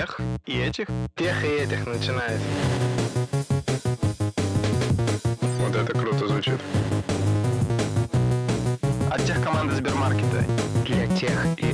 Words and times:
тех 0.00 0.20
и 0.46 0.58
этих? 0.58 0.86
Тех 1.14 1.44
и 1.44 1.48
этих 1.48 1.86
начинает. 1.86 2.40
Вот 5.58 5.76
это 5.76 5.92
круто 5.92 6.26
звучит. 6.26 6.58
От 9.10 9.22
тех 9.26 9.42
команды 9.42 9.74
Сбермаркета. 9.74 10.44
Для 10.86 11.06
тех 11.18 11.46
и. 11.58 11.69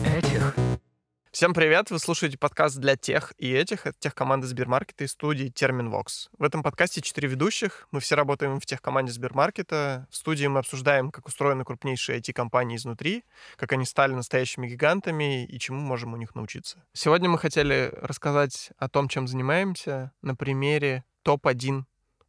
Всем 1.37 1.53
привет! 1.53 1.91
Вы 1.91 1.99
слушаете 1.99 2.39
подкаст 2.39 2.79
для 2.79 2.97
тех 2.97 3.35
и 3.37 3.53
этих, 3.53 3.85
от 3.85 3.99
тех 3.99 4.15
команды 4.15 4.47
Сбермаркета 4.47 5.05
и 5.05 5.07
студии 5.07 5.49
Терминвокс. 5.49 6.31
В 6.39 6.43
этом 6.43 6.63
подкасте 6.63 7.03
четыре 7.03 7.29
ведущих. 7.29 7.89
Мы 7.91 8.01
все 8.01 8.15
работаем 8.15 8.59
в 8.59 8.65
тех 8.65 8.81
команде 8.81 9.13
Сбермаркета. 9.13 10.09
В 10.11 10.17
студии 10.17 10.47
мы 10.47 10.61
обсуждаем, 10.61 11.11
как 11.11 11.29
устроены 11.29 11.63
крупнейшие 11.67 12.21
IT-компании 12.21 12.77
изнутри, 12.77 13.23
как 13.57 13.73
они 13.73 13.85
стали 13.85 14.15
настоящими 14.15 14.67
гигантами 14.67 15.45
и 15.45 15.59
чему 15.59 15.79
можем 15.79 16.15
у 16.15 16.17
них 16.17 16.35
научиться. 16.35 16.83
Сегодня 16.95 17.29
мы 17.29 17.37
хотели 17.37 17.93
рассказать 18.01 18.71
о 18.79 18.89
том, 18.89 19.07
чем 19.07 19.29
занимаемся 19.29 20.13
на 20.23 20.35
примере 20.35 21.05
топ-1 21.23 21.83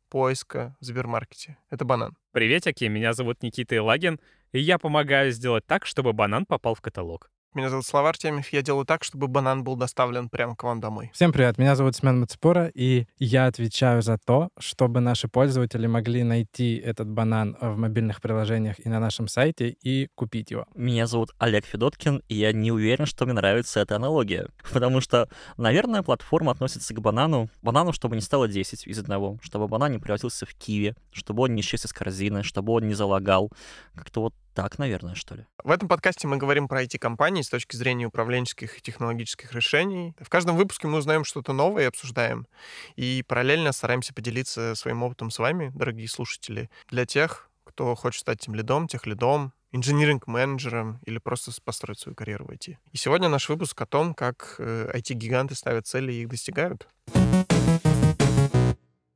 поиска 0.10 0.76
в 0.82 0.84
Сбермаркете. 0.84 1.58
Это 1.70 1.86
банан. 1.86 2.18
Приветики, 2.34 2.84
меня 2.84 3.14
зовут 3.14 3.42
Никита 3.42 3.78
Илагин, 3.78 4.20
и 4.52 4.60
я 4.60 4.78
помогаю 4.78 5.32
сделать 5.32 5.66
так, 5.66 5.86
чтобы 5.86 6.12
банан 6.12 6.46
попал 6.46 6.76
в 6.76 6.82
каталог. 6.82 7.32
Меня 7.58 7.72
зовут 7.72 7.88
Слава 7.88 8.10
Артемьев. 8.10 8.50
Я 8.50 8.62
делаю 8.62 8.86
так, 8.86 9.04
чтобы 9.04 9.28
банан 9.28 9.64
был 9.64 9.76
доставлен 9.76 10.30
прямо 10.30 10.56
к 10.56 10.62
вам 10.62 10.80
домой. 10.80 11.10
Всем 11.12 11.32
привет, 11.32 11.58
меня 11.58 11.76
зовут 11.76 11.96
Семен 11.96 12.20
Мацепура, 12.20 12.70
и 12.72 13.08
я 13.18 13.48
отвечаю 13.48 14.04
за 14.04 14.20
то, 14.20 14.50
чтобы 14.60 15.00
наши 15.00 15.28
пользователи 15.28 15.88
могли 15.88 16.22
найти 16.22 16.76
этот 16.76 17.10
банан 17.10 17.58
в 17.60 17.76
мобильных 17.76 18.22
приложениях 18.22 18.76
и 18.78 18.88
на 18.90 19.00
нашем 19.00 19.28
сайте 19.28 19.70
и 19.70 20.08
купить 20.14 20.52
его. 20.52 20.68
Меня 20.76 21.08
зовут 21.08 21.32
Олег 21.40 21.66
Федоткин, 21.66 22.22
и 22.30 22.36
я 22.36 22.54
не 22.54 22.72
уверен, 22.72 23.08
что 23.08 23.26
мне 23.26 23.34
нравится 23.34 23.80
эта 23.80 23.96
аналогия. 23.96 24.50
Потому 24.72 25.02
что, 25.02 25.28
наверное, 25.58 26.04
платформа 26.04 26.52
относится 26.52 26.94
к 26.94 27.02
банану. 27.02 27.50
Банану, 27.64 27.92
чтобы 27.92 28.16
не 28.18 28.22
стало 28.22 28.48
10 28.48 28.86
из 28.86 29.00
одного, 29.00 29.40
чтобы 29.42 29.68
банан 29.68 29.94
не 29.94 29.98
превратился 29.98 30.46
в 30.46 30.54
киви, 30.54 30.94
чтобы 31.12 31.42
он 31.42 31.56
не 31.56 31.62
исчез 31.62 31.86
из 31.86 31.92
корзины, 31.92 32.44
чтобы 32.44 32.74
он 32.74 32.88
не 32.88 32.94
залагал. 32.94 33.52
Как-то 33.96 34.22
вот 34.22 34.36
так, 34.58 34.80
наверное, 34.80 35.14
что 35.14 35.36
ли. 35.36 35.46
В 35.64 35.70
этом 35.70 35.88
подкасте 35.88 36.28
мы 36.28 36.38
говорим 36.38 36.68
про 36.68 36.82
IT-компании 36.84 37.44
с 37.44 37.50
точки 37.50 37.76
зрения 37.76 38.08
управленческих 38.08 38.80
и 38.80 38.82
технологических 38.82 39.54
решений. 39.54 40.16
В 40.20 40.30
каждом 40.30 40.56
выпуске 40.58 40.88
мы 40.88 40.98
узнаем 40.98 41.26
что-то 41.26 41.54
новое 41.54 41.84
и 41.84 41.86
обсуждаем. 41.86 42.48
И 42.96 43.24
параллельно 43.28 43.72
стараемся 43.72 44.16
поделиться 44.16 44.74
своим 44.74 45.04
опытом 45.04 45.30
с 45.30 45.38
вами, 45.38 45.72
дорогие 45.76 46.08
слушатели. 46.08 46.72
Для 46.88 47.06
тех, 47.06 47.52
кто 47.66 47.94
хочет 47.94 48.22
стать 48.22 48.40
тем 48.40 48.56
лидом, 48.56 48.88
тех 48.88 49.06
лидом, 49.06 49.54
инжиниринг-менеджером 49.74 51.02
или 51.06 51.20
просто 51.20 51.52
построить 51.64 52.00
свою 52.00 52.16
карьеру 52.16 52.46
в 52.46 52.50
IT. 52.50 52.78
И 52.92 52.98
сегодня 52.98 53.30
наш 53.30 53.50
выпуск 53.50 53.80
о 53.80 53.86
том, 53.86 54.16
как 54.16 54.56
IT-гиганты 54.58 55.54
ставят 55.54 55.86
цели 55.86 56.12
и 56.14 56.24
их 56.24 56.30
достигают. 56.30 56.88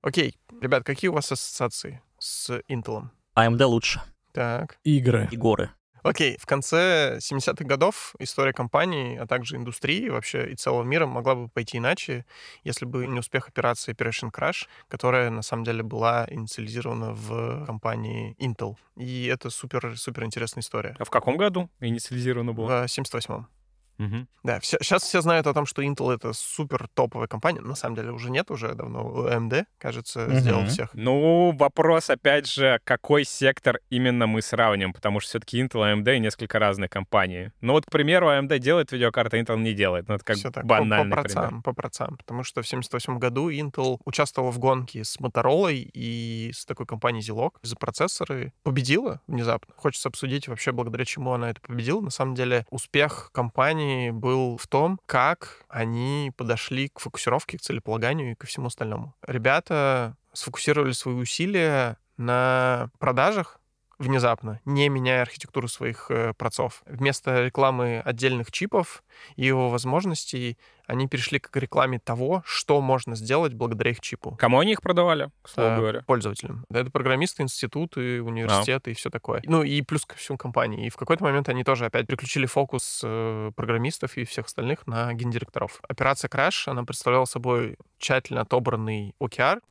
Окей, 0.03 0.37
ребят, 0.61 0.83
какие 0.83 1.09
у 1.09 1.13
вас 1.13 1.31
ассоциации 1.31 1.99
с 2.19 2.61
Intel? 2.69 3.09
AMD 3.35 3.65
лучше. 3.65 4.03
Так. 4.33 4.77
Игры. 4.83 5.27
И 5.31 5.37
горы. 5.37 5.71
Окей, 6.03 6.35
в 6.39 6.47
конце 6.47 7.17
70-х 7.19 7.63
годов 7.63 8.15
история 8.17 8.53
компании, 8.53 9.17
а 9.17 9.27
также 9.27 9.55
индустрии 9.55 10.09
вообще 10.09 10.51
и 10.51 10.55
целого 10.55 10.83
мира 10.83 11.05
могла 11.05 11.35
бы 11.35 11.47
пойти 11.47 11.77
иначе, 11.77 12.25
если 12.63 12.85
бы 12.85 13.05
не 13.05 13.19
успех 13.19 13.47
операции 13.47 13.93
Operation 13.93 14.31
Crash, 14.31 14.67
которая 14.87 15.29
на 15.29 15.43
самом 15.43 15.63
деле 15.63 15.83
была 15.83 16.25
инициализирована 16.29 17.13
в 17.13 17.65
компании 17.67 18.35
Intel. 18.39 18.77
И 18.97 19.27
это 19.27 19.51
супер-супер 19.51 20.23
интересная 20.23 20.61
история. 20.61 20.95
А 20.97 21.05
в 21.05 21.11
каком 21.11 21.37
году 21.37 21.69
инициализировано 21.79 22.53
было? 22.53 22.67
В 22.67 22.85
78-м. 22.85 23.47
Мгм. 23.97 24.27
Да, 24.43 24.59
все, 24.59 24.77
сейчас 24.81 25.03
все 25.03 25.21
знают 25.21 25.45
о 25.45 25.53
том, 25.53 25.65
что 25.67 25.83
Intel 25.83 26.11
это 26.15 26.33
супер 26.33 26.87
топовая 26.95 27.27
компания. 27.27 27.61
На 27.61 27.75
самом 27.75 27.95
деле 27.95 28.11
уже 28.11 28.31
нет, 28.31 28.49
уже 28.49 28.73
давно 28.73 29.27
AMD, 29.27 29.65
кажется, 29.77 30.33
сделал 30.39 30.61
Мгм. 30.61 30.69
всех. 30.69 30.89
Ну, 30.93 31.51
вопрос, 31.55 32.09
опять 32.09 32.47
же, 32.47 32.79
какой 32.83 33.23
сектор 33.23 33.79
именно 33.91 34.25
мы 34.25 34.41
сравним, 34.41 34.93
потому 34.93 35.19
что 35.19 35.29
все-таки 35.29 35.61
Intel, 35.61 35.81
AMD 35.93 36.17
несколько 36.19 36.57
разные 36.57 36.89
компании. 36.89 37.51
Ну 37.61 37.73
вот, 37.73 37.85
к 37.85 37.91
примеру, 37.91 38.29
AMD 38.29 38.57
делает 38.57 38.91
видеокарты, 38.91 39.39
Intel 39.39 39.59
не 39.59 39.73
делает. 39.73 40.07
Ну, 40.07 40.15
это 40.15 40.23
как 40.25 40.37
Всё 40.37 40.49
так, 40.49 40.63
по- 40.63 40.79
банальный 40.79 41.15
по, 41.15 41.21
пример. 41.21 41.41
процам, 41.41 41.61
по 41.61 41.73
процам. 41.73 42.17
Потому 42.17 42.43
что 42.43 42.63
в 42.63 42.67
78 42.67 43.19
году 43.19 43.51
Intel 43.51 43.99
участвовал 44.05 44.49
в 44.49 44.57
гонке 44.57 45.03
с 45.03 45.17
Motorola 45.19 45.71
и 45.73 46.51
с 46.53 46.65
такой 46.65 46.87
компанией 46.87 47.21
Zilog 47.23 47.51
за 47.61 47.75
процессоры. 47.75 48.53
Победила 48.63 49.21
внезапно. 49.27 49.73
Хочется 49.77 50.09
обсудить 50.09 50.47
вообще, 50.47 50.71
благодаря 50.71 51.05
чему 51.05 51.33
она 51.33 51.51
это 51.51 51.61
победила. 51.61 52.01
На 52.01 52.09
самом 52.09 52.33
деле, 52.33 52.65
успех 52.71 53.29
компании 53.33 53.80
был 54.11 54.57
в 54.57 54.67
том, 54.67 54.99
как 55.05 55.63
они 55.69 56.31
подошли 56.35 56.89
к 56.89 56.99
фокусировке, 56.99 57.57
к 57.57 57.61
целеполаганию 57.61 58.31
и 58.31 58.35
ко 58.35 58.47
всему 58.47 58.67
остальному. 58.67 59.15
Ребята 59.25 60.17
сфокусировали 60.33 60.91
свои 60.91 61.15
усилия 61.15 61.97
на 62.17 62.89
продажах, 62.99 63.60
внезапно, 64.01 64.59
не 64.65 64.89
меняя 64.89 65.21
архитектуру 65.21 65.67
своих 65.67 66.07
э, 66.09 66.33
процов. 66.33 66.83
Вместо 66.85 67.45
рекламы 67.45 68.01
отдельных 68.03 68.51
чипов 68.51 69.03
и 69.35 69.45
его 69.45 69.69
возможностей 69.69 70.57
они 70.87 71.07
перешли 71.07 71.39
к 71.39 71.55
рекламе 71.55 71.99
того, 71.99 72.43
что 72.45 72.81
можно 72.81 73.15
сделать 73.15 73.53
благодаря 73.53 73.91
их 73.91 74.01
чипу. 74.01 74.35
Кому 74.37 74.59
они 74.59 74.73
их 74.73 74.81
продавали, 74.81 75.29
к 75.41 75.47
слову 75.47 75.69
э, 75.69 75.75
говоря? 75.77 76.01
пользователям. 76.01 76.65
Да, 76.69 76.81
Это 76.81 76.91
программисты, 76.91 77.43
институты, 77.43 78.21
университеты 78.21 78.91
и 78.91 78.93
все 78.93 79.09
такое. 79.09 79.41
Ну 79.45 79.63
и 79.63 79.81
плюс 79.81 80.05
ко 80.05 80.15
всему 80.15 80.37
компании. 80.37 80.87
И 80.87 80.89
в 80.89 80.97
какой-то 80.97 81.23
момент 81.23 81.47
они 81.47 81.63
тоже 81.63 81.85
опять 81.85 82.07
переключили 82.07 82.45
фокус 82.45 83.01
э, 83.03 83.51
программистов 83.55 84.17
и 84.17 84.25
всех 84.25 84.47
остальных 84.47 84.85
на 84.85 85.13
гендиректоров. 85.13 85.79
Операция 85.87 86.27
Crash, 86.27 86.63
она 86.65 86.83
представляла 86.83 87.25
собой 87.25 87.77
тщательно 87.97 88.41
отобранный 88.41 89.15
OKR, 89.21 89.61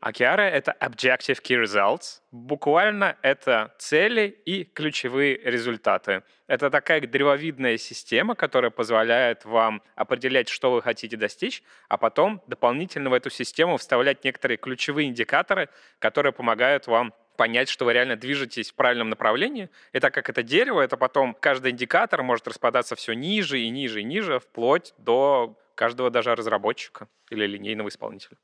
OKR— 0.00 0.40
это 0.40 0.76
Objective 0.80 1.42
Key 1.42 1.64
Results. 1.64 2.20
Буквально 2.30 3.16
это 3.22 3.74
цели 3.78 4.28
и 4.44 4.62
ключевые 4.62 5.36
результаты. 5.42 6.22
Это 6.46 6.70
такая 6.70 7.00
древовидная 7.00 7.76
система, 7.78 8.36
которая 8.36 8.70
позволяет 8.70 9.44
вам 9.44 9.82
определять, 9.96 10.48
что 10.48 10.70
вы 10.70 10.82
хотите 10.82 11.16
достичь, 11.16 11.64
а 11.88 11.96
потом 11.96 12.40
дополнительно 12.46 13.10
в 13.10 13.12
эту 13.12 13.28
систему 13.28 13.76
вставлять 13.76 14.22
некоторые 14.22 14.56
ключевые 14.56 15.08
индикаторы, 15.08 15.68
которые 15.98 16.32
помогают 16.32 16.86
вам 16.86 17.12
понять, 17.36 17.68
что 17.68 17.84
вы 17.84 17.92
реально 17.92 18.14
движетесь 18.14 18.70
в 18.70 18.74
правильном 18.74 19.10
направлении. 19.10 19.68
И 19.92 19.98
так 19.98 20.14
как 20.14 20.30
это 20.30 20.44
дерево, 20.44 20.80
это 20.80 20.96
потом 20.96 21.34
каждый 21.34 21.72
индикатор 21.72 22.22
может 22.22 22.46
распадаться 22.46 22.94
все 22.94 23.14
ниже 23.14 23.58
и 23.60 23.68
ниже 23.68 24.00
и 24.00 24.04
ниже, 24.04 24.38
вплоть 24.38 24.94
до 24.98 25.58
каждого 25.74 26.10
даже 26.10 26.34
разработчика 26.36 27.08
или 27.30 27.46
линейного 27.46 27.88
исполнителя. 27.88 28.36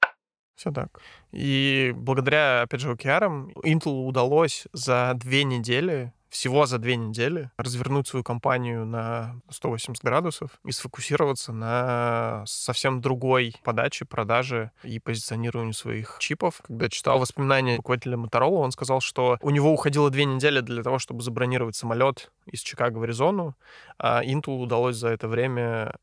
Все 0.54 0.70
так. 0.70 1.00
И 1.32 1.92
благодаря, 1.96 2.62
опять 2.62 2.80
же, 2.80 2.92
OKR 2.92 3.52
Intel 3.64 4.06
удалось 4.06 4.66
за 4.72 5.12
две 5.14 5.44
недели, 5.44 6.12
всего 6.34 6.66
за 6.66 6.78
две 6.78 6.96
недели, 6.96 7.50
развернуть 7.56 8.08
свою 8.08 8.24
компанию 8.24 8.84
на 8.84 9.40
180 9.50 10.02
градусов 10.02 10.50
и 10.64 10.72
сфокусироваться 10.72 11.52
на 11.52 12.42
совсем 12.46 13.00
другой 13.00 13.54
подаче, 13.62 14.04
продаже 14.04 14.72
и 14.82 14.98
позиционированию 14.98 15.74
своих 15.74 16.16
чипов. 16.18 16.60
Когда 16.66 16.88
читал 16.88 17.20
воспоминания 17.20 17.76
руководителя 17.76 18.16
Motorola, 18.16 18.58
он 18.58 18.72
сказал, 18.72 19.00
что 19.00 19.38
у 19.42 19.50
него 19.50 19.72
уходило 19.72 20.10
две 20.10 20.24
недели 20.24 20.60
для 20.60 20.82
того, 20.82 20.98
чтобы 20.98 21.22
забронировать 21.22 21.76
самолет 21.76 22.32
из 22.46 22.62
Чикаго 22.62 22.98
в 22.98 23.04
Аризону, 23.04 23.56
а 23.98 24.24
Intel 24.24 24.60
удалось 24.60 24.96
за 24.96 25.10
это 25.10 25.28
время 25.28 25.94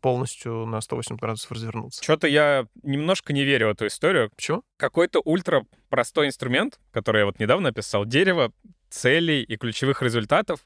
полностью 0.00 0.66
на 0.66 0.80
180 0.80 1.20
градусов 1.20 1.52
развернуться. 1.52 2.02
Что-то 2.02 2.26
я 2.26 2.66
немножко 2.82 3.32
не 3.32 3.44
верю 3.44 3.68
в 3.68 3.70
эту 3.70 3.86
историю. 3.86 4.30
Почему? 4.34 4.62
Какой-то 4.76 5.20
ультра 5.24 5.64
простой 5.88 6.28
инструмент, 6.28 6.78
который 6.90 7.20
я 7.20 7.26
вот 7.26 7.38
недавно 7.38 7.70
описал, 7.70 8.04
дерево 8.04 8.52
целей 8.88 9.42
и 9.42 9.56
ключевых 9.56 10.02
результатов, 10.02 10.60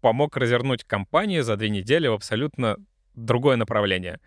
помог 0.00 0.36
развернуть 0.36 0.84
компанию 0.84 1.42
за 1.42 1.56
две 1.56 1.70
недели 1.70 2.08
в 2.08 2.12
абсолютно 2.12 2.76
другое 3.14 3.56
направление. 3.56 4.20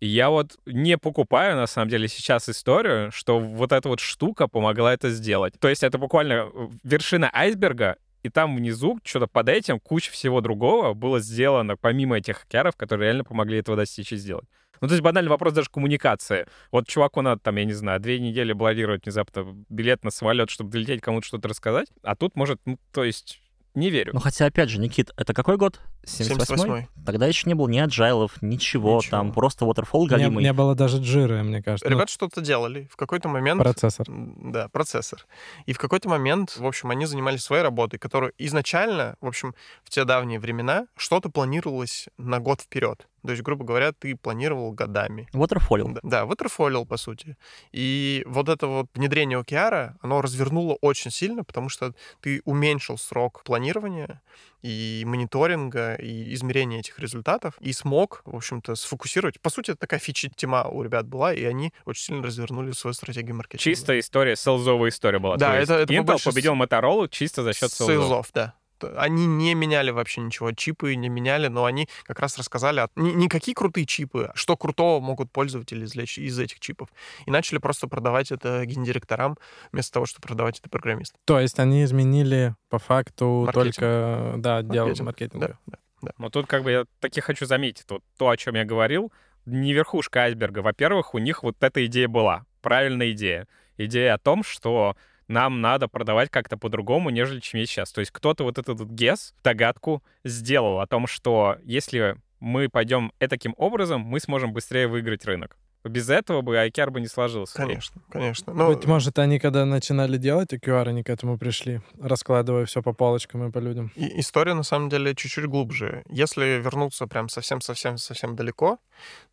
И 0.00 0.06
я 0.06 0.28
вот 0.28 0.58
не 0.66 0.98
покупаю, 0.98 1.56
на 1.56 1.66
самом 1.66 1.88
деле, 1.88 2.08
сейчас 2.08 2.48
историю, 2.48 3.10
что 3.12 3.38
вот 3.38 3.72
эта 3.72 3.88
вот 3.88 4.00
штука 4.00 4.48
помогла 4.48 4.92
это 4.92 5.08
сделать. 5.10 5.54
То 5.58 5.68
есть 5.68 5.82
это 5.82 5.98
буквально 5.98 6.50
вершина 6.82 7.30
айсберга, 7.32 7.96
и 8.24 8.30
там 8.30 8.56
внизу, 8.56 8.98
что-то 9.04 9.26
под 9.26 9.50
этим, 9.50 9.78
куча 9.78 10.10
всего 10.10 10.40
другого 10.40 10.94
было 10.94 11.20
сделано, 11.20 11.76
помимо 11.76 12.16
этих 12.16 12.38
хакеров, 12.38 12.74
которые 12.74 13.08
реально 13.08 13.22
помогли 13.22 13.58
этого 13.58 13.76
достичь 13.76 14.12
и 14.12 14.16
сделать. 14.16 14.46
Ну, 14.80 14.88
то 14.88 14.94
есть 14.94 15.02
банальный 15.02 15.30
вопрос 15.30 15.52
даже 15.52 15.68
коммуникации. 15.70 16.46
Вот 16.72 16.88
чуваку 16.88 17.20
надо, 17.20 17.40
там, 17.40 17.56
я 17.56 17.64
не 17.64 17.74
знаю, 17.74 18.00
две 18.00 18.18
недели 18.18 18.52
блокировать 18.52 19.04
внезапно 19.04 19.54
билет 19.68 20.04
на 20.04 20.10
самолет, 20.10 20.50
чтобы 20.50 20.70
долететь 20.70 21.02
кому-то 21.02 21.26
что-то 21.26 21.48
рассказать, 21.48 21.88
а 22.02 22.16
тут 22.16 22.34
может, 22.34 22.60
ну, 22.64 22.78
то 22.92 23.04
есть 23.04 23.40
Не 23.74 23.90
верю. 23.90 24.12
Ну, 24.14 24.20
хотя, 24.20 24.46
опять 24.46 24.68
же, 24.70 24.78
Никит, 24.78 25.10
это 25.16 25.34
какой 25.34 25.56
год? 25.56 25.80
78-й? 26.04 26.56
78-й. 26.56 26.88
Тогда 27.04 27.26
еще 27.26 27.48
не 27.48 27.54
было 27.54 27.66
ни 27.68 27.78
аджайлов, 27.78 28.40
ничего, 28.40 28.98
Ничего. 28.98 29.10
там 29.10 29.32
просто 29.32 29.64
waterfall 29.64 30.02
Не, 30.02 30.06
галимый. 30.06 30.44
не 30.44 30.52
было 30.52 30.74
даже 30.74 30.98
джира, 30.98 31.42
мне 31.42 31.62
кажется. 31.62 31.88
Ну, 31.88 31.96
Ребята 31.96 32.12
что-то 32.12 32.40
делали. 32.40 32.88
В 32.90 32.96
какой-то 32.96 33.28
момент... 33.28 33.60
процессор. 33.60 34.06
Да, 34.08 34.68
процессор. 34.68 35.26
И 35.66 35.72
в 35.72 35.78
какой-то 35.78 36.08
момент, 36.08 36.56
в 36.56 36.66
общем, 36.66 36.90
они 36.90 37.06
занимались 37.06 37.42
своей 37.42 37.62
работой, 37.62 37.98
которая 37.98 38.32
изначально, 38.38 39.16
в 39.20 39.26
общем, 39.26 39.54
в 39.82 39.90
те 39.90 40.04
давние 40.04 40.38
времена 40.38 40.86
что-то 40.96 41.28
планировалось 41.28 42.08
на 42.16 42.38
год 42.38 42.60
вперед. 42.60 43.08
То 43.24 43.30
есть, 43.30 43.42
грубо 43.42 43.64
говоря, 43.64 43.92
ты 43.92 44.14
планировал 44.16 44.72
годами. 44.72 45.28
Waterfall. 45.32 45.92
Да, 45.94 46.00
да, 46.02 46.24
waterfall, 46.24 46.84
по 46.86 46.96
сути. 46.96 47.36
И 47.72 48.22
вот 48.26 48.48
это 48.48 48.66
вот 48.66 48.86
внедрение 48.94 49.40
OKR, 49.40 49.94
оно 50.00 50.20
развернуло 50.20 50.76
очень 50.80 51.10
сильно, 51.10 51.42
потому 51.44 51.68
что 51.68 51.94
ты 52.20 52.42
уменьшил 52.44 52.98
срок 52.98 53.42
планирования 53.44 54.20
и 54.62 55.04
мониторинга, 55.06 55.94
и 55.94 56.32
измерения 56.34 56.80
этих 56.80 56.98
результатов, 56.98 57.54
и 57.60 57.72
смог, 57.72 58.22
в 58.24 58.34
общем-то, 58.36 58.74
сфокусировать. 58.76 59.40
По 59.40 59.50
сути, 59.50 59.72
это 59.72 59.80
такая 59.80 60.00
фича-тема 60.00 60.64
у 60.68 60.82
ребят 60.82 61.06
была, 61.06 61.34
и 61.34 61.44
они 61.44 61.72
очень 61.84 62.04
сильно 62.04 62.22
развернули 62.22 62.72
свою 62.72 62.94
стратегию 62.94 63.36
маркетинга. 63.36 63.62
Чистая 63.62 64.00
история, 64.00 64.36
селзовая 64.36 64.90
история 64.90 65.18
была. 65.18 65.36
Да, 65.36 65.52
То 65.52 65.58
есть 65.60 65.70
это- 65.70 65.80
это 65.82 65.92
Intel 65.92 65.98
побольше 65.98 66.30
победил 66.30 66.54
Motorola 66.54 67.08
чисто 67.10 67.42
за 67.42 67.52
счет 67.52 67.72
селзов. 67.72 67.94
Сейлзов, 67.94 68.30
да. 68.32 68.54
Они 68.96 69.26
не 69.26 69.54
меняли 69.54 69.90
вообще 69.90 70.20
ничего, 70.20 70.52
чипы 70.52 70.94
не 70.94 71.08
меняли, 71.08 71.48
но 71.48 71.64
они 71.64 71.88
как 72.04 72.20
раз 72.20 72.38
рассказали, 72.38 72.80
о- 72.80 72.88
не, 72.96 73.28
какие 73.28 73.54
крутые 73.54 73.86
чипы, 73.86 74.30
а 74.32 74.36
что 74.36 74.56
крутого 74.56 75.00
могут 75.00 75.30
пользователи 75.32 75.84
извлечь 75.84 76.18
из 76.18 76.38
этих 76.38 76.60
чипов. 76.60 76.88
И 77.26 77.30
начали 77.30 77.58
просто 77.58 77.88
продавать 77.88 78.32
это 78.32 78.64
гендиректорам, 78.66 79.36
вместо 79.72 79.92
того, 79.94 80.06
чтобы 80.06 80.26
продавать 80.26 80.58
это 80.60 80.68
программистам. 80.68 81.20
То 81.24 81.40
есть 81.40 81.58
они 81.58 81.84
изменили 81.84 82.54
по 82.68 82.78
факту 82.78 83.44
Маркетинг. 83.46 83.74
только, 83.74 84.34
да, 84.38 84.56
отдел 84.58 84.86
Маркетинг, 84.86 85.06
маркетинга. 85.06 85.58
Да, 85.66 85.78
да. 86.02 86.12
Но 86.18 86.30
тут 86.30 86.46
как 86.46 86.64
бы 86.64 86.70
я 86.70 86.84
таки 87.00 87.20
хочу 87.20 87.46
заметить, 87.46 87.86
вот 87.88 88.02
то, 88.18 88.28
о 88.28 88.36
чем 88.36 88.54
я 88.54 88.64
говорил, 88.64 89.12
не 89.46 89.72
верхушка 89.72 90.20
айсберга. 90.20 90.60
Во-первых, 90.60 91.14
у 91.14 91.18
них 91.18 91.42
вот 91.42 91.56
эта 91.62 91.84
идея 91.86 92.08
была, 92.08 92.44
правильная 92.62 93.10
идея. 93.12 93.46
Идея 93.76 94.14
о 94.14 94.18
том, 94.18 94.42
что 94.44 94.96
нам 95.28 95.60
надо 95.60 95.88
продавать 95.88 96.30
как-то 96.30 96.56
по-другому, 96.56 97.10
нежели 97.10 97.40
чем 97.40 97.60
есть 97.60 97.72
сейчас. 97.72 97.92
То 97.92 98.00
есть 98.00 98.10
кто-то 98.10 98.44
вот 98.44 98.58
этот 98.58 98.80
вот 98.80 98.88
гес, 98.88 99.34
догадку 99.42 100.02
сделал 100.24 100.80
о 100.80 100.86
том, 100.86 101.06
что 101.06 101.56
если 101.64 102.16
мы 102.40 102.68
пойдем 102.68 103.12
таким 103.18 103.54
образом, 103.56 104.02
мы 104.02 104.20
сможем 104.20 104.52
быстрее 104.52 104.86
выиграть 104.86 105.24
рынок. 105.24 105.56
Без 105.84 106.08
этого 106.08 106.40
бы 106.40 106.56
IKEA 106.56 106.90
бы 106.90 107.00
не 107.00 107.08
сложился. 107.08 107.54
Конечно, 107.54 108.00
конечно. 108.08 108.54
Но 108.54 108.68
Быть 108.68 108.86
может, 108.86 109.18
они 109.18 109.38
когда 109.38 109.66
начинали 109.66 110.16
делать 110.16 110.52
OKR, 110.54 110.88
они 110.88 111.02
к 111.02 111.10
этому 111.10 111.36
пришли, 111.36 111.82
раскладывая 112.00 112.64
все 112.64 112.82
по 112.82 112.94
полочкам 112.94 113.46
и 113.46 113.52
по 113.52 113.58
людям. 113.58 113.92
И 113.94 114.18
история, 114.20 114.54
на 114.54 114.62
самом 114.62 114.88
деле, 114.88 115.14
чуть-чуть 115.14 115.44
глубже. 115.44 116.02
Если 116.08 116.58
вернуться 116.62 117.06
прям 117.06 117.28
совсем-совсем-совсем 117.28 118.34
далеко, 118.34 118.78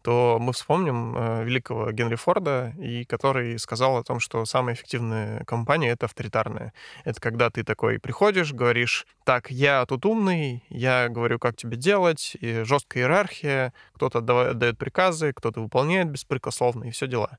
то 0.01 0.37
мы 0.39 0.53
вспомним 0.53 1.15
э, 1.15 1.43
великого 1.43 1.91
Генри 1.91 2.15
Форда, 2.15 2.73
и 2.79 3.05
который 3.05 3.57
сказал 3.59 3.97
о 3.97 4.03
том, 4.03 4.19
что 4.19 4.45
самая 4.45 4.75
эффективная 4.75 5.43
компания— 5.43 5.89
это 5.91 6.07
авторитарная. 6.07 6.73
Это 7.03 7.21
когда 7.21 7.49
ты 7.49 7.63
такой 7.63 7.99
приходишь, 7.99 8.53
говоришь, 8.53 9.05
так, 9.23 9.51
я 9.51 9.85
тут 9.85 10.05
умный, 10.05 10.63
я 10.69 11.07
говорю, 11.09 11.39
как 11.39 11.55
тебе 11.55 11.77
делать, 11.77 12.35
и 12.39 12.63
жесткая 12.63 13.03
иерархия, 13.03 13.73
кто-то 13.93 14.19
отдает 14.19 14.77
приказы, 14.77 15.33
кто-то 15.33 15.61
выполняет 15.61 16.09
беспрекословно, 16.09 16.85
и 16.85 16.91
все 16.91 17.07
дела. 17.07 17.37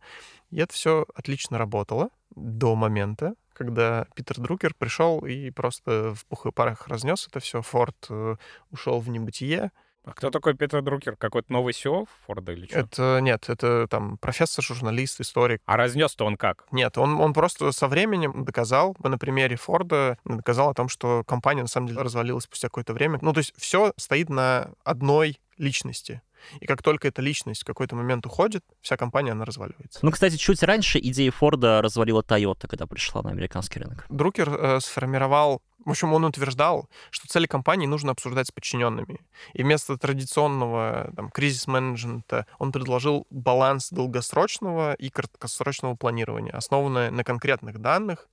И 0.51 0.59
это 0.59 0.73
все 0.73 1.07
отлично 1.15 1.59
работало 1.59 2.11
до 2.37 2.75
момента, 2.75 3.35
когда 3.53 4.07
Питер 4.15 4.41
Друкер 4.41 4.75
пришел 4.75 5.21
и 5.21 5.51
просто 5.51 6.15
в 6.15 6.25
пух 6.27 6.47
и 6.47 6.53
парах 6.53 6.89
разнес 6.89 7.27
это 7.29 7.41
все. 7.41 7.63
Форд 7.63 8.07
э, 8.09 8.37
ушел 8.71 9.01
в 9.01 9.09
небытие. 9.09 9.71
А 10.05 10.13
кто 10.13 10.31
такой 10.31 10.55
Питер 10.55 10.83
Друкер? 10.83 11.17
Какой-то 11.17 11.53
новый 11.53 11.73
SEO 11.73 12.09
Форда 12.27 12.53
или 12.53 12.67
что? 12.67 12.81
Это 12.81 13.21
нет, 13.21 13.49
это 13.49 13.87
там 13.89 14.19
профессор, 14.19 14.65
журналист, 14.65 15.21
историк. 15.21 15.61
А 15.65 15.77
разнес-то 15.77 16.25
он 16.25 16.37
как? 16.37 16.65
Нет, 16.73 16.99
он, 16.99 17.21
он 17.21 17.33
просто 17.33 17.71
со 17.71 17.87
временем 17.87 18.45
доказал, 18.45 18.97
на 18.99 19.17
примере 19.17 19.57
Форда, 19.57 20.19
доказал 20.25 20.71
о 20.71 20.75
том, 20.75 20.89
что 20.89 21.23
компания 21.25 21.63
на 21.63 21.69
самом 21.69 21.87
деле 21.87 22.01
развалилась 22.01 22.45
спустя 22.45 22.69
какое-то 22.69 22.95
время. 22.95 23.19
Ну, 23.23 23.33
то 23.33 23.39
есть 23.39 23.55
все 23.57 23.93
стоит 23.97 24.29
на 24.29 24.71
одной 24.85 25.39
личности. 25.63 26.21
И 26.61 26.67
как 26.67 26.83
только 26.83 27.09
эта 27.09 27.23
личность 27.23 27.63
в 27.63 27.65
какой-то 27.65 27.95
момент 27.95 28.27
уходит, 28.27 28.65
вся 28.81 28.97
компания, 28.97 29.33
она 29.33 29.45
разваливается. 29.45 30.01
Ну, 30.03 30.11
кстати, 30.11 30.37
чуть 30.37 30.63
раньше 30.63 30.99
идея 30.99 31.31
Форда 31.31 31.81
развалила 31.81 32.23
Toyota, 32.23 32.67
когда 32.67 32.87
пришла 32.87 33.23
на 33.23 33.31
американский 33.31 33.79
рынок. 33.79 34.05
Друкер 34.09 34.51
э, 34.51 34.81
сформировал, 34.81 35.63
в 35.85 35.91
общем, 35.91 36.13
он 36.13 36.25
утверждал, 36.25 36.89
что 37.11 37.29
цели 37.29 37.47
компании 37.47 37.87
нужно 37.87 38.13
обсуждать 38.13 38.49
с 38.49 38.51
подчиненными. 38.53 39.21
И 39.55 39.63
вместо 39.63 39.97
традиционного 39.97 41.13
там, 41.17 41.31
кризис-менеджмента 41.31 42.47
он 42.59 42.73
предложил 42.73 43.27
баланс 43.31 43.91
долгосрочного 43.91 44.95
и 44.95 45.11
краткосрочного 45.11 45.95
планирования, 45.95 46.53
основанное 46.53 47.11
на 47.11 47.25
конкретных 47.25 47.79
данных 47.79 48.29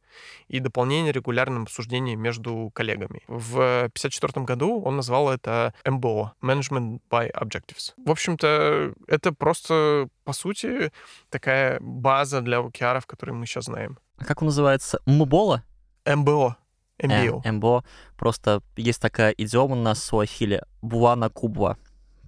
и 0.47 0.59
дополнение 0.59 1.11
регулярным 1.11 1.63
обсуждением 1.63 2.21
между 2.21 2.71
коллегами. 2.73 3.21
В 3.27 3.85
1954 3.85 4.45
году 4.45 4.81
он 4.81 4.95
назвал 4.95 5.29
это 5.29 5.73
MBO— 5.85 6.31
Management 6.41 7.01
by 7.09 7.31
Objectives. 7.33 7.94
В 7.97 8.11
общем-то, 8.11 8.94
это 9.07 9.31
просто, 9.33 10.07
по 10.23 10.33
сути, 10.33 10.91
такая 11.29 11.79
база 11.79 12.41
для 12.41 12.59
OKR, 12.59 13.03
которую 13.06 13.38
мы 13.38 13.45
сейчас 13.45 13.65
знаем. 13.65 13.97
А 14.17 14.25
как 14.25 14.41
он 14.41 14.47
называется? 14.47 15.00
МБО. 15.06 15.63
MBO. 16.06 17.41
Э, 17.44 17.51
МБО. 17.51 17.83
Просто 18.17 18.61
есть 18.75 19.01
такая 19.01 19.31
идиома 19.31 19.75
на 19.75 19.95
суахиле. 19.95 20.63
Буана 20.81 21.29
Кубва. 21.29 21.77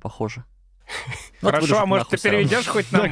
Похоже. 0.02 0.46
Ну, 1.42 1.50
Хорошо, 1.50 1.80
а 1.80 1.86
может 1.88 2.10
ты 2.10 2.18
переведешь 2.18 2.68
хоть 2.68 2.92
нам? 2.92 3.12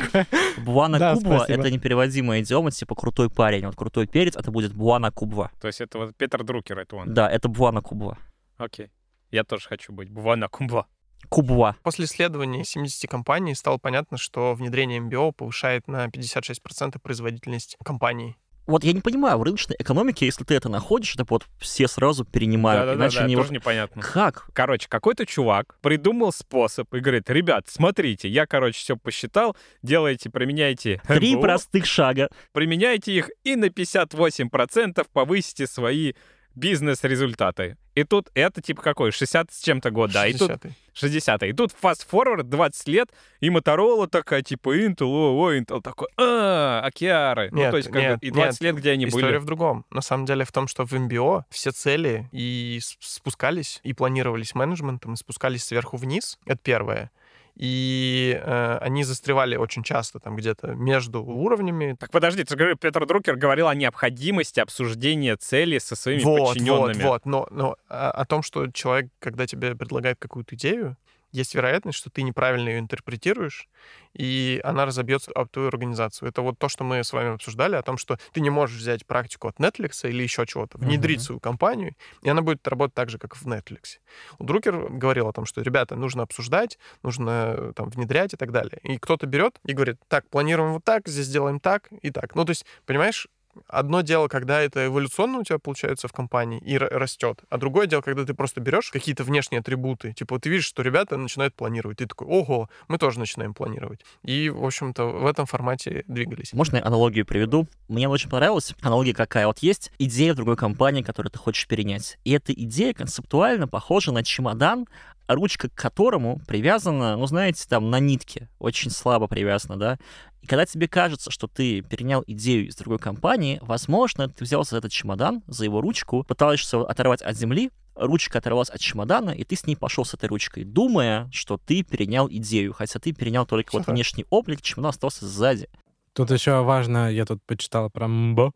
Буана 0.58 1.16
Кубва— 1.16 1.46
это 1.48 1.72
непереводимая 1.72 2.42
идиома, 2.42 2.70
типа 2.70 2.94
крутой 2.94 3.30
парень. 3.30 3.66
Вот 3.66 3.76
крутой 3.76 4.06
перец— 4.06 4.36
это 4.38 4.52
будет 4.52 4.74
Буана 4.74 5.12
Кубва. 5.12 5.52
То 5.60 5.68
есть 5.68 5.82
это 5.82 5.98
вот 5.98 6.16
Питер 6.16 6.44
Друкер, 6.44 6.78
это 6.78 6.96
он. 6.96 7.14
Да, 7.14 7.28
это 7.30 7.48
Буана 7.50 7.82
Кубва. 7.82 8.20
Окей. 8.58 8.92
Я 9.32 9.44
тоже 9.44 9.68
хочу 9.68 9.94
быть. 9.94 10.10
Бувана 10.10 10.48
кумба. 10.48 10.88
Кубва. 11.30 11.76
После 11.84 12.06
исследований 12.06 12.64
70 12.64 13.10
компаний 13.10 13.54
стало 13.54 13.78
понятно, 13.78 14.18
что 14.18 14.54
внедрение 14.56 15.00
МБО 15.02 15.32
повышает 15.34 15.88
на 15.88 16.08
56% 16.08 17.00
производительность 17.00 17.78
компании. 17.84 18.38
Вот 18.66 18.84
я 18.84 18.94
не 18.94 19.02
понимаю, 19.02 19.38
в 19.38 19.44
рыночной 19.44 19.76
экономике, 19.80 20.26
если 20.26 20.44
ты 20.44 20.54
это 20.54 20.70
находишь, 20.70 21.16
это 21.16 21.26
вот 21.28 21.46
все 21.60 21.88
сразу 21.88 22.24
перенимают, 22.24 22.84
Да-да-да, 22.84 23.04
иначе 23.06 23.20
да, 23.20 23.28
не... 23.28 23.36
тоже 23.36 23.52
непонятно. 23.52 24.02
Как? 24.02 24.48
Короче, 24.54 24.88
какой-то 24.88 25.26
чувак 25.26 25.78
придумал 25.82 26.32
способ 26.32 26.94
и 26.94 27.00
говорит, 27.00 27.30
ребят, 27.30 27.66
смотрите, 27.68 28.30
я, 28.30 28.46
короче, 28.46 28.78
все 28.78 28.96
посчитал, 28.96 29.58
делайте, 29.82 30.30
применяйте 30.30 31.02
Три 31.08 31.36
простых 31.36 31.86
шага. 31.86 32.30
применяйте 32.52 33.14
их 33.14 33.30
и 33.44 33.56
на 33.56 33.66
58% 33.66 35.08
повысите 35.12 35.66
свои 35.66 36.14
бизнес-результаты. 36.56 37.78
И 37.96 38.04
тут 38.04 38.30
это 38.34 38.62
типа 38.62 38.82
какой? 38.82 39.12
60 39.12 39.52
с 39.52 39.62
чем-то 39.62 39.92
год, 39.92 40.12
да. 40.12 40.28
И 40.28 40.34
тут 40.34 40.52
60-й. 40.52 40.72
60 40.94 41.44
И 41.44 41.54
тут 41.54 41.74
fast-forward 41.82 42.44
20 42.44 42.88
лет, 42.88 43.10
и 43.40 43.50
Motorola 43.50 44.08
такая, 44.08 44.42
типа, 44.42 44.78
Intel, 44.78 45.06
о, 45.06 45.38
о, 45.38 45.54
Intel 45.54 45.82
такой, 45.82 46.08
а, 46.18 46.82
Океары. 46.84 47.50
ну, 47.52 47.70
то 47.72 47.78
есть, 47.78 47.90
как 47.90 48.02
нет, 48.02 48.20
бы, 48.20 48.28
и 48.28 48.32
20 48.32 48.62
нет. 48.62 48.62
лет, 48.62 48.76
где 48.82 48.92
они 48.92 49.06
История 49.06 49.28
были. 49.28 49.38
в 49.38 49.46
другом. 49.46 49.86
На 49.92 50.02
самом 50.02 50.26
деле 50.26 50.46
в 50.46 50.52
том, 50.52 50.68
что 50.68 50.86
в 50.86 50.92
МБО 50.92 51.46
все 51.50 51.72
цели 51.72 52.28
и 52.32 52.80
спускались, 53.00 53.80
и 53.84 53.94
планировались 53.94 54.56
менеджментом, 54.56 55.14
и 55.14 55.18
спускались 55.18 55.64
сверху 55.64 55.98
вниз. 55.98 56.38
Это 56.46 56.60
первое. 56.62 57.12
И 57.60 58.40
э, 58.42 58.78
они 58.80 59.04
застревали 59.04 59.58
очень 59.58 59.84
часто 59.84 60.20
там 60.20 60.38
где-то 60.38 60.68
между 60.76 61.22
уровнями. 61.22 61.98
Так 62.00 62.10
подожди, 62.10 62.46
ты 62.46 62.58
же 62.58 62.76
Петр 62.80 63.06
Друкер 63.06 63.36
говорил 63.36 63.68
о 63.68 63.76
необходимости 63.76 64.62
обсуждения 64.62 65.36
целей 65.36 65.82
со 65.82 65.98
своими 65.98 66.22
Вот, 66.22 66.40
вот, 66.40 66.54
подчиненными. 66.54 67.04
вот. 67.04 67.26
Но, 67.26 67.48
но 67.52 67.76
а, 67.90 68.12
о 68.12 68.24
том, 68.24 68.44
что 68.44 68.68
человек, 68.72 69.12
когда 69.20 69.46
тебе 69.46 69.76
предлагает 69.76 70.18
какую-то 70.20 70.56
идею, 70.56 70.96
есть 71.32 71.56
вероятность, 71.56 71.98
что 71.98 72.10
ты 72.10 72.22
неправильно 72.24 72.70
ее 72.70 72.80
интерпретируешь, 72.80 73.68
и 74.14 74.60
она 74.64 74.86
разобьется 74.86 75.32
об 75.34 75.50
твою 75.50 75.68
организацию. 75.68 76.30
Это 76.30 76.42
вот 76.42 76.58
то, 76.60 76.70
что 76.70 76.84
мы 76.84 77.04
с 77.04 77.14
вами 77.14 77.34
обсуждали, 77.36 77.76
о 77.76 77.82
том, 77.84 77.98
что 77.98 78.18
ты 78.32 78.42
не 78.42 78.50
можешь 78.50 78.78
взять 78.78 79.06
практику 79.06 79.48
от 79.48 79.58
Netflix 79.60 80.08
или 80.10 80.24
еще 80.24 80.46
чего-то, 80.46 80.78
внедрить 80.78 81.20
Мгм. 81.20 81.26
свою 81.26 81.40
компанию, 81.40 81.96
и 82.24 82.30
она 82.30 82.42
будет 82.42 82.68
работать 82.68 82.96
так 82.96 83.10
же, 83.10 83.18
как 83.18 83.36
в 83.36 83.46
Netflix. 83.48 84.00
Друкер 84.40 84.90
говорил 84.90 85.28
о 85.28 85.34
том, 85.34 85.46
что, 85.46 85.62
ребята, 85.62 85.96
нужно 85.96 86.24
обсуждать, 86.24 86.78
нужно 87.04 87.74
там 87.76 87.90
внедрять 87.90 88.34
и 88.34 88.38
так 88.38 88.52
далее. 88.52 88.80
И 88.84 88.98
кто-то 88.98 89.28
берет 89.28 89.60
и 89.66 89.74
говорит, 89.74 89.98
так, 90.08 90.30
планируем 90.30 90.74
вот 90.74 90.84
так, 90.84 91.08
здесь 91.08 91.28
делаем 91.30 91.60
так 91.60 91.90
и 92.02 92.12
так. 92.12 92.36
Ну, 92.36 92.46
то 92.46 92.52
есть, 92.52 92.66
понимаешь, 92.86 93.28
одно 93.68 94.02
дело, 94.02 94.28
когда 94.28 94.62
это 94.62 94.88
эволюционно 94.88 95.40
у 95.40 95.44
тебя 95.44 95.60
получается 95.60 96.08
в 96.08 96.14
компании 96.14 96.60
и 96.60 96.78
растет, 96.78 97.42
а 97.50 97.58
другое 97.58 97.88
дело, 97.88 98.02
когда 98.02 98.26
ты 98.26 98.34
просто 98.34 98.62
берешь 98.62 98.90
какие-то 98.92 99.24
внешние 99.24 99.60
атрибуты, 99.60 100.14
типа 100.14 100.40
ты 100.40 100.50
видишь, 100.50 100.66
что 100.66 100.82
ребята 100.82 101.18
начинают 101.18 101.56
планировать, 101.56 101.98
ты 101.98 102.06
такой, 102.06 102.28
ого, 102.28 102.70
мы 102.88 102.98
тоже 102.98 103.20
начинаем 103.20 103.54
планировать. 103.54 104.02
И, 104.24 104.50
в 104.50 104.66
общем-то, 104.66 105.06
в 105.06 105.26
этом 105.26 105.46
формате 105.46 106.04
двигались. 106.08 106.54
Можно 106.54 106.78
я 106.78 106.86
аналогию 106.86 107.26
приведу? 107.26 107.68
Мне 107.88 108.08
очень 108.08 108.30
понравилась 108.30 108.74
аналогия 108.82 109.14
какая. 109.14 109.48
Вот 109.48 109.60
есть 109.60 109.92
идея 110.00 110.34
в 110.34 110.36
другой 110.36 110.56
компании, 110.56 111.02
которую 111.02 111.32
ты 111.32 111.40
хочешь 111.40 111.68
перенять. 111.68 112.18
И 112.24 112.32
эта 112.32 112.54
идея 112.54 112.94
концептуально 112.94 113.68
похожа 113.68 114.12
на 114.12 114.24
чемодан, 114.24 114.88
ручка 115.36 115.70
к 115.70 115.76
которому 115.76 116.42
привязана, 116.48 117.16
ну, 117.16 117.26
знаете, 117.28 117.66
там, 117.68 117.90
на 117.90 118.00
нитке. 118.00 118.50
Очень 118.60 118.92
слабо 118.92 119.28
привязана, 119.28 119.78
да? 119.78 120.00
И 120.42 120.48
когда 120.48 120.66
тебе 120.66 120.88
кажется, 120.88 121.32
что 121.32 121.48
ты 121.48 121.82
перенял 121.82 122.24
идею 122.26 122.68
из 122.68 122.76
другой 122.76 123.00
компании, 123.00 123.60
возможно, 123.62 124.30
ты 124.30 124.44
взялся 124.44 124.72
за 124.72 124.78
этот 124.78 124.92
чемодан, 124.92 125.44
за 125.48 125.66
его 125.66 125.82
ручку, 125.82 126.24
пытаешься 126.24 126.82
оторвать 126.82 127.22
от 127.22 127.36
земли, 127.36 127.72
ручка 127.96 128.40
оторвалась 128.40 128.70
от 128.70 128.80
чемодана, 128.80 129.32
и 129.32 129.44
ты 129.44 129.56
с 129.56 129.66
ней 129.66 129.76
пошел 129.76 130.06
с 130.06 130.14
этой 130.14 130.30
ручкой, 130.30 130.64
думая, 130.64 131.30
что 131.32 131.58
ты 131.58 131.84
перенял 131.84 132.30
идею, 132.30 132.74
хотя 132.74 133.00
ты 133.00 133.12
перенял 133.12 133.46
только 133.46 133.74
вот 133.74 133.86
так. 133.86 133.94
внешний 133.94 134.26
облик, 134.30 134.62
чемодан 134.62 134.90
остался 134.90 135.28
сзади. 135.28 135.70
Тут 136.14 136.32
еще 136.32 136.64
важно, 136.64 137.12
я 137.12 137.26
тут 137.26 137.44
почитал 137.46 137.90
про 137.90 138.08
MBO. 138.08 138.54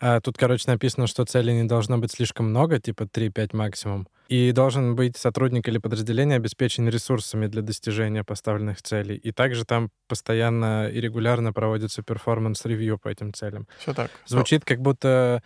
А, 0.00 0.20
Тут, 0.20 0.38
короче, 0.38 0.70
написано, 0.70 1.06
что 1.06 1.24
целей 1.24 1.54
не 1.54 1.64
должно 1.64 1.98
быть 1.98 2.12
слишком 2.12 2.50
много, 2.50 2.78
типа 2.80 3.02
3-5 3.02 3.56
максимум. 3.56 4.08
И 4.28 4.52
должен 4.52 4.94
быть 4.94 5.16
сотрудник 5.16 5.66
или 5.68 5.78
подразделение 5.78 6.36
обеспечен 6.36 6.88
ресурсами 6.88 7.46
для 7.46 7.62
достижения 7.62 8.24
поставленных 8.24 8.82
целей. 8.82 9.16
И 9.16 9.32
также 9.32 9.64
там 9.64 9.90
постоянно 10.06 10.88
и 10.88 11.00
регулярно 11.00 11.52
проводится 11.52 12.02
performance 12.02 12.64
review 12.64 12.98
по 12.98 13.08
этим 13.08 13.32
целям. 13.32 13.66
Все 13.78 13.94
так. 13.94 14.10
Звучит 14.26 14.64
как 14.64 14.80
будто... 14.80 15.42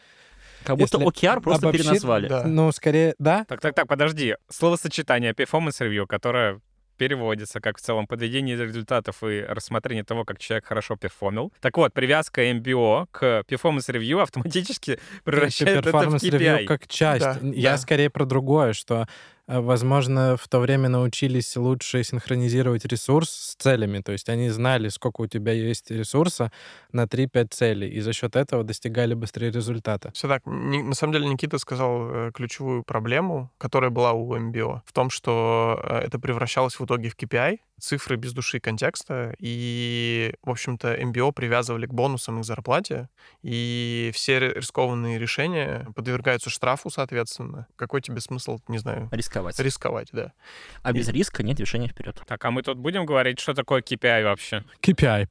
Как 0.65 0.77
будто 0.77 0.99
Если 0.99 1.29
OKR 1.29 1.41
просто 1.41 1.67
обобщить, 1.67 1.87
переназвали. 1.87 2.29
да. 2.29 2.45
Ну, 2.45 2.71
скорее, 2.71 3.15
да? 3.19 3.45
Так, 3.49 3.61
так, 3.61 3.75
так, 3.75 3.89
подожди. 3.89 4.37
Словосочетание 4.49 5.33
performance 5.33 5.81
review, 5.81 6.07
которое 6.07 6.61
переводится 7.03 7.61
как 7.61 7.79
в 7.79 7.81
целом 7.81 8.07
подведение 8.07 8.57
результатов 8.57 9.25
и 9.25 9.41
рассмотрение 9.41 10.05
того, 10.05 10.25
как 10.25 10.39
человек 10.39 10.67
хорошо 10.67 10.95
перформил. 10.95 11.53
Так 11.61 11.77
вот, 11.77 11.93
привязка 11.93 12.49
MBO 12.49 13.09
к 13.11 13.43
performance 13.49 13.89
review 13.93 14.21
автоматически 14.23 15.01
превращает 15.25 15.79
это 15.79 15.89
в 15.89 15.93
performance 15.93 16.35
review 16.35 16.59
KPI. 16.61 16.65
как 16.67 16.87
часть. 16.87 17.25
Да, 17.25 17.39
Я 17.43 17.73
да. 17.73 17.79
скорее 17.79 18.09
про 18.09 18.25
другое, 18.25 18.73
что, 18.73 19.09
возможно, 19.47 20.37
в 20.37 20.49
то 20.49 20.61
время 20.61 20.89
научились 20.89 21.57
лучше 21.57 22.05
синхронизировать 22.05 22.85
ресурс 22.85 23.31
с 23.31 23.55
целями. 23.57 24.01
То 24.01 24.13
есть 24.13 24.29
они 24.29 24.51
знали, 24.51 24.89
сколько 24.89 25.23
у 25.23 25.27
тебя 25.27 25.53
есть 25.53 25.91
ресурса 25.91 26.53
на 26.93 27.05
3-5 27.05 27.49
целей, 27.51 27.89
и 27.89 28.01
за 28.01 28.13
счет 28.13 28.37
этого 28.37 28.65
достигали 28.65 29.15
быстрее 29.15 29.51
результата. 29.51 30.11
Все 30.15 30.29
так. 30.29 30.43
На 30.47 30.95
самом 30.95 31.13
деле 31.13 31.29
Никита 31.29 31.59
сказал 31.59 32.09
э, 32.11 32.31
ключевую 32.33 32.83
проблему, 32.85 33.51
которая 33.59 33.91
была 33.91 34.13
у 34.13 34.37
MBO, 34.37 34.81
в 34.87 34.93
том, 34.93 35.11
что 35.11 35.81
э, 35.83 35.99
это 35.99 36.19
превращалось 36.19 36.79
в 36.79 36.85
итоге 36.85 37.09
в 37.09 37.17
KPI, 37.17 37.59
цифры 37.81 38.17
без 38.17 38.33
души 38.33 38.59
и 38.59 38.61
контекста, 38.61 39.35
и, 39.39 40.35
в 40.43 40.51
общем-то, 40.51 40.95
MBO 40.95 41.33
привязывали 41.33 41.87
к 41.87 41.93
бонусам 41.93 42.39
и 42.39 42.43
к 42.43 42.45
зарплате, 42.45 43.09
и 43.43 44.11
все 44.15 44.39
ри- 44.39 44.53
рискованные 44.55 45.19
решения 45.19 45.89
подвергаются 45.97 46.49
штрафу, 46.49 46.91
соответственно. 46.91 47.67
Какой 47.77 48.01
тебе 48.01 48.21
смысл, 48.21 48.61
не 48.69 48.79
знаю, 48.79 49.09
Рисковать. 49.33 49.59
рисковать, 49.59 50.09
да. 50.13 50.33
А 50.83 50.93
без 50.93 51.09
риска 51.09 51.43
нет 51.43 51.57
движения 51.57 51.89
вперед. 51.89 52.21
Так, 52.27 52.45
а 52.45 52.51
мы 52.51 52.63
тут 52.63 52.79
будем 52.79 53.07
говорить, 53.07 53.41
что 53.41 53.55
такое 53.55 53.83
KPI 53.83 54.25
вообще? 54.25 54.65
KPI. 54.81 55.27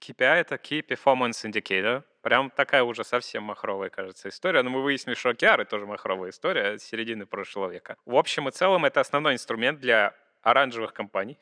KPI— 0.00 0.16
это 0.18 0.56
Key 0.56 0.84
Performance 0.84 1.44
Indicator. 1.44 2.02
Прям 2.22 2.50
такая 2.50 2.82
уже 2.82 3.04
совсем 3.04 3.44
махровая, 3.44 3.90
кажется, 3.90 4.28
история. 4.28 4.62
Но 4.62 4.70
мы 4.70 4.82
выяснили, 4.82 5.14
что 5.14 5.30
OKR— 5.30 5.64
тоже 5.70 5.86
махровая 5.86 6.30
история 6.30 6.78
с 6.78 6.82
середины 6.82 7.26
прошлого 7.26 7.70
века. 7.70 7.96
В 8.06 8.16
общем 8.16 8.48
и 8.48 8.52
целом, 8.52 8.84
это 8.84 9.00
основной 9.00 9.34
инструмент 9.34 9.80
для 9.80 10.14
оранжевых 10.42 10.92
компаний 10.92 11.38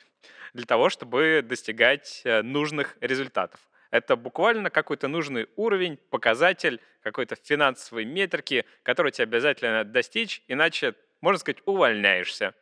для 0.52 0.64
того, 0.64 0.90
чтобы 0.90 1.42
достигать 1.42 2.22
э, 2.24 2.42
нужных 2.42 2.96
результатов. 3.00 3.60
Это 3.90 4.16
буквально 4.16 4.70
какой-то 4.70 5.08
нужный 5.08 5.48
уровень, 5.56 5.98
показатель 6.10 6.80
какой-то 7.02 7.36
финансовой 7.36 8.04
метрики, 8.04 8.64
который 8.82 9.10
тебе 9.12 9.24
обязательно 9.24 9.72
надо 9.78 9.90
достичь, 9.90 10.42
иначе, 10.48 10.94
можно 11.20 11.38
сказать, 11.38 11.62
увольняешься. 11.66 12.54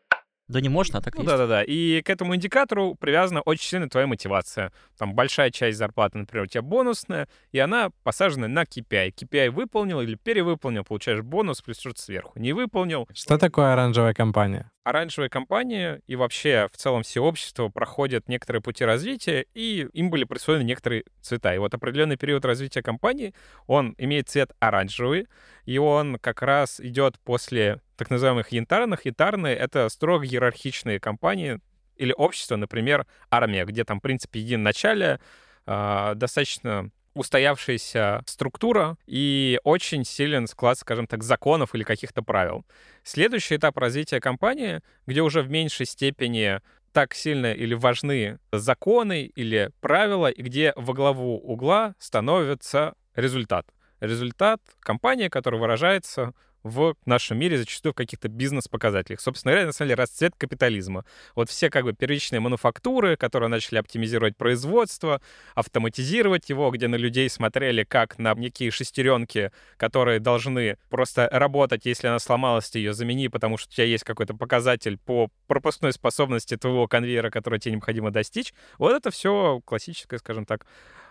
Да 0.49 0.61
не 0.63 0.69
можно, 0.71 0.99
а 0.99 1.03
так 1.03 1.15
и 1.15 1.19
Ну 1.19 1.25
есть. 1.25 1.31
да-да-да. 1.31 1.63
И 1.63 2.01
к 2.03 2.09
этому 2.11 2.35
индикатору 2.35 2.95
привязана 2.95 3.43
очень 3.43 3.69
сильно 3.69 3.89
твоя 3.89 4.07
мотивация. 4.07 4.73
Там 4.97 5.15
большая 5.15 5.51
часть 5.51 5.77
зарплаты, 5.77 6.19
например, 6.19 6.45
у 6.45 6.47
тебя 6.47 6.63
бонусная, 6.63 7.29
и 7.53 7.59
она 7.59 7.91
посажена 8.03 8.49
на 8.49 8.63
KPI. 8.63 9.13
KPI 9.15 9.51
выполнил 9.51 10.01
или 10.01 10.15
перевыполнил, 10.15 10.85
получаешь 10.85 11.21
бонус 11.21 11.61
плюс 11.61 11.79
что-то 11.79 12.01
сверху. 12.01 12.39
Не 12.39 12.55
выполнил. 12.55 13.07
Что 13.15 13.37
такое 13.37 13.75
оранжевая 13.75 14.15
компания? 14.15 14.71
Оранжевые 14.85 15.29
компании 15.29 16.01
и 16.07 16.17
вообще 16.17 16.67
в 16.73 16.79
целом 16.79 17.03
все 17.03 17.21
общество 17.23 17.69
проходят 17.69 18.27
некоторые 18.27 18.63
пути 18.63 18.87
развития, 18.87 19.45
и 19.53 19.87
им 19.93 20.09
были 20.09 20.25
присвоены 20.25 20.63
некоторые 20.63 21.05
цвета. 21.21 21.55
И 21.55 21.59
вот 21.59 21.75
определенный 21.75 22.17
период 22.17 22.47
развития 22.47 22.83
компании, 22.83 23.35
он 23.67 23.95
имеет 23.99 24.31
цвет 24.31 24.53
оранжевый, 24.61 25.27
и 25.67 25.77
он 25.77 26.17
как 26.19 26.41
раз 26.41 26.81
идет 26.81 27.19
после 27.23 27.83
так 27.99 28.11
называемых 28.11 28.51
янтарных. 28.53 29.05
Янтарные— 29.05 29.57
это 29.57 29.89
строго 29.89 30.25
иерархичные 30.25 31.01
компании 31.01 31.61
или 31.97 32.15
общества, 32.17 32.57
например, 32.57 33.07
армия, 33.29 33.65
где 33.65 33.85
там, 33.85 33.99
в 33.99 34.03
принципе, 34.03 34.41
единоначалие, 34.41 35.21
а, 35.67 36.15
достаточно 36.15 36.91
устоявшаяся 37.15 38.23
структура 38.27 38.97
и 39.07 39.59
очень 39.65 40.05
силен 40.05 40.47
склад, 40.47 40.79
скажем 40.79 41.09
так, 41.09 41.25
законов 41.25 41.75
или 41.75 41.83
каких-то 41.83 42.23
правил. 42.23 42.65
Следующий 43.03 43.57
этап 43.57 43.77
развития 43.77 44.21
компании, 44.21 44.81
где 45.07 45.23
уже 45.23 45.43
в 45.43 45.51
меньшей 45.51 45.87
степени 45.87 46.61
так 46.93 47.15
сильно 47.15 47.53
или 47.53 47.75
важны 47.75 48.39
законы 48.53 49.25
или 49.25 49.71
правила, 49.81 50.31
и 50.31 50.41
где 50.43 50.73
во 50.77 50.95
главу 50.95 51.37
угла 51.39 51.97
становится 51.99 52.95
результат. 53.17 53.67
Результат 53.99 54.61
компании, 54.79 55.29
который 55.29 55.59
выражается 55.59 56.33
в 56.63 56.95
нашем 57.07 57.39
мире 57.39 57.59
зачастую 57.59 57.93
в 57.93 57.97
каких-то 57.97 58.29
бизнес-показателях. 58.29 59.21
Собственно 59.21 59.53
говоря, 59.53 59.67
на 59.67 59.73
самом 59.73 59.89
деле, 59.89 59.97
расцвет 59.97 60.35
капитализма. 60.37 61.05
Вот 61.35 61.49
все 61.51 61.71
как 61.71 61.85
бы 61.85 61.93
первичные 61.93 62.41
мануфактуры, 62.41 63.17
которые 63.17 63.49
начали 63.49 63.79
оптимизировать 63.79 64.37
производство, 64.37 65.21
автоматизировать 65.55 66.49
его, 66.51 66.71
где 66.71 66.89
на 66.89 66.97
людей 66.97 67.29
смотрели 67.31 67.85
как 67.85 68.19
на 68.19 68.35
некие 68.35 68.71
шестеренки, 68.71 69.51
которые 69.77 70.21
должны 70.21 70.77
просто 70.91 71.29
работать, 71.31 71.87
если 71.87 72.09
она 72.09 72.19
сломалась, 72.19 72.71
ты 72.71 72.79
ее 72.79 72.93
замени, 72.93 73.29
потому 73.29 73.57
что 73.57 73.71
у 73.71 73.75
тебя 73.75 73.85
есть 73.85 74.05
какой-то 74.05 74.35
показатель 74.35 74.99
по 74.99 75.29
пропускной 75.47 75.93
способности 75.93 76.57
твоего 76.57 76.87
конвейера, 76.89 77.31
который 77.31 77.59
тебе 77.59 77.73
необходимо 77.73 78.11
достичь. 78.11 78.53
Вот 78.79 78.93
это 78.95 79.11
все 79.11 79.61
классическое, 79.65 80.19
скажем 80.19 80.45
так, 80.45 80.67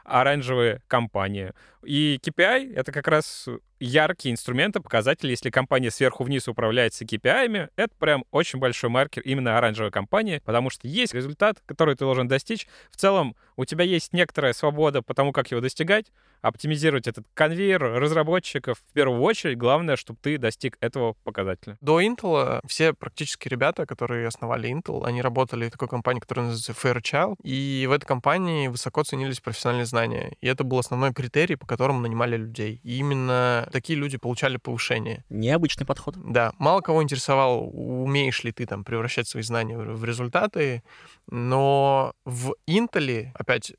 оранжевые 0.07 0.81
компании. 0.87 1.51
И 1.83 2.19
KPI— 2.23 2.73
это 2.75 2.91
как 2.91 3.07
раз 3.07 3.47
яркие 3.79 4.33
инструменты, 4.33 4.79
показатели. 4.79 5.31
Если 5.31 5.49
компания 5.49 5.91
сверху 5.91 6.23
вниз 6.23 6.47
управляется 6.47 7.05
KPI, 7.05 7.69
это 7.75 7.93
прям 7.99 8.25
очень 8.31 8.59
большой 8.59 8.89
маркер 8.89 9.23
именно 9.23 9.57
оранжевой 9.57 9.91
компании, 9.91 10.41
потому 10.43 10.69
что 10.69 10.87
есть 10.87 11.13
результат, 11.13 11.61
который 11.65 11.95
ты 11.95 12.05
должен 12.05 12.27
достичь. 12.27 12.67
В 12.91 12.97
целом 12.97 13.35
у 13.55 13.65
тебя 13.65 13.83
есть 13.83 14.13
некоторая 14.13 14.53
свобода 14.53 15.01
по 15.01 15.13
тому, 15.13 15.31
как 15.31 15.51
его 15.51 15.61
достигать, 15.61 16.11
оптимизировать 16.41 17.07
этот 17.07 17.25
конвейер 17.33 17.81
разработчиков. 17.81 18.77
В 18.87 18.93
первую 18.93 19.21
очередь, 19.21 19.57
главное, 19.57 19.95
чтобы 19.95 20.19
ты 20.21 20.37
достиг 20.37 20.77
этого 20.79 21.13
показателя. 21.23 21.77
До 21.81 22.01
Intel 22.01 22.61
все 22.67 22.93
практически 22.93 23.47
ребята, 23.47 23.85
которые 23.85 24.27
основали 24.27 24.69
Intel, 24.69 25.05
они 25.05 25.21
работали 25.21 25.67
в 25.67 25.71
такой 25.71 25.87
компании, 25.87 26.19
которая 26.19 26.47
называется 26.47 26.73
Fairchild, 26.73 27.37
и 27.43 27.85
в 27.89 27.91
этой 27.91 28.05
компании 28.05 28.67
высоко 28.67 29.03
ценились 29.03 29.39
профессиональные 29.39 29.85
знания. 29.85 30.35
И 30.41 30.47
это 30.47 30.63
был 30.63 30.79
основной 30.79 31.13
критерий, 31.13 31.55
по 31.55 31.65
которому 31.65 31.99
нанимали 31.99 32.37
людей. 32.37 32.79
И 32.83 32.97
именно 32.97 33.66
такие 33.71 33.97
люди 33.97 34.17
получали 34.17 34.57
повышение. 34.57 35.23
Необычный 35.29 35.85
подход. 35.85 36.15
Да, 36.17 36.53
мало 36.57 36.81
кого 36.81 37.03
интересовал, 37.03 37.69
умеешь 37.73 38.43
ли 38.43 38.51
ты 38.51 38.65
там 38.65 38.83
превращать 38.83 39.27
свои 39.27 39.43
знания 39.43 39.77
в 39.77 40.03
результаты, 40.03 40.83
но 41.29 42.13
в 42.25 42.55
Intel, 42.67 43.27
опять 43.33 43.73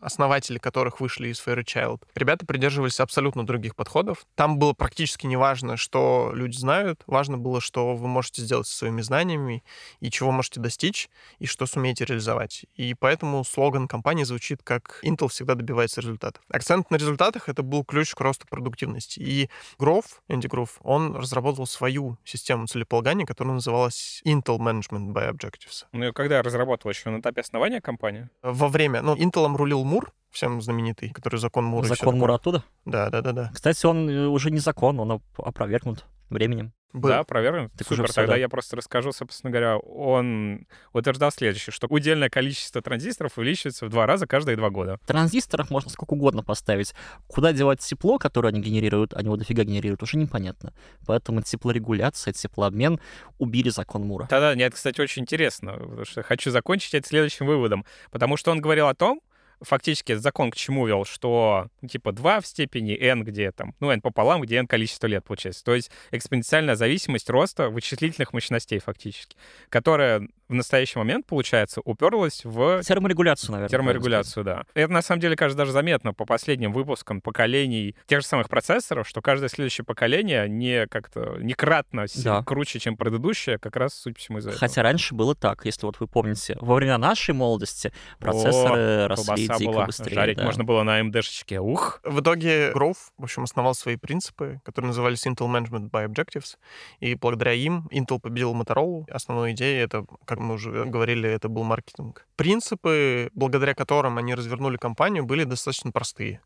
основатели 0.00 0.58
которых 0.58 1.00
вышли 1.00 1.28
из 1.28 1.44
Fairchild, 1.44 2.02
ребята 2.14 2.46
придерживались 2.46 3.00
абсолютно 3.00 3.46
других 3.46 3.76
подходов. 3.76 4.26
Там 4.34 4.58
было 4.58 4.72
практически 4.72 5.26
неважно, 5.26 5.76
что 5.76 6.30
люди 6.34 6.56
знают, 6.56 7.02
важно 7.06 7.38
было, 7.38 7.60
что 7.60 7.94
вы 7.94 8.08
можете 8.08 8.42
сделать 8.42 8.66
со 8.66 8.76
своими 8.76 9.00
знаниями 9.00 9.64
и 10.00 10.10
чего 10.10 10.30
можете 10.30 10.60
достичь, 10.60 11.08
и 11.38 11.46
что 11.46 11.66
сумеете 11.66 12.04
реализовать. 12.04 12.66
И 12.74 12.94
поэтому 12.94 13.44
слоган 13.44 13.88
компании 13.88 14.24
звучит 14.24 14.62
как 14.62 15.00
«Intel 15.02 15.28
всегда 15.28 15.54
добивается 15.54 16.00
результатов». 16.00 16.42
Акцент 16.48 16.90
на 16.90 16.96
результатах— 16.96 17.48
это 17.50 17.62
был 17.62 17.84
ключ 17.84 18.14
к 18.14 18.20
росту 18.20 18.46
продуктивности. 18.48 19.20
И 19.20 19.50
Гроф, 19.78 20.22
Энди 20.28 20.46
Гроф, 20.46 20.78
он 20.82 21.16
разработал 21.16 21.66
свою 21.66 22.18
систему 22.24 22.66
целеполагания, 22.66 23.26
которая 23.26 23.54
называлась 23.54 24.22
Intel 24.24 24.58
Management 24.58 25.12
by 25.12 25.30
Objectives. 25.32 25.86
Ну 25.92 26.08
и 26.08 26.12
когда 26.12 26.42
разработал 26.42 26.90
еще 26.90 27.10
на 27.10 27.20
этапе 27.20 27.40
основания 27.40 27.80
компании, 27.80 28.28
Во 28.42 28.68
время... 28.68 29.02
Ну, 29.02 29.16
Intel 29.16 29.56
рулил 29.56 29.84
Мур, 29.88 30.12
всем 30.30 30.60
знаменитый, 30.60 31.10
который 31.10 31.40
закон 31.40 31.64
Мура. 31.64 31.84
Закон 31.84 31.96
такое. 31.96 32.14
Мура 32.14 32.34
оттуда. 32.34 32.64
Да, 32.84 33.10
да, 33.10 33.22
да, 33.22 33.32
да. 33.32 33.50
Кстати, 33.54 33.86
он 33.86 34.08
э, 34.08 34.26
уже 34.26 34.50
не 34.50 34.58
закон, 34.58 35.00
он 35.00 35.12
оп- 35.12 35.22
опровергнут 35.38 36.04
временем. 36.30 36.72
Был. 36.94 37.10
Да, 37.10 37.22
проверим. 37.22 37.70
Так 37.76 37.86
Супер, 37.86 38.10
тогда 38.10 38.32
да. 38.32 38.38
я 38.38 38.48
просто 38.48 38.74
расскажу, 38.76 39.12
собственно 39.12 39.50
говоря, 39.50 39.76
он 39.76 40.66
утверждал 40.94 41.30
следующее, 41.30 41.70
что 41.70 41.86
удельное 41.90 42.30
количество 42.30 42.80
транзисторов 42.80 43.36
увеличивается 43.36 43.84
в 43.84 43.90
два 43.90 44.06
раза 44.06 44.26
каждые 44.26 44.56
два 44.56 44.70
года. 44.70 44.98
Транзисторов 45.06 45.70
можно 45.70 45.90
сколько 45.90 46.14
угодно 46.14 46.42
поставить. 46.42 46.94
Куда 47.26 47.52
девать 47.52 47.80
тепло, 47.80 48.18
которое 48.18 48.48
они 48.48 48.62
генерируют, 48.62 49.12
они 49.12 49.26
его 49.26 49.36
дофига 49.36 49.64
генерируют, 49.64 50.02
уже 50.02 50.16
непонятно. 50.16 50.72
Поэтому 51.06 51.42
теплорегуляция, 51.42 52.32
теплообмен 52.32 53.00
убили 53.36 53.68
закон 53.68 54.04
Мура. 54.06 54.26
Да-да, 54.30 54.54
нет, 54.54 54.72
кстати, 54.74 54.98
очень 55.02 55.22
интересно, 55.22 55.72
потому 55.72 56.06
что 56.06 56.22
хочу 56.22 56.50
закончить 56.50 56.94
это 56.94 57.06
следующим 57.06 57.46
выводом, 57.46 57.84
потому 58.10 58.38
что 58.38 58.50
он 58.50 58.62
говорил 58.62 58.88
о 58.88 58.94
том, 58.94 59.20
фактически 59.60 60.14
закон 60.14 60.50
к 60.50 60.56
чему 60.56 60.86
вел, 60.86 61.04
что 61.04 61.68
ну, 61.80 61.88
типа 61.88 62.12
2 62.12 62.40
в 62.40 62.46
степени 62.46 62.96
n, 62.96 63.24
где 63.24 63.52
там, 63.52 63.74
ну, 63.80 63.90
n 63.90 64.00
пополам, 64.00 64.40
где 64.42 64.56
n 64.56 64.66
количество 64.66 65.06
лет 65.06 65.24
получается. 65.24 65.64
То 65.64 65.74
есть 65.74 65.90
экспоненциальная 66.10 66.76
зависимость 66.76 67.30
роста 67.30 67.68
вычислительных 67.68 68.32
мощностей 68.32 68.78
фактически, 68.78 69.36
которая 69.68 70.28
в 70.48 70.54
настоящий 70.54 70.98
момент, 70.98 71.26
получается, 71.26 71.80
уперлась 71.84 72.44
в 72.44 72.82
Терморегуляцию, 72.82 73.52
наверное. 73.52 73.68
терморегуляцию, 73.70 74.44
да. 74.44 74.64
Это 74.74 74.92
на 74.92 75.02
самом 75.02 75.20
деле, 75.20 75.36
кажется, 75.36 75.58
даже 75.58 75.72
заметно 75.72 76.14
по 76.14 76.24
последним 76.24 76.72
выпускам 76.72 77.20
поколений 77.20 77.94
тех 78.06 78.20
же 78.20 78.26
самых 78.26 78.48
процессоров, 78.48 79.06
что 79.08 79.20
каждое 79.20 79.48
следующее 79.48 79.84
поколение 79.84 80.48
не 80.48 80.86
как-то 80.86 81.36
не 81.40 81.52
кратно 81.54 82.06
си- 82.08 82.22
Да. 82.22 82.42
круче, 82.42 82.78
чем 82.78 82.96
предыдущее, 82.96 83.58
как 83.58 83.76
раз, 83.76 83.92
по 84.04 84.14
всему, 84.18 84.38
из-за 84.38 84.50
этого. 84.50 84.60
Хотя 84.60 84.82
раньше 84.82 85.14
было 85.14 85.34
так, 85.34 85.64
если 85.64 85.84
вот 85.86 86.00
вы 86.00 86.06
помните. 86.06 86.56
Во 86.60 86.74
время 86.74 86.98
нашей 86.98 87.34
молодости 87.34 87.92
процессоры 88.18 89.06
росли 89.06 89.46
Колбаса 89.46 89.58
дико 89.58 89.70
была, 89.72 89.86
быстрее. 89.86 90.14
жарить 90.14 90.36
да. 90.38 90.44
можно 90.44 90.64
было 90.64 90.82
на 90.82 91.00
AMD-шечке. 91.00 91.58
Ух! 91.60 92.00
В 92.04 92.20
итоге 92.20 92.70
Grove, 92.72 92.96
в 93.18 93.24
общем, 93.24 93.42
основал 93.44 93.74
свои 93.74 93.96
принципы, 93.96 94.60
которые 94.64 94.88
назывались 94.88 95.26
Intel 95.26 95.46
Management 95.48 95.90
by 95.90 96.06
Objectives, 96.08 96.56
и 97.00 97.14
благодаря 97.14 97.52
им 97.52 97.88
Intel 97.92 98.18
победил 98.20 98.54
Motorola. 98.54 99.04
Основной 99.10 99.52
идеей 99.52 99.82
это, 99.84 100.04
как 100.24 100.37
мы 100.38 100.54
уже 100.54 100.84
говорили, 100.84 101.28
это 101.28 101.48
был 101.48 101.64
маркетинг. 101.64 102.26
Принципы, 102.36 103.30
благодаря 103.34 103.74
которым 103.74 104.18
они 104.18 104.34
развернули 104.34 104.76
компанию, 104.76 105.24
были 105.24 105.44
достаточно 105.44 105.92
простые. 105.92 106.40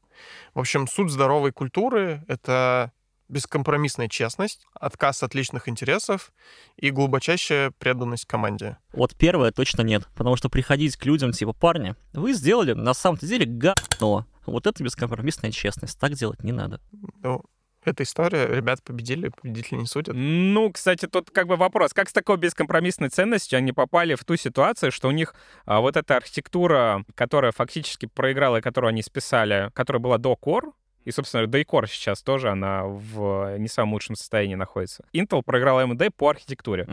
В 0.54 0.60
общем, 0.60 0.86
суть 0.86 1.10
здоровой 1.10 1.52
культуры— 1.52 2.24
это 2.28 2.92
бескомпромиссная 3.28 4.08
честность, 4.08 4.66
отказ 4.74 5.22
от 5.22 5.34
личных 5.34 5.68
интересов 5.68 6.32
и 6.76 6.90
глубочайшая 6.90 7.72
преданность 7.78 8.26
команде. 8.26 8.76
Вот 8.92 9.16
первое 9.16 9.52
точно 9.52 9.82
нет, 9.82 10.06
потому 10.14 10.36
что 10.36 10.50
приходить 10.50 10.96
к 10.96 11.06
людям 11.06 11.32
типа, 11.32 11.54
парни, 11.54 11.94
вы 12.12 12.34
сделали 12.34 12.74
на 12.74 12.92
самом-то 12.92 13.26
деле 13.26 13.46
говно. 13.46 14.26
Вот 14.44 14.66
это 14.66 14.82
бескомпромиссная 14.84 15.50
честность. 15.50 15.98
Так 15.98 16.12
делать 16.14 16.42
не 16.42 16.52
надо. 16.52 16.80
Ну, 17.22 17.42
эта 17.84 18.02
история, 18.02 18.46
ребят 18.46 18.82
победили, 18.82 19.28
победители 19.28 19.78
не 19.78 19.86
судят. 19.86 20.14
Ну, 20.14 20.70
кстати, 20.72 21.06
тут 21.06 21.30
как 21.30 21.46
бы 21.46 21.56
вопрос, 21.56 21.92
как 21.92 22.08
с 22.08 22.12
такой 22.12 22.36
бескомпромиссной 22.36 23.08
ценностью 23.08 23.56
они 23.56 23.72
попали 23.72 24.14
в 24.14 24.24
ту 24.24 24.36
ситуацию, 24.36 24.92
что 24.92 25.08
у 25.08 25.12
них 25.12 25.34
а, 25.64 25.80
вот 25.80 25.96
эта 25.96 26.16
архитектура, 26.16 27.04
которая 27.14 27.52
фактически 27.52 28.06
проиграла, 28.06 28.60
которую 28.60 28.90
они 28.90 29.02
списали, 29.02 29.70
которая 29.74 30.00
была 30.00 30.18
до 30.18 30.38
Core, 30.40 30.72
и, 31.04 31.10
собственно, 31.10 31.46
да 31.46 31.58
и 31.58 31.64
Core 31.64 31.86
сейчас 31.88 32.22
тоже, 32.22 32.50
она 32.50 32.84
в 32.84 33.56
не 33.58 33.68
самом 33.68 33.94
лучшем 33.94 34.16
состоянии 34.16 34.54
находится. 34.54 35.04
Intel 35.12 35.42
проиграл 35.42 35.80
AMD 35.80 36.10
по 36.16 36.30
архитектуре, 36.30 36.86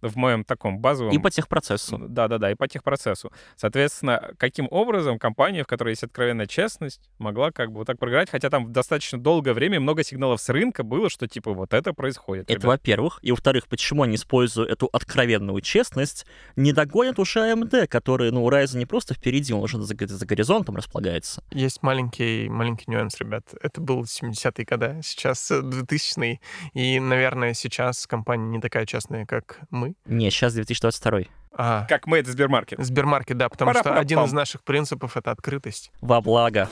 в 0.00 0.16
моем 0.16 0.44
таком 0.44 0.78
базовом... 0.78 1.12
И 1.12 1.18
по 1.18 1.30
техпроцессу. 1.30 1.98
Да-да-да, 1.98 2.50
и 2.50 2.54
по 2.54 2.68
техпроцессу. 2.68 3.32
Соответственно, 3.56 4.32
каким 4.38 4.68
образом 4.70 5.18
компания, 5.18 5.64
в 5.64 5.66
которой 5.66 5.90
есть 5.90 6.02
откровенная 6.02 6.46
честность, 6.46 7.10
могла 7.18 7.50
как 7.50 7.70
бы 7.70 7.78
вот 7.78 7.86
так 7.86 7.98
проиграть, 7.98 8.30
хотя 8.30 8.50
там 8.50 8.72
достаточно 8.72 9.18
долгое 9.20 9.52
время 9.52 9.80
много 9.80 10.04
сигналов 10.04 10.40
с 10.40 10.48
рынка 10.48 10.82
было, 10.82 11.10
что 11.10 11.26
типа 11.26 11.52
вот 11.52 11.74
это 11.74 11.92
происходит. 11.92 12.44
Это 12.44 12.54
ребят. 12.54 12.64
во-первых. 12.64 13.18
И 13.22 13.30
во-вторых, 13.30 13.66
почему 13.68 14.02
они 14.02 14.16
используют 14.16 14.70
эту 14.70 14.88
откровенную 14.92 15.60
честность, 15.60 16.26
не 16.56 16.72
догонят 16.72 17.18
уже 17.18 17.40
AMD, 17.40 17.86
который, 17.86 18.30
ну, 18.30 18.44
у 18.44 18.50
Ryzen 18.50 18.78
не 18.78 18.86
просто 18.86 19.14
впереди, 19.14 19.52
он 19.52 19.62
уже 19.62 19.80
за, 19.82 19.94
за 20.06 20.26
горизонтом 20.26 20.76
располагается. 20.76 21.42
Есть 21.50 21.82
маленький, 21.82 22.48
маленький 22.48 22.90
нюанс, 22.90 23.18
ребят. 23.18 23.41
Это 23.60 23.80
был 23.80 24.02
70-е 24.02 24.64
годы, 24.64 25.00
сейчас 25.02 25.50
2000-е. 25.50 26.40
И, 26.74 27.00
наверное, 27.00 27.54
сейчас 27.54 28.06
компания 28.06 28.48
не 28.48 28.60
такая 28.60 28.86
честная, 28.86 29.26
как 29.26 29.60
мы. 29.70 29.94
Не, 30.06 30.30
сейчас 30.30 30.54
2022. 30.54 31.20
А, 31.54 31.84
Как 31.88 32.06
мы, 32.06 32.18
это 32.18 32.30
Сбермаркет. 32.32 32.78
Сбермаркет, 32.82 33.36
да, 33.36 33.48
потому 33.48 33.74
что 33.74 33.98
один 33.98 34.20
из 34.20 34.32
наших 34.32 34.62
принципов— 34.62 35.16
это 35.18 35.30
открытость. 35.30 35.92
Во 36.00 36.20
благо. 36.20 36.68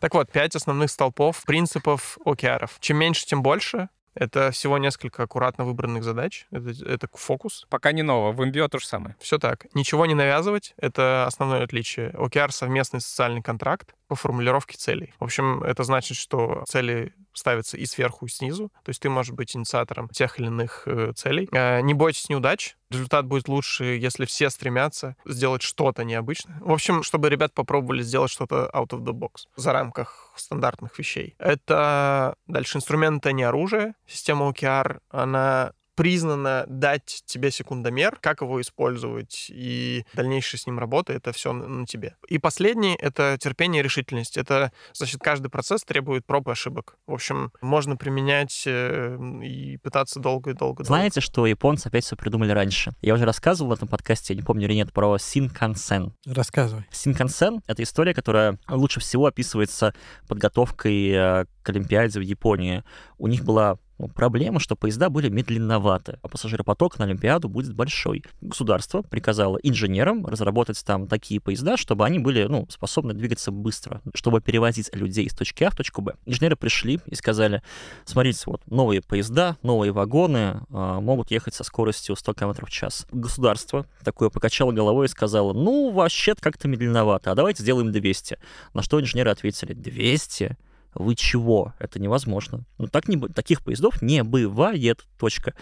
Так 0.00 0.14
вот, 0.14 0.30
пять 0.32 0.56
основных 0.56 0.90
столпов 0.90 1.42
принципов 1.44 2.18
OKR. 2.24 2.68
Чем 2.80 2.96
меньше, 2.98 3.24
тем 3.24 3.42
больше. 3.42 3.88
Это 4.14 4.50
всего 4.50 4.76
несколько 4.76 5.22
аккуратно 5.22 5.64
выбранных 5.64 6.04
задач. 6.04 6.46
Это, 6.50 6.70
это 6.86 7.08
фокус. 7.14 7.66
Пока 7.70 7.92
не 7.92 8.02
ново, 8.02 8.32
в 8.32 8.40
MBO 8.42 8.68
то 8.68 8.78
же 8.78 8.86
самое. 8.86 9.16
Все 9.20 9.38
так. 9.38 9.66
Ничего 9.74 10.04
не 10.04 10.14
навязывать— 10.14 10.74
это 10.76 11.24
основное 11.26 11.64
отличие. 11.64 12.10
OKR— 12.10 12.50
совместный 12.50 13.00
социальный 13.00 13.42
контракт 13.42 13.94
по 14.12 14.16
формулировке 14.16 14.76
целей. 14.76 15.14
В 15.18 15.24
общем, 15.24 15.62
это 15.62 15.84
значит, 15.84 16.18
что 16.18 16.64
цели 16.68 17.14
ставятся 17.32 17.78
и 17.78 17.86
сверху, 17.86 18.26
и 18.26 18.28
снизу. 18.28 18.68
То 18.84 18.90
есть 18.90 19.00
ты 19.00 19.08
можешь 19.08 19.32
быть 19.32 19.56
инициатором 19.56 20.10
тех 20.10 20.38
или 20.38 20.48
иных 20.48 20.82
э, 20.84 21.12
целей. 21.16 21.48
Э, 21.50 21.80
не 21.80 21.94
бойтесь 21.94 22.28
неудач. 22.28 22.76
Результат 22.90 23.24
будет 23.24 23.48
лучше, 23.48 23.84
если 23.84 24.26
все 24.26 24.50
стремятся 24.50 25.16
сделать 25.24 25.62
что-то 25.62 26.04
необычное. 26.04 26.58
В 26.60 26.72
общем, 26.72 27.02
чтобы 27.02 27.30
ребят 27.30 27.54
попробовали 27.54 28.02
сделать 28.02 28.30
что-то 28.30 28.70
out 28.74 28.88
of 28.88 28.98
the 28.98 29.14
box, 29.14 29.46
за 29.56 29.72
рамках 29.72 30.34
стандартных 30.36 30.98
вещей. 30.98 31.34
Это 31.38 32.34
дальше 32.46 32.76
инструмент, 32.76 33.24
это 33.24 33.32
не 33.32 33.44
оружие. 33.44 33.94
Система 34.06 34.50
OKR, 34.50 34.98
она 35.08 35.72
признана 35.94 36.64
дать 36.68 37.22
тебе 37.26 37.50
секундомер, 37.50 38.18
как 38.20 38.40
его 38.40 38.60
использовать, 38.60 39.46
и 39.50 40.04
дальнейшая 40.14 40.60
с 40.60 40.66
ним 40.66 40.78
работа, 40.78 41.12
это 41.12 41.32
все 41.32 41.52
на 41.52 41.86
тебе. 41.86 42.16
И 42.28 42.38
последний— 42.38 42.94
это 43.00 43.36
терпение 43.40 43.80
и 43.80 43.82
решительность. 43.82 44.36
Это, 44.36 44.72
значит, 44.92 45.20
каждый 45.20 45.48
процесс 45.48 45.82
требует 45.84 46.24
проб 46.24 46.48
и 46.48 46.52
ошибок. 46.52 46.96
В 47.06 47.12
общем, 47.12 47.52
можно 47.60 47.96
применять 47.96 48.64
э, 48.66 49.18
и 49.42 49.76
пытаться 49.78 50.20
долго 50.20 50.50
и 50.50 50.54
долго. 50.54 50.84
Знаете, 50.84 51.20
что 51.20 51.46
японцы 51.46 51.88
опять 51.88 52.04
все 52.04 52.16
придумали 52.16 52.52
раньше? 52.52 52.92
Я 53.00 53.14
уже 53.14 53.24
рассказывал 53.24 53.70
в 53.70 53.74
этом 53.74 53.88
подкасте, 53.88 54.34
я 54.34 54.40
не 54.40 54.44
помню 54.44 54.66
или 54.66 54.74
нет, 54.74 54.92
про 54.92 55.18
Синкансен. 55.18 56.14
Рассказывай. 56.26 56.84
Синкансен— 56.90 57.60
это 57.66 57.82
история, 57.82 58.14
которая 58.14 58.58
лучше 58.68 59.00
всего 59.00 59.26
описывается 59.26 59.94
подготовкой 60.28 61.10
э, 61.10 61.44
к 61.62 61.68
Олимпиаде 61.68 62.18
в 62.18 62.22
Японии. 62.22 62.82
У 63.18 63.28
них 63.28 63.44
была 63.44 63.78
ну, 63.98 64.08
проблема, 64.08 64.60
что 64.60 64.76
поезда 64.76 65.10
были 65.10 65.28
медленноваты, 65.28 66.18
а 66.22 66.28
пассажиропоток 66.28 66.98
на 66.98 67.04
Олимпиаду 67.04 67.48
будет 67.48 67.74
большой. 67.74 68.24
Государство 68.40 69.02
приказало 69.02 69.58
инженерам 69.62 70.26
разработать 70.26 70.82
там 70.84 71.06
такие 71.06 71.40
поезда, 71.40 71.76
чтобы 71.76 72.04
они 72.04 72.18
были 72.18 72.44
ну, 72.44 72.66
способны 72.68 73.14
двигаться 73.14 73.50
быстро, 73.50 74.00
чтобы 74.14 74.40
перевозить 74.40 74.94
людей 74.94 75.26
из 75.26 75.34
точки 75.34 75.64
А 75.64 75.70
в 75.70 75.76
точку 75.76 76.02
Б. 76.02 76.14
Инженеры 76.26 76.56
пришли 76.56 77.00
и 77.06 77.14
сказали, 77.14 77.62
смотрите, 78.04 78.42
вот 78.46 78.62
новые 78.66 79.02
поезда, 79.02 79.56
новые 79.62 79.92
вагоны 79.92 80.62
а, 80.70 81.00
могут 81.00 81.30
ехать 81.30 81.54
со 81.54 81.64
скоростью 81.64 82.16
100 82.16 82.34
км 82.34 82.66
в 82.66 82.70
час. 82.70 83.06
Государство 83.12 83.86
такое 84.04 84.30
покачало 84.30 84.72
головой 84.72 85.06
и 85.06 85.08
сказало, 85.08 85.52
ну, 85.52 85.90
вообще 85.90 86.34
как-то 86.34 86.68
медленновато, 86.68 87.30
а 87.30 87.34
давайте 87.34 87.62
сделаем 87.62 87.92
200. 87.92 88.38
На 88.74 88.82
что 88.82 89.00
инженеры 89.00 89.30
ответили, 89.30 89.74
200? 89.74 90.56
Вы 90.94 91.14
чего? 91.14 91.74
Это 91.78 92.00
невозможно. 92.00 92.64
Ну, 92.78 92.86
так 92.86 93.08
не, 93.08 93.18
таких 93.28 93.62
поездов 93.62 94.02
не 94.02 94.22
бывает. 94.22 95.04
Точка. 95.18 95.54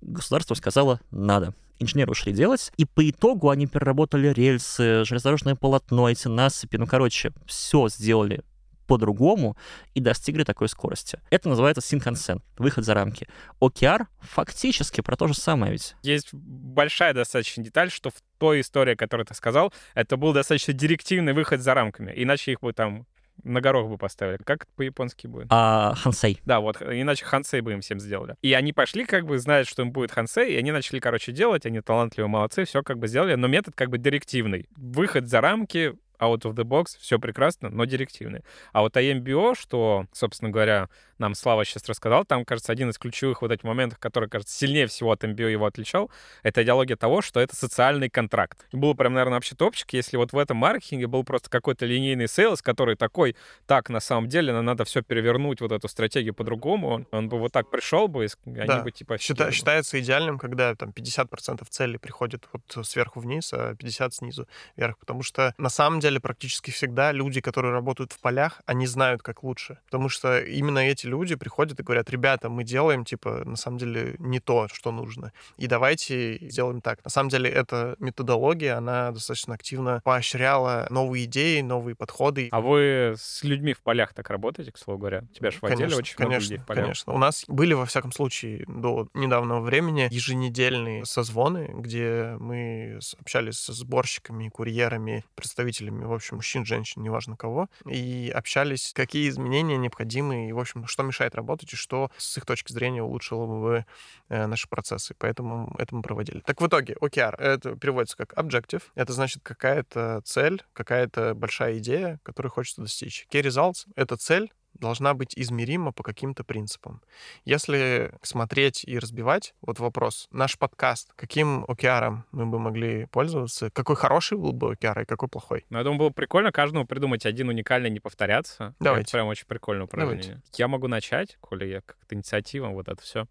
Государство 0.00 0.54
сказало, 0.54 1.00
надо. 1.10 1.54
Инженеры 1.78 2.12
ушли 2.12 2.32
делать, 2.32 2.72
и 2.76 2.84
по 2.84 3.08
итогу 3.08 3.50
они 3.50 3.66
переработали 3.66 4.28
рельсы, 4.28 5.04
железнодорожное 5.04 5.56
полотно, 5.56 6.08
эти 6.08 6.28
насыпи. 6.28 6.76
Ну, 6.76 6.86
короче, 6.86 7.32
все 7.46 7.88
сделали 7.88 8.42
по-другому 8.86 9.56
и 9.94 10.00
достигли 10.00 10.44
такой 10.44 10.68
скорости. 10.68 11.18
Это 11.30 11.48
называется 11.48 11.80
синкансен, 11.80 12.42
выход 12.58 12.84
за 12.84 12.94
рамки. 12.94 13.26
OKR 13.60 14.06
фактически 14.20 15.00
про 15.00 15.16
то 15.16 15.26
же 15.26 15.34
самое 15.34 15.72
ведь. 15.72 15.96
Есть 16.02 16.32
большая 16.32 17.14
достаточно 17.14 17.62
деталь, 17.62 17.90
что 17.90 18.10
в 18.10 18.16
той 18.38 18.60
истории, 18.60 18.94
которую 18.94 19.26
ты 19.26 19.34
сказал, 19.34 19.72
это 19.94 20.16
был 20.16 20.32
достаточно 20.32 20.72
директивный 20.72 21.32
выход 21.32 21.60
за 21.60 21.74
рамками. 21.74 22.12
Иначе 22.14 22.52
их 22.52 22.60
бы 22.60 22.72
там 22.72 23.06
на 23.42 23.60
горох 23.60 23.88
бы 23.88 23.98
поставили. 23.98 24.38
Как 24.44 24.66
по-японски 24.76 25.26
будет? 25.26 25.46
А 25.50 25.94
Хансей. 25.96 26.40
Да, 26.44 26.60
вот, 26.60 26.80
иначе 26.80 27.24
Хансей 27.24 27.60
бы 27.60 27.72
им 27.72 27.80
всем 27.80 28.00
сделали. 28.00 28.36
И 28.42 28.52
они 28.52 28.72
пошли, 28.72 29.04
как 29.04 29.26
бы, 29.26 29.38
знают, 29.38 29.68
что 29.68 29.82
им 29.82 29.92
будет 29.92 30.12
Хансей, 30.12 30.54
и 30.54 30.56
они 30.56 30.72
начали, 30.72 31.00
короче, 31.00 31.32
делать, 31.32 31.66
они 31.66 31.80
талантливые, 31.80 32.28
молодцы, 32.28 32.64
все 32.64 32.82
как 32.82 32.98
бы 32.98 33.08
сделали, 33.08 33.34
но 33.34 33.46
метод 33.46 33.74
как 33.74 33.90
бы 33.90 33.98
директивный. 33.98 34.68
Выход 34.76 35.28
за 35.28 35.40
рамки, 35.40 35.94
out 36.20 36.42
of 36.42 36.54
the 36.54 36.64
box, 36.64 36.96
все 37.00 37.18
прекрасно, 37.18 37.68
но 37.70 37.84
директивный. 37.84 38.42
А 38.72 38.80
вот 38.82 38.96
MBO, 38.96 39.54
что, 39.58 40.06
собственно 40.12 40.50
говоря, 40.50 40.88
нам 41.18 41.34
Слава 41.34 41.64
сейчас 41.64 41.88
рассказал, 41.88 42.24
там, 42.24 42.44
кажется, 42.44 42.72
один 42.72 42.90
из 42.90 42.98
ключевых 42.98 43.42
вот 43.42 43.52
этих 43.52 43.62
моментов, 43.64 43.98
который, 44.00 44.28
кажется, 44.28 44.56
сильнее 44.56 44.86
всего 44.88 45.12
от 45.12 45.22
MBO 45.22 45.50
его 45.50 45.64
отличал, 45.66 46.10
это 46.42 46.62
идеология 46.64 46.96
того, 46.96 47.22
что 47.22 47.38
это 47.40 47.54
социальный 47.54 48.08
контракт. 48.10 48.66
И 48.72 48.76
был 48.76 48.94
прям, 48.94 49.14
наверное, 49.14 49.36
вообще 49.36 49.54
топчик, 49.54 49.92
если 49.92 50.16
вот 50.16 50.32
в 50.32 50.38
этом 50.38 50.56
маркетинге 50.56 51.06
был 51.06 51.22
просто 51.22 51.50
какой-то 51.50 51.86
линейный 51.86 52.26
сейлс, 52.28 52.62
который 52.62 52.96
такой, 52.96 53.36
так, 53.66 53.90
на 53.90 54.00
самом 54.00 54.28
деле, 54.28 54.52
нам 54.52 54.64
надо 54.64 54.84
все 54.84 55.02
перевернуть, 55.02 55.60
вот 55.60 55.70
эту 55.72 55.88
стратегию 55.88 56.34
по-другому, 56.34 56.88
он, 56.88 57.06
он 57.12 57.28
бы 57.28 57.38
вот 57.38 57.52
так 57.52 57.70
пришел 57.70 58.08
бы, 58.08 58.24
и 58.24 58.28
они 58.46 58.66
Да. 58.66 58.82
бы 58.82 58.90
типа... 58.90 59.14
Счита- 59.14 59.52
считается 59.52 60.00
идеальным, 60.00 60.38
когда 60.38 60.74
там 60.74 60.90
50% 60.90 61.64
целей 61.70 61.98
приходит 61.98 62.48
вот 62.52 62.86
сверху 62.86 63.20
вниз, 63.20 63.52
а 63.52 63.74
50% 63.74 64.10
снизу 64.10 64.48
вверх. 64.76 64.98
Потому 64.98 65.22
что 65.22 65.54
на 65.58 65.68
самом 65.68 66.00
деле 66.00 66.03
практически 66.18 66.70
всегда 66.70 67.12
люди, 67.12 67.40
которые 67.40 67.72
работают 67.72 68.12
в 68.12 68.18
полях, 68.20 68.60
они 68.66 68.86
знают, 68.86 69.22
как 69.22 69.42
лучше. 69.42 69.78
Потому 69.86 70.08
что 70.08 70.40
именно 70.40 70.78
эти 70.78 71.06
люди 71.06 71.34
приходят 71.34 71.78
и 71.78 71.82
говорят, 71.82 72.10
ребята, 72.10 72.48
мы 72.48 72.64
делаем, 72.64 73.04
типа, 73.04 73.42
на 73.44 73.56
самом 73.56 73.78
деле 73.78 74.16
не 74.18 74.40
то, 74.40 74.68
что 74.72 74.90
нужно. 74.92 75.32
И 75.56 75.66
давайте 75.66 76.38
сделаем 76.48 76.80
так. 76.80 77.02
На 77.04 77.10
самом 77.10 77.28
деле 77.30 77.48
эта 77.50 77.96
методология, 77.98 78.76
она 78.76 79.10
достаточно 79.12 79.54
активно 79.54 80.00
поощряла 80.04 80.86
новые 80.90 81.24
идеи, 81.24 81.60
новые 81.60 81.94
подходы. 81.94 82.48
А 82.50 82.60
вы 82.60 83.14
с 83.18 83.42
людьми 83.44 83.72
в 83.74 83.80
полях 83.80 84.12
так 84.14 84.30
работаете, 84.30 84.72
к 84.72 84.78
слову 84.78 84.98
говоря? 84.98 85.22
У 85.30 85.34
тебя 85.34 85.50
же 85.50 85.58
в 85.60 85.64
отделе 85.64 85.78
Конечно, 85.78 85.98
очень 85.98 86.14
много 86.18 86.30
конечно, 86.30 86.44
людей 86.52 86.58
в 86.62 86.66
полях. 86.66 86.84
конечно. 86.84 87.12
У 87.12 87.18
нас 87.18 87.44
были, 87.48 87.74
во 87.74 87.86
всяком 87.86 88.12
случае, 88.12 88.64
до 88.66 89.08
недавнего 89.14 89.60
времени 89.60 90.08
еженедельные 90.10 91.04
созвоны, 91.04 91.70
где 91.74 92.36
мы 92.40 92.98
с- 93.00 93.14
общались 93.20 93.58
со 93.58 93.72
сборщиками, 93.72 94.48
курьерами, 94.48 95.24
представителями, 95.34 95.93
в 96.00 96.12
общем, 96.12 96.36
мужчин, 96.36 96.64
женщин, 96.64 97.02
неважно 97.02 97.36
кого, 97.36 97.68
и 97.86 98.30
общались, 98.34 98.92
какие 98.94 99.28
изменения 99.28 99.76
необходимы, 99.76 100.48
и, 100.48 100.52
в 100.52 100.58
общем, 100.58 100.86
что 100.86 101.02
мешает 101.02 101.34
работать, 101.34 101.72
и 101.72 101.76
что 101.76 102.10
с 102.16 102.36
их 102.38 102.46
точки 102.46 102.72
зрения 102.72 103.02
улучшило 103.02 103.46
бы 103.46 103.86
э, 104.28 104.46
наши 104.46 104.68
процессы. 104.68 105.14
Поэтому 105.18 105.74
это 105.78 105.94
мы 105.94 106.02
проводили. 106.02 106.40
Так 106.40 106.60
в 106.60 106.66
итоге, 106.66 106.96
OKR, 107.00 107.36
это 107.36 107.76
переводится 107.76 108.16
как 108.16 108.32
objective. 108.34 108.82
Это 108.94 109.12
значит 109.12 109.42
какая-то 109.42 110.22
цель, 110.24 110.62
какая-то 110.72 111.34
большая 111.34 111.78
идея, 111.78 112.20
которую 112.22 112.52
хочется 112.52 112.82
достичь. 112.82 113.26
Key 113.30 113.42
results— 113.42 113.86
это 113.96 114.16
цель, 114.16 114.52
должна 114.74 115.14
быть 115.14 115.32
измерима 115.36 115.92
по 115.92 116.02
каким-то 116.02 116.44
принципам. 116.44 117.02
Если 117.44 118.12
смотреть 118.22 118.84
и 118.84 118.98
разбивать, 118.98 119.54
вот 119.60 119.78
вопрос, 119.78 120.28
наш 120.30 120.58
подкаст, 120.58 121.12
каким 121.16 121.64
OKR 121.64 122.18
мы 122.32 122.46
бы 122.46 122.58
могли 122.58 123.06
пользоваться, 123.06 123.70
какой 123.70 123.96
хороший 123.96 124.38
был 124.38 124.52
бы 124.52 124.72
OKR 124.72 125.02
и 125.02 125.06
какой 125.06 125.28
плохой? 125.28 125.64
Но 125.70 125.78
я 125.78 125.84
думаю, 125.84 125.98
было 125.98 126.10
прикольно 126.10 126.52
каждому 126.52 126.86
придумать 126.86 127.26
один 127.26 127.48
уникальный, 127.48 127.90
не 127.90 128.00
повторяться. 128.00 128.74
Давайте. 128.80 129.02
Это 129.02 129.12
прям 129.12 129.28
очень 129.28 129.46
прикольное 129.46 129.84
упражнение. 129.84 130.22
Давайте. 130.22 130.52
Я 130.56 130.68
могу 130.68 130.88
начать, 130.88 131.36
коли 131.40 131.66
я 131.66 131.80
как-то 131.80 132.14
инициатива, 132.14 132.68
вот 132.68 132.88
это 132.88 133.00
все. 133.02 133.26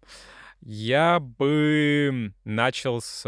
Я 0.60 1.20
бы 1.20 2.32
начал 2.44 3.00
с 3.00 3.26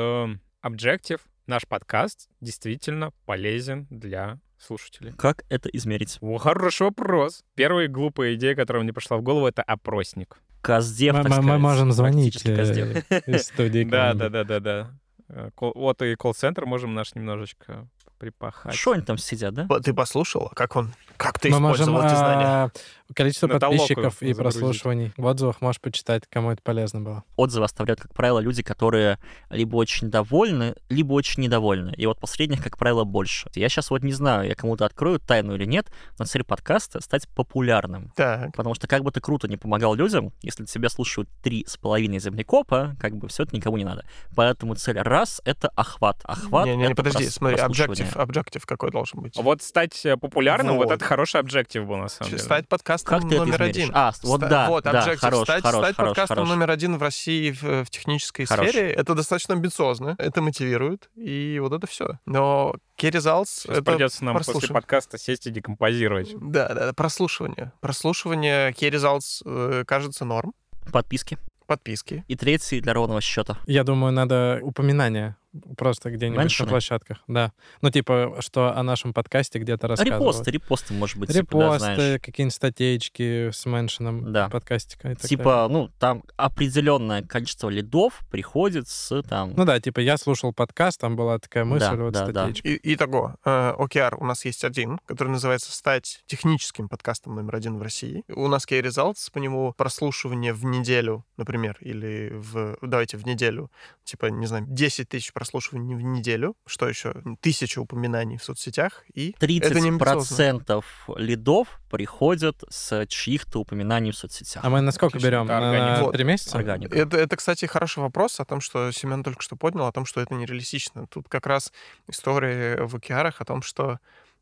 Objective. 0.62 1.20
Наш 1.46 1.66
подкаст 1.66 2.29
действительно 2.40 3.12
полезен 3.24 3.87
для 3.88 4.40
слушателей. 4.58 5.12
Как 5.12 5.44
это 5.48 5.68
измерить? 5.70 6.18
О, 6.20 6.38
хороший 6.38 6.84
вопрос. 6.84 7.44
Первая 7.54 7.88
глупая 7.88 8.34
идея, 8.34 8.54
которая 8.54 8.82
мне 8.82 8.92
пришла 8.92 9.16
в 9.16 9.22
голову, 9.22 9.46
это 9.46 9.62
опросник. 9.62 10.38
Каздев, 10.62 11.14
Мы, 11.14 11.22
так 11.22 11.32
мы- 11.32 11.42
мы 11.42 11.58
можем 11.58 11.92
звонить 11.92 12.44
э, 12.44 13.02
из 13.26 13.46
студии. 13.46 13.84
Да, 13.90 14.14
да, 14.14 14.28
да, 14.28 14.44
да, 14.44 14.60
да. 14.60 14.90
Э, 15.28 15.50
Вот 15.58 16.02
и 16.02 16.14
колл-центр 16.16 16.66
можем 16.66 16.94
наш 16.94 17.14
немножечко 17.14 17.88
припахать. 18.18 18.74
Шо 18.74 18.92
они 18.92 19.02
там 19.02 19.18
сидят, 19.18 19.55
да? 19.55 19.66
Ты 19.83 19.92
послушал, 19.94 20.50
как 20.55 20.76
он, 20.76 20.92
как 21.16 21.38
ты 21.38 21.50
Мы 21.50 21.61
можем 21.61 21.87
использовал 21.87 22.07
эти 22.09 22.16
знания? 22.16 22.44
а, 22.46 22.70
количество 23.14 23.46
На 23.46 23.59
подписчиков 23.61 24.22
и 24.22 24.33
загрузить. 24.33 24.37
прослушиваний 24.61 25.12
в 25.16 25.26
отзывах 25.26 25.61
можешь 25.61 25.81
почитать, 25.81 26.24
кому 26.29 26.50
это 26.50 26.62
полезно 26.62 27.00
было. 27.00 27.24
Отзывы 27.37 27.64
оставляют, 27.64 28.00
как 28.00 28.12
правило, 28.14 28.38
люди, 28.38 28.62
которые 28.62 29.18
либо 29.50 29.76
очень 29.76 30.11
довольны, 30.11 30.74
либо 30.88 31.12
очень 31.12 31.42
недовольны. 31.42 31.94
И 31.96 32.07
вот 32.07 32.18
последних, 32.20 32.62
как 32.62 32.76
правило, 32.79 33.05
больше. 33.05 33.50
Я 33.55 33.68
сейчас 33.68 33.90
вот 33.90 34.02
не 34.02 34.12
знаю, 34.12 34.48
я 34.48 34.55
кому-то 34.55 34.85
открою 34.85 35.20
тайну 35.20 35.55
или 35.55 35.64
нет, 35.64 35.87
но 36.18 36.24
цель 36.24 36.44
подкаста— 36.44 37.00
стать 37.02 37.29
популярным. 37.29 38.12
Так, 38.16 38.55
Потому 38.57 38.74
что 38.74 38.87
как 38.87 39.02
бы 39.05 39.11
ты 39.12 39.20
круто 39.20 39.48
не 39.48 39.57
помогал 39.57 39.94
людям, 39.94 40.33
если 40.42 40.64
тебя 40.64 40.88
слушают 40.88 41.29
три 41.42 41.64
с 41.66 41.76
половиной 41.76 42.18
землекопа, 42.18 42.96
как 43.00 43.16
бы 43.16 43.29
все 43.29 43.44
это 43.44 43.55
никому 43.55 43.76
не 43.76 43.85
надо. 43.85 44.05
Поэтому 44.35 44.74
цель 44.74 44.98
раз— 44.98 45.40
это 45.44 45.68
охват. 45.76 46.20
Охват 46.24 46.66
не, 46.66 46.76
не, 46.76 46.85
это 46.87 46.94
подожди, 46.96 47.29
смотри, 47.29 47.57
прослушивание. 47.57 48.05
Объектив, 48.14 48.36
объектив 48.36 48.66
какой 48.66 48.90
должен 48.90 49.20
быть? 49.20 49.36
Вот 49.36 49.62
стать 49.62 50.04
э, 50.06 50.16
популярным, 50.16 50.76
вот, 50.76 50.86
Вот. 50.86 50.94
это 50.94 51.04
хороший 51.04 51.40
объектив 51.40 51.86
был, 51.86 51.96
на 51.96 52.08
самом 52.08 52.30
деле. 52.30 52.42
Стать 52.42 52.68
подкастом 52.68 53.20
Как 53.20 53.28
ты 53.28 53.34
это 53.36 53.44
номер 53.44 53.56
измеришь? 53.56 53.76
один. 53.76 53.90
А, 53.94 54.12
вот 54.22 54.40
Ста- 54.40 54.48
да, 54.48 54.68
вот, 54.68 54.84
да, 54.84 54.90
objective. 54.92 55.16
хорош, 55.16 55.44
стать, 55.44 55.62
хорош, 55.62 55.84
стать 55.84 55.96
хорош, 55.96 56.08
подкастом 56.08 56.36
хорош. 56.36 56.48
номер 56.48 56.70
один 56.70 56.96
в 56.96 57.02
России 57.02 57.50
в, 57.50 57.84
в 57.84 57.90
технической 57.90 58.46
Хорош. 58.46 58.68
сфере, 58.68 58.92
это 58.92 59.14
достаточно 59.14 59.54
амбициозно, 59.54 60.14
это 60.18 60.42
мотивирует, 60.42 61.10
и 61.16 61.58
вот 61.60 61.72
это 61.72 61.86
все. 61.86 62.18
Но 62.26 62.74
key 62.98 63.10
results— 63.10 63.44
Сейчас 63.46 63.78
это 63.78 63.82
придется 63.82 64.24
нам 64.24 64.36
после 64.36 64.68
подкаста 64.68 65.18
сесть 65.18 65.46
и 65.46 65.50
декомпозировать. 65.50 66.34
Да, 66.40 66.68
да, 66.68 66.86
да, 66.86 66.92
прослушивание. 66.92 67.72
Прослушивание 67.80 68.70
key 68.72 68.90
results 68.90 69.42
э, 69.44 69.84
кажется 69.86 70.24
норм. 70.24 70.54
Подписки. 70.92 71.38
Подписки. 71.66 72.24
И 72.28 72.36
третий 72.36 72.80
для 72.80 72.94
ровного 72.94 73.20
счета. 73.20 73.58
Я 73.66 73.82
думаю, 73.82 74.12
надо 74.12 74.60
упоминание 74.62 75.36
просто 75.76 76.10
где-нибудь 76.10 76.38
Меншины? 76.40 76.66
на 76.66 76.70
площадках. 76.70 77.18
Да. 77.26 77.52
Ну, 77.82 77.90
типа, 77.90 78.36
что 78.40 78.76
о 78.76 78.82
нашем 78.82 79.12
подкасте 79.12 79.58
где-то 79.58 79.88
рассказывают. 79.88 80.20
Репосты, 80.22 80.50
репосты, 80.50 80.94
может 80.94 81.16
быть, 81.18 81.32
типа, 81.32 81.58
да, 81.58 81.64
Репосты, 81.66 81.78
знаешь. 81.94 82.20
какие-нибудь 82.22 82.54
статейки 82.54 83.50
с 83.50 83.66
меншином 83.66 84.32
Да. 84.32 84.48
подкастика. 84.48 85.08
и 85.10 85.14
так 85.14 85.22
далее. 85.22 85.28
Типа, 85.28 85.68
ну, 85.70 85.90
там 85.98 86.22
определенное 86.36 87.22
количество 87.22 87.68
лидов 87.68 88.20
приходит 88.30 88.88
с 88.88 89.22
там... 89.22 89.54
Ну 89.56 89.64
да, 89.64 89.80
типа 89.80 90.00
я 90.00 90.16
слушал 90.16 90.52
подкаст, 90.52 91.00
там 91.00 91.16
была 91.16 91.38
такая 91.38 91.64
мысль, 91.64 91.84
Да, 91.84 91.94
вот 91.96 92.12
да, 92.12 92.26
да. 92.26 92.48
статейка. 92.52 92.68
И, 92.68 92.94
итого, 92.94 93.34
э, 93.44 93.74
OKR 93.78 94.16
у 94.18 94.24
нас 94.24 94.44
есть 94.44 94.64
один, 94.64 94.98
который 95.06 95.28
называется 95.28 95.72
«Стать 95.72 96.22
техническим 96.26 96.88
подкастом 96.88 97.34
номер 97.34 97.56
один 97.56 97.78
в 97.78 97.82
России». 97.82 98.24
У 98.28 98.48
нас 98.48 98.66
key 98.66 98.82
results, 98.82 99.30
по 99.32 99.38
нему 99.38 99.72
прослушивание 99.76 100.52
в 100.52 100.64
неделю, 100.64 101.24
например, 101.36 101.76
или 101.80 102.30
в, 102.34 102.76
давайте 102.82 103.16
в 103.16 103.26
неделю, 103.26 103.70
типа, 104.04 104.26
не 104.26 104.46
знаю, 104.46 104.64
10 104.68 105.08
тысяч 105.08 105.32
прослушиваний 105.32 105.45
в 105.52 105.74
неделю, 105.74 106.56
что 106.66 106.88
еще, 106.88 107.14
тысяча 107.40 107.78
упоминаний 107.80 108.37
в 108.37 108.44
соцсетях, 108.44 109.04
и 109.12 109.35
это 109.38 109.80
не 109.80 109.88
амбициозно. 109.88 110.62
30% 110.66 110.82
лидов 111.16 111.80
приходят 111.90 112.62
с 112.68 113.06
чьих-то 113.06 113.61
упоминаний 113.61 114.11
в 114.11 114.16
соцсетях. 114.16 114.64
А 114.64 114.70
мы 114.70 114.80
на 114.80 114.92
сколько 114.92 115.18
Отлично. 115.18 115.26
берем? 115.26 115.46
На. 115.46 116.00
Вот. 116.02 116.12
три 116.12 116.24
месяца? 116.24 116.56
Органика. 116.59 116.96
Это, 116.96 117.16
это, 117.16 117.37
кстати, 117.37 117.66
хороший 117.66 118.00
вопрос 118.00 118.40
о 118.40 118.44
том, 118.44 118.61
что 118.61 118.90
Семен 118.92 119.22
только 119.22 119.42
что 119.42 119.56
поднял, 119.56 119.87
о 119.87 119.92
том, 119.92 120.06
что 120.06 120.20
это 120.20 120.35
нереалистично. 120.35 121.06
Тут 121.06 121.28
как 121.28 121.46
раз 121.46 121.72
история 122.09 122.85
в 122.85 122.96
OKR 122.96 123.35
о 123.38 123.44
том, 123.44 123.62
что 123.62 123.98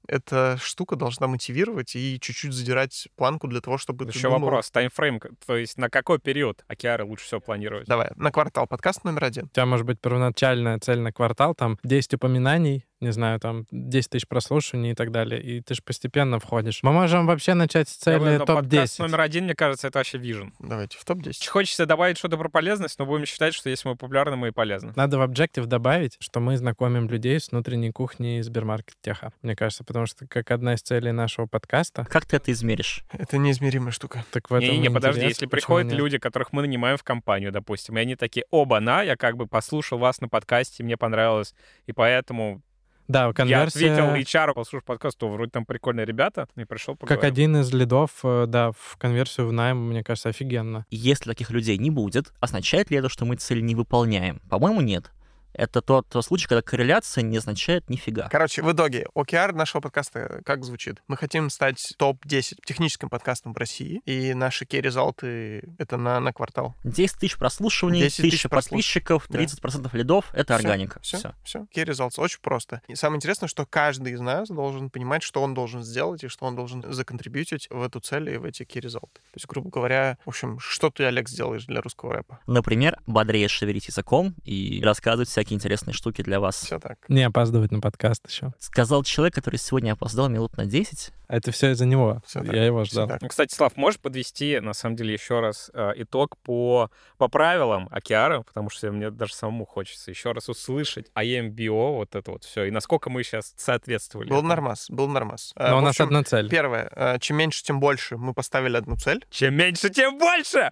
эта 0.09 0.59
штука 0.61 0.97
должна 0.97 1.27
мотивировать 1.27 1.95
и 1.97 2.19
чуть-чуть 2.21 2.53
задирать 2.53 3.09
планку 3.17 3.49
для 3.49 3.61
того, 3.61 3.79
чтобы 3.79 4.05
ты 4.07 4.11
Еще 4.12 4.29
думал- 4.29 4.40
вопрос, 4.40 4.71
таймфрейм, 4.71 5.21
то 5.47 5.57
есть 5.57 5.79
на 5.79 5.88
какой 5.90 6.19
период 6.19 6.64
океары 6.69 7.05
лучше 7.05 7.25
всего 7.27 7.40
планировать? 7.40 7.87
Давай, 7.87 8.11
на 8.17 8.31
квартал 8.31 8.67
подкаст 8.67 9.05
номер 9.05 9.25
один. 9.25 9.45
У 9.47 9.49
тебя 9.49 9.67
может 9.67 9.87
быть 9.87 10.01
первоначальная 10.01 10.79
цель 10.79 11.01
на 11.01 11.12
квартал, 11.12 11.55
там 11.55 11.79
10 11.83 12.14
упоминаний, 12.14 12.85
не 13.05 13.12
знаю, 13.12 13.38
там 13.38 13.67
10 13.71 14.11
тысяч 14.11 14.27
прослушиваний 14.27 14.93
и 14.93 14.95
так 14.95 15.11
далее, 15.11 15.40
и 15.43 15.61
ты 15.61 15.75
же 15.75 15.83
постепенно 15.83 16.38
входишь. 16.38 16.81
Мы 16.83 16.93
можем 16.93 17.27
вообще 17.27 17.55
начать 17.55 17.88
с 17.88 17.93
цели 17.93 18.38
но 18.38 18.47
подкаст 18.47 18.99
топ-10. 18.99 19.03
номер 19.03 19.21
один, 19.21 19.45
мне 19.45 19.55
кажется, 19.55 19.88
это 19.88 19.99
вообще 19.99 20.19
вижен. 20.19 20.53
Давайте, 20.59 20.99
в 20.99 21.05
топ-10. 21.05 21.47
Хочется 21.49 21.87
добавить 21.87 22.19
что-то 22.19 22.37
про 22.37 22.49
полезность, 22.49 22.99
но 22.99 23.07
будем 23.07 23.27
считать, 23.27 23.55
что 23.55 23.71
если 23.71 23.88
мы 23.88 23.97
популярны, 23.97 24.37
мы 24.37 24.49
и 24.49 24.51
полезны. 24.51 24.93
Надо 24.97 25.19
в 25.19 25.23
Objective 25.23 25.67
добавить, 25.67 26.17
что 26.19 26.40
мы 26.40 26.57
знакомим 26.57 27.09
людей 27.09 27.38
с 27.38 27.51
внутренней 27.51 27.93
кухней 27.93 28.43
Сбермаркет 28.43 28.97
Теха. 29.01 29.33
Мне 29.43 29.55
кажется, 29.55 29.85
потому 29.85 30.07
что 30.07 30.27
как 30.27 30.51
одна 30.51 30.75
из 30.75 30.83
целей 30.83 31.12
нашего 31.12 31.47
подкаста, 31.47 32.05
Как 32.07 32.27
ты 32.27 32.37
это 32.37 32.51
измеришь? 32.53 33.05
Это 33.12 33.38
неизмеримая 33.38 33.93
штука. 33.93 34.25
так 34.31 34.51
в 34.51 34.55
этом 34.55 34.69
Не-не-не, 34.69 34.87
и 34.87 34.90
подожди, 34.90 35.27
если 35.27 35.47
приходят 35.47 35.90
нет? 35.90 35.99
люди, 35.99 36.19
которых 36.19 36.53
мы 36.53 36.62
нанимаем 36.62 36.97
в 36.97 37.05
компанию, 37.05 37.53
допустим, 37.53 37.99
и 37.99 38.01
они 38.01 38.17
такие, 38.17 38.47
оба, 38.51 38.81
на, 38.81 39.03
я 39.03 39.17
как 39.17 39.37
бы 39.37 39.47
послушал 39.47 39.99
вас 39.99 40.21
на 40.21 40.29
подкасте, 40.29 40.83
мне 40.83 40.97
понравилось, 40.97 41.55
и 41.87 41.93
поэтому 41.93 42.62
Да, 43.09 43.27
я 43.27 43.33
конверсия... 43.33 43.93
ответил 43.93 44.14
HR, 44.14 44.55
послушал 44.55 44.85
подкаст, 44.87 45.19
то 45.19 45.29
вроде 45.29 45.51
там 45.51 45.67
прикольные 45.67 46.07
ребята, 46.07 46.49
и 46.57 46.64
пришел 46.64 46.95
Как 46.95 47.01
поговорим. 47.01 47.33
один 47.33 47.57
из 47.59 47.73
лидов, 47.73 48.11
э, 48.23 48.47
да, 48.47 48.73
в 48.73 48.97
конверсию 48.99 49.47
в 49.49 49.53
найм, 49.53 49.88
мне 49.88 50.03
кажется, 50.03 50.31
офигенно. 50.31 50.87
Если 50.90 51.25
таких 51.25 51.51
людей 51.51 51.77
не 51.77 51.90
будет, 51.90 52.33
означает 52.40 52.90
ли 52.90 52.97
это, 52.97 53.09
что 53.09 53.25
мы 53.25 53.37
цель 53.37 53.64
не 53.64 53.75
выполняем? 53.75 54.40
По-моему, 54.49 54.81
нет. 54.81 55.11
Это 55.55 55.83
тот, 55.83 56.07
случай, 56.25 56.49
когда 56.49 56.62
корреляция 56.62 57.23
не 57.23 57.37
означает 57.37 57.88
нифига. 57.88 58.29
Короче, 58.29 58.62
в 58.62 58.73
итоге, 58.73 59.07
OKR 59.14 59.53
нашего 59.53 59.81
подкаста 59.81 60.43
как 60.45 60.64
звучит? 60.64 61.03
Мы 61.07 61.17
хотим 61.17 61.49
стать 61.51 61.95
топ-10 61.97 62.59
техническим 62.64 63.09
подкастом 63.09 63.55
в 63.55 63.57
России, 63.57 64.01
и 64.05 64.35
наши 64.35 64.64
key-результаты— 64.64 65.62
это 65.79 65.97
на, 65.97 66.19
на 66.21 66.33
квартал. 66.33 66.75
10 66.85 67.19
тысяч 67.19 67.37
прослушиваний, 67.37 68.01
10 68.01 68.17
тысяч 68.17 68.47
1000 68.47 68.49
подписчиков, 68.49 69.27
Да. 69.29 69.38
30% 69.38 69.90
лидов— 69.93 70.31
это 70.33 70.57
Всё, 70.57 70.67
органика. 70.67 71.01
Все, 71.01 71.35
все. 71.45 71.67
Key 71.75 71.85
results. 71.87 72.14
Очень 72.19 72.40
просто. 72.40 72.83
И 72.88 72.95
самое 72.97 73.19
интересное, 73.19 73.49
что 73.49 73.64
каждый 73.64 74.12
из 74.14 74.21
нас 74.21 74.49
должен 74.49 74.90
понимать, 74.90 75.23
что 75.23 75.43
он 75.43 75.55
должен 75.55 75.85
сделать 75.85 76.25
и 76.25 76.29
что 76.29 76.47
он 76.47 76.57
должен 76.57 76.85
законтрибьютить 76.93 77.69
в 77.71 77.83
эту 77.83 78.01
цель 78.01 78.31
и 78.31 78.37
в 78.37 78.45
эти 78.45 78.62
key 78.62 78.81
results. 78.81 79.14
То 79.14 79.37
есть, 79.37 79.47
грубо 79.47 79.71
говоря, 79.71 80.19
в 80.25 80.29
общем, 80.31 80.59
что 80.59 80.90
ты, 80.90 81.05
Олег, 81.05 81.29
сделаешь 81.29 81.64
для 81.67 81.81
русского 81.81 82.12
рэпа? 82.12 82.40
Например, 82.47 82.99
бодрее 83.07 83.49
шевелить 83.49 83.87
языком 83.87 84.35
и 84.45 84.83
рассказывать 84.83 85.29
всякие 85.29 85.44
всякие 85.45 85.57
интересные 85.57 85.93
штуки 85.95 86.23
для 86.23 86.41
вас. 86.41 86.57
Все 86.57 86.79
так. 86.79 86.99
Не 87.09 87.23
опаздывать 87.23 87.71
на 87.71 87.81
подкаст 87.81 88.23
еще. 88.29 88.53
Сказал 88.59 89.03
человек, 89.05 89.35
который 89.35 89.57
сегодня 89.57 89.93
опоздал 89.93 90.29
минут 90.29 90.57
на 90.57 90.65
10. 90.65 91.13
А 91.27 91.37
это 91.37 91.53
все 91.53 91.71
из-за 91.73 91.87
него. 91.87 92.23
Так. 92.33 92.45
Я 92.53 92.65
его 92.65 92.85
Всё 92.85 92.93
ждал. 92.93 93.09
так. 93.09 93.23
Ну, 93.23 93.29
Кстати, 93.29 93.55
Слав, 93.55 93.77
можешь 93.77 93.99
подвести, 94.01 94.61
на 94.61 94.73
самом 94.75 94.97
деле, 94.97 95.13
еще 95.15 95.41
раз 95.41 95.71
э, 95.75 95.93
итог 95.97 96.37
по, 96.39 96.91
по 97.19 97.29
правилам 97.29 97.89
Океара, 97.91 98.43
потому 98.43 98.71
что 98.71 98.91
мне 98.91 99.11
даже 99.11 99.35
самому 99.35 99.65
хочется 99.67 100.11
еще 100.11 100.33
раз 100.33 100.49
услышать 100.49 101.07
IMBO, 101.15 101.97
вот 101.97 102.15
это 102.15 102.31
вот 102.31 102.45
все, 102.45 102.65
и 102.65 102.71
насколько 102.71 103.09
мы 103.11 103.23
сейчас 103.23 103.55
соответствовали. 103.57 104.29
Был 104.29 104.43
нормас, 104.43 104.91
был 104.91 105.09
нормас. 105.09 105.53
А, 105.57 105.71
Но 105.71 105.77
у 105.79 105.81
в 105.81 105.83
нас 105.85 105.91
общем, 105.93 106.05
одна 106.07 106.25
цель. 106.25 106.49
Первое, 106.49 106.91
э, 106.95 107.19
чем 107.21 107.37
меньше, 107.39 107.63
тем 107.65 107.81
больше. 107.81 108.17
Мы 108.17 108.35
поставили 108.35 108.77
одну 108.77 108.97
цель. 108.97 109.25
Чем 109.31 109.55
меньше, 109.55 109.91
тем 109.91 110.19
больше! 110.19 110.71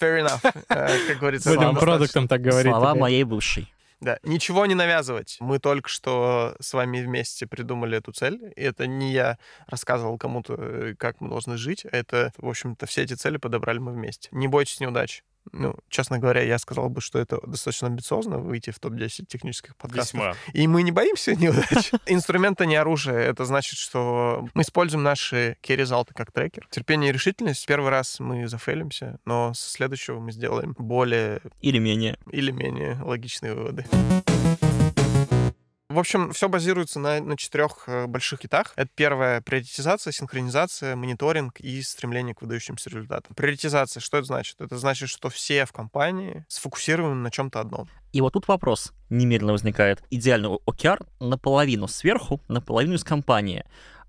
Fair 0.00 0.24
enough. 0.24 0.40
Э, 0.68 0.88
Как 1.08 1.18
говорится, 1.18 1.50
Будем 1.54 1.76
продуктом 1.76 2.28
так 2.28 2.40
говорить. 2.40 2.70
Слова 2.72 2.94
моей 2.94 3.24
бывшей. 3.24 3.72
Да, 4.00 4.18
ничего 4.22 4.64
не 4.64 4.74
навязывать. 4.74 5.36
Мы 5.40 5.58
только 5.58 5.88
что 5.90 6.56
с 6.58 6.72
вами 6.72 7.02
вместе 7.02 7.46
придумали 7.46 7.98
эту 7.98 8.12
цель. 8.12 8.52
И 8.56 8.62
это 8.62 8.86
не 8.86 9.12
я 9.12 9.38
рассказывал 9.66 10.16
кому-то, 10.16 10.54
э, 10.58 10.94
как 10.98 11.20
мы 11.20 11.28
должны 11.28 11.58
жить. 11.58 11.84
Это, 11.84 12.32
в 12.38 12.48
общем-то, 12.48 12.86
все 12.86 13.02
эти 13.02 13.12
цели 13.12 13.36
подобрали 13.36 13.78
мы 13.78 13.92
вместе. 13.92 14.28
Не 14.32 14.48
бойтесь 14.48 14.80
неудач. 14.80 15.22
Ну, 15.52 15.74
честно 15.88 16.18
говоря, 16.18 16.42
я 16.42 16.58
сказал 16.58 16.88
бы, 16.88 17.00
что 17.00 17.18
это 17.18 17.40
достаточно 17.46 17.88
амбициозно 17.88 18.38
выйти 18.38 18.70
в 18.70 18.78
топ-10 18.78 19.26
технических 19.26 19.76
подкастов. 19.76 20.14
Весьма. 20.14 20.34
И 20.52 20.66
мы 20.66 20.82
не 20.82 20.92
боимся 20.92 21.34
неудач. 21.36 21.92
Инструменты 22.06 22.66
не 22.66 22.76
оружие. 22.76 23.18
Это 23.18 23.44
значит, 23.44 23.78
что 23.78 24.46
мы 24.54 24.62
используем 24.62 25.02
наши 25.02 25.56
key-результаты 25.62 26.14
как 26.14 26.30
трекер. 26.32 26.66
Терпение 26.70 27.10
и 27.10 27.12
решительность. 27.12 27.66
Первый 27.66 27.90
раз 27.90 28.20
мы 28.20 28.46
зафейлимся, 28.48 29.18
но 29.24 29.52
с 29.54 29.60
следующего 29.60 30.20
мы 30.20 30.32
сделаем 30.32 30.74
более 30.78 31.40
Или 31.60 31.78
менее. 31.78 32.18
или 32.30 32.50
менее 32.50 32.98
логичные 33.02 33.54
выводы. 33.54 33.86
В 35.90 35.98
общем, 35.98 36.30
все 36.32 36.48
базируется 36.48 37.00
на, 37.00 37.20
на 37.20 37.36
четырех 37.36 37.88
э, 37.88 38.06
больших 38.06 38.38
китах. 38.38 38.72
Это 38.76 38.88
первое— 38.94 39.40
приоритизация, 39.44 40.12
синхронизация, 40.12 40.94
мониторинг 40.94 41.58
и 41.58 41.82
стремление 41.82 42.32
к 42.32 42.42
выдающимся 42.42 42.90
результатам. 42.90 43.34
Приоритизация, 43.34 44.00
что 44.00 44.18
это 44.18 44.26
значит? 44.28 44.60
Это 44.60 44.78
значит, 44.78 45.08
что 45.08 45.30
все 45.30 45.66
в 45.66 45.72
компании 45.72 46.44
сфокусированы 46.46 47.16
на 47.16 47.32
чем-то 47.32 47.58
одном. 47.58 47.88
И 48.12 48.20
вот 48.20 48.34
тут 48.34 48.46
вопрос 48.46 48.92
немедленно 49.08 49.50
возникает. 49.50 50.00
Идеальный 50.10 50.60
OKR 50.64 51.04
наполовину 51.18 51.88
сверху, 51.88 52.40
наполовину 52.46 52.94
из 52.94 53.02
компании. 53.02 53.64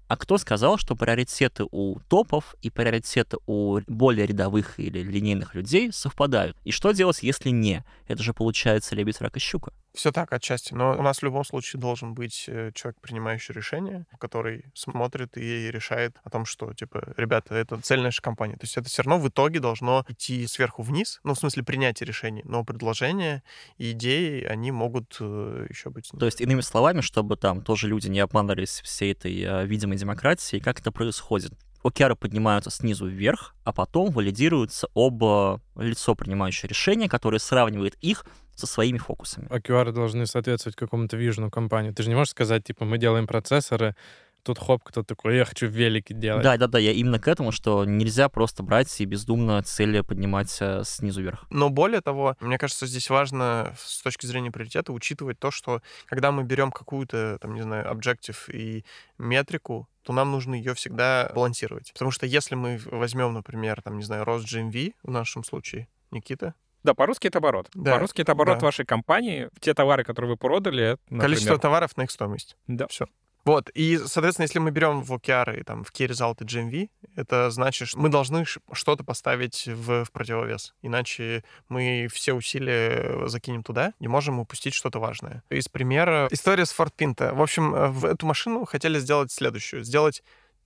А 0.08 0.18
кто 0.18 0.38
сказал, 0.38 0.78
что 0.78 0.96
приоритеты 0.96 1.66
у 1.72 2.00
топов 2.10 2.56
и 2.62 2.70
приоритеты 2.70 3.38
у 3.48 3.80
более 3.88 4.28
рядовых 4.28 4.78
или 4.78 5.00
линейных 5.00 5.56
людей 5.56 5.92
совпадают? 5.92 6.58
И 6.64 6.72
что 6.72 6.92
делать, 6.92 7.24
если 7.24 7.50
не? 7.50 7.84
Это 8.08 8.22
же 8.22 8.34
получается 8.34 8.94
лебедь, 8.94 9.20
рак 9.22 9.38
и 9.38 9.40
щука. 9.40 9.72
Все 9.94 10.12
так 10.12 10.32
отчасти, 10.32 10.74
но 10.74 10.98
у 10.98 11.02
нас 11.02 11.20
в 11.20 11.24
любом 11.24 11.44
случае 11.44 11.80
должен 11.80 12.14
быть 12.14 12.46
э, 12.48 12.72
человек, 12.74 13.00
принимающий 13.02 13.54
решение, 13.54 14.06
который 14.20 14.66
смотрит 14.74 15.38
и 15.38 15.70
решает 15.70 16.16
о 16.24 16.30
том, 16.30 16.46
что, 16.46 16.74
типа, 16.74 17.14
ребята, 17.18 17.56
это 17.56 17.80
цель 17.82 18.00
нашей 18.02 18.22
компании. 18.22 18.56
То 18.56 18.64
есть 18.64 18.78
это 18.78 18.88
все 18.88 19.04
равно 19.04 19.22
в 19.22 19.28
итоге 19.28 19.60
должно 19.60 20.06
идти 20.08 20.48
сверху 20.48 20.82
вниз, 20.82 21.20
ну, 21.24 21.34
в 21.34 21.40
смысле 21.40 21.64
принятия 21.64 22.06
решений, 22.06 22.42
но 22.46 22.64
предложения 22.64 23.44
и 23.78 23.92
идеи, 23.92 24.44
они 24.44 24.72
могут 24.72 25.18
э, 25.20 25.68
еще 25.70 25.90
быть... 25.90 26.10
То 26.18 26.26
есть, 26.26 26.40
иными 26.40 26.62
словами, 26.62 27.02
чтобы 27.02 27.36
там 27.36 27.62
тоже 27.62 27.90
люди 27.90 28.08
не 28.08 28.22
обманывались 28.22 28.82
всей 28.82 29.12
этой 29.12 29.42
э, 29.42 29.66
видимой 29.66 29.98
демократией, 29.98 30.62
как 30.62 30.80
это 30.80 30.92
происходит? 30.92 31.54
OKR 31.84 32.16
поднимаются 32.16 32.70
снизу 32.70 33.08
вверх, 33.08 33.56
а 33.64 33.74
потом 33.74 34.12
валидируется 34.12 34.88
оба 34.94 35.62
лицо, 35.76 36.16
принимающее 36.16 36.70
решение, 36.70 37.10
которое 37.10 37.40
сравнивает 37.40 37.96
их 38.02 38.26
со 38.56 38.68
своими 38.68 38.98
фокусами. 38.98 39.48
OKR 39.48 39.92
должны 39.92 40.26
соответствовать 40.26 40.76
какому-то 40.76 41.18
вижену 41.18 41.50
компании. 41.50 41.92
Ты 41.92 42.04
же 42.04 42.10
не 42.10 42.16
можешь 42.16 42.32
сказать, 42.32 42.64
типа, 42.64 42.86
мы 42.86 42.98
делаем 42.98 43.26
процессоры, 43.26 43.96
тут 44.44 44.60
хоп, 44.60 44.84
кто 44.84 45.04
такой, 45.04 45.38
я 45.38 45.46
хочу 45.46 45.68
велики 45.68 46.14
делать. 46.14 46.44
Да, 46.44 46.58
да, 46.58 46.68
да, 46.68 46.80
я 46.80 46.92
именно 46.92 47.20
к 47.20 47.28
этому, 47.28 47.52
что 47.52 47.86
нельзя 47.86 48.30
просто 48.30 48.64
брать 48.64 49.00
и 49.02 49.06
бездумно 49.06 49.62
цели 49.64 50.02
поднимать 50.02 50.56
э, 50.60 50.84
снизу 50.84 51.22
вверх. 51.22 51.46
Но 51.50 51.70
более 51.70 52.02
того, 52.02 52.36
мне 52.40 52.58
кажется, 52.58 52.86
здесь 52.86 53.10
важно 53.10 53.74
с 53.78 54.02
точки 54.02 54.26
зрения 54.26 54.52
приоритета 54.52 54.94
учитывать 54.94 55.40
то, 55.40 55.52
что 55.52 55.82
когда 56.06 56.32
мы 56.32 56.44
берем 56.44 56.72
какую-то, 56.72 57.38
там, 57.40 57.54
не 57.54 57.62
знаю, 57.62 57.90
объектив 57.90 58.50
и 58.50 58.84
метрику, 59.18 59.88
то 60.04 60.14
нам 60.14 60.32
нужно 60.32 60.56
ее 60.56 60.74
всегда 60.74 61.32
балансировать. 61.36 61.92
Потому 61.94 62.12
что 62.12 62.26
если 62.26 62.56
мы 62.56 62.80
возьмем, 62.86 63.34
например, 63.34 63.82
там, 63.82 63.98
не 63.98 64.04
знаю, 64.04 64.24
рост 64.26 64.52
GMV 64.52 64.94
в 65.04 65.12
нашем 65.12 65.44
случае, 65.44 65.88
Никита, 66.12 66.54
Да, 66.84 66.94
по-русски 66.94 67.28
это 67.28 67.38
оборот. 67.38 67.70
Да, 67.74 67.94
По-русски 67.94 68.22
это 68.22 68.32
оборот 68.32 68.60
да. 68.60 68.66
вашей 68.66 68.86
компании. 68.86 69.50
Те 69.60 69.74
товары, 69.74 70.04
которые 70.04 70.32
вы 70.32 70.38
продали, 70.38 70.98
например, 71.06 71.22
количество 71.22 71.58
товаров 71.60 71.96
на 71.96 72.04
их 72.04 72.12
стоимость. 72.12 72.58
Да. 72.68 72.88
Все. 72.88 73.06
Вот, 73.44 73.70
и, 73.74 73.98
соответственно, 73.98 74.44
если 74.44 74.60
мы 74.60 74.72
берем 74.72 75.02
в 75.02 75.12
OKR 75.14 75.60
и 75.60 75.64
там 75.64 75.84
в 75.84 75.92
Key 75.92 76.08
Result 76.08 76.38
и 76.42 76.46
GMV, 76.46 76.90
это 77.16 77.50
значит, 77.50 77.88
что 77.88 78.00
мы 78.00 78.10
должны 78.10 78.46
что-то 78.46 79.04
поставить 79.04 79.68
в, 79.68 80.06
в 80.06 80.12
противовес. 80.12 80.76
Иначе 80.82 81.44
мы 81.68 82.08
все 82.12 82.34
усилия 82.34 83.28
закинем 83.28 83.64
туда 83.64 83.94
и 84.00 84.08
можем 84.08 84.40
упустить 84.40 84.74
что-то 84.74 85.00
важное. 85.00 85.44
Из 85.50 85.68
примера 85.68 86.28
история 86.32 86.66
с 86.66 86.78
Ford 86.78 86.92
Pinto. 86.98 87.34
В 87.34 87.42
общем, 87.42 87.74
э, 87.74 87.88
в 87.88 88.06
эту 88.06 88.26
машину 88.26 88.66
хотели 88.66 89.00
сделать 89.00 89.32
следующую. 89.32 89.84
Сделать 89.84 90.24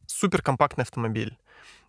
суперкомпактный 0.07 0.83
автомобиль 0.83 1.37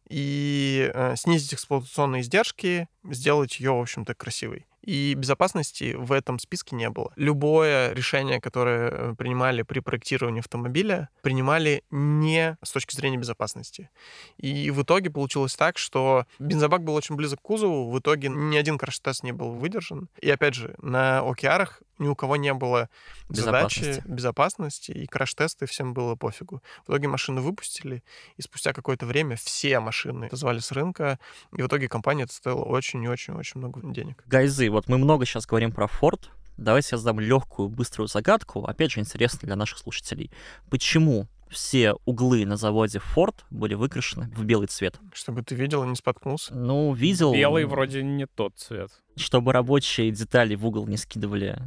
и 0.08 0.90
э, 0.94 1.16
снизить 1.16 1.54
эксплуатационные 1.54 2.22
издержки, 2.22 2.88
сделать 3.04 3.58
ее, 3.58 3.72
в 3.72 3.80
общем-то, 3.80 4.14
красивой. 4.14 4.66
И 4.86 5.14
безопасности 5.14 5.94
в 5.98 6.12
этом 6.12 6.38
списке 6.38 6.76
не 6.76 6.88
было. 6.88 7.12
Любое 7.16 7.92
решение, 7.92 8.40
которое 8.40 8.90
э, 8.90 9.14
принимали 9.18 9.62
при 9.62 9.80
проектировании 9.80 10.38
автомобиля, 10.38 11.08
принимали 11.22 11.82
не 11.90 12.56
с 12.62 12.70
точки 12.70 12.94
зрения 12.94 13.18
безопасности. 13.18 13.90
И 14.38 14.70
в 14.70 14.82
итоге 14.82 15.10
получилось 15.10 15.56
так, 15.56 15.76
что 15.76 16.24
бензобак 16.38 16.84
был 16.84 16.94
очень 16.94 17.16
близок 17.16 17.40
к 17.40 17.42
кузову, 17.42 17.90
в 17.90 17.98
итоге 17.98 18.28
ни 18.28 18.56
один 18.56 18.78
краш-тест 18.78 19.24
не 19.24 19.32
был 19.32 19.50
выдержан. 19.50 20.08
И 20.20 20.30
опять 20.30 20.54
же, 20.54 20.76
на 20.78 21.18
океарах 21.18 21.82
ни 21.98 22.08
у 22.08 22.14
кого 22.14 22.36
не 22.36 22.52
было 22.52 22.88
задачи 23.28 24.02
Безопасности. 24.04 24.92
и 24.92 25.06
краш-тесты 25.06 25.66
всем 25.66 25.94
было 25.94 26.14
пофигу. 26.14 26.62
В 26.86 26.90
итоге 26.90 27.08
машины 27.08 27.40
выпустили, 27.40 28.02
и 28.36 28.42
спустя 28.42 28.72
какое-то 28.72 29.06
время 29.06 29.36
все 29.36 29.80
машины 29.80 30.28
звали 30.32 30.58
с 30.58 30.72
рынка, 30.72 31.18
и 31.56 31.62
в 31.62 31.66
итоге 31.66 31.88
компания 31.88 32.24
это 32.24 32.34
стоила 32.34 32.62
очень 32.62 33.02
и 33.02 33.08
очень-очень 33.08 33.58
много 33.58 33.80
денег. 33.82 34.22
Гайзы, 34.26 34.70
вот 34.76 34.88
мы 34.88 34.98
много 34.98 35.24
сейчас 35.24 35.46
говорим 35.46 35.72
про 35.72 35.86
Ford. 35.86 36.20
Давайте 36.58 36.90
я 36.92 36.98
задам 36.98 37.18
легкую, 37.18 37.70
быструю 37.70 38.08
загадку. 38.08 38.66
Опять 38.66 38.92
же, 38.92 39.00
интересно 39.00 39.46
для 39.46 39.56
наших 39.56 39.78
слушателей. 39.78 40.30
Почему 40.68 41.28
все 41.48 41.94
углы 42.04 42.44
на 42.44 42.58
заводе 42.58 42.98
Ford 42.98 43.36
были 43.48 43.72
выкрашены 43.72 44.30
в 44.36 44.44
белый 44.44 44.68
цвет? 44.68 45.00
Чтобы 45.14 45.42
ты 45.42 45.54
видел 45.54 45.82
и 45.84 45.88
не 45.88 45.96
споткнулся. 45.96 46.54
Ну, 46.54 46.92
видел... 46.92 47.32
Белый 47.32 47.64
вроде 47.64 48.02
не 48.02 48.26
тот 48.26 48.58
цвет. 48.58 48.90
Чтобы 49.16 49.54
рабочие 49.54 50.10
детали 50.10 50.54
в 50.56 50.66
угол 50.66 50.86
не 50.86 50.98
скидывали 50.98 51.58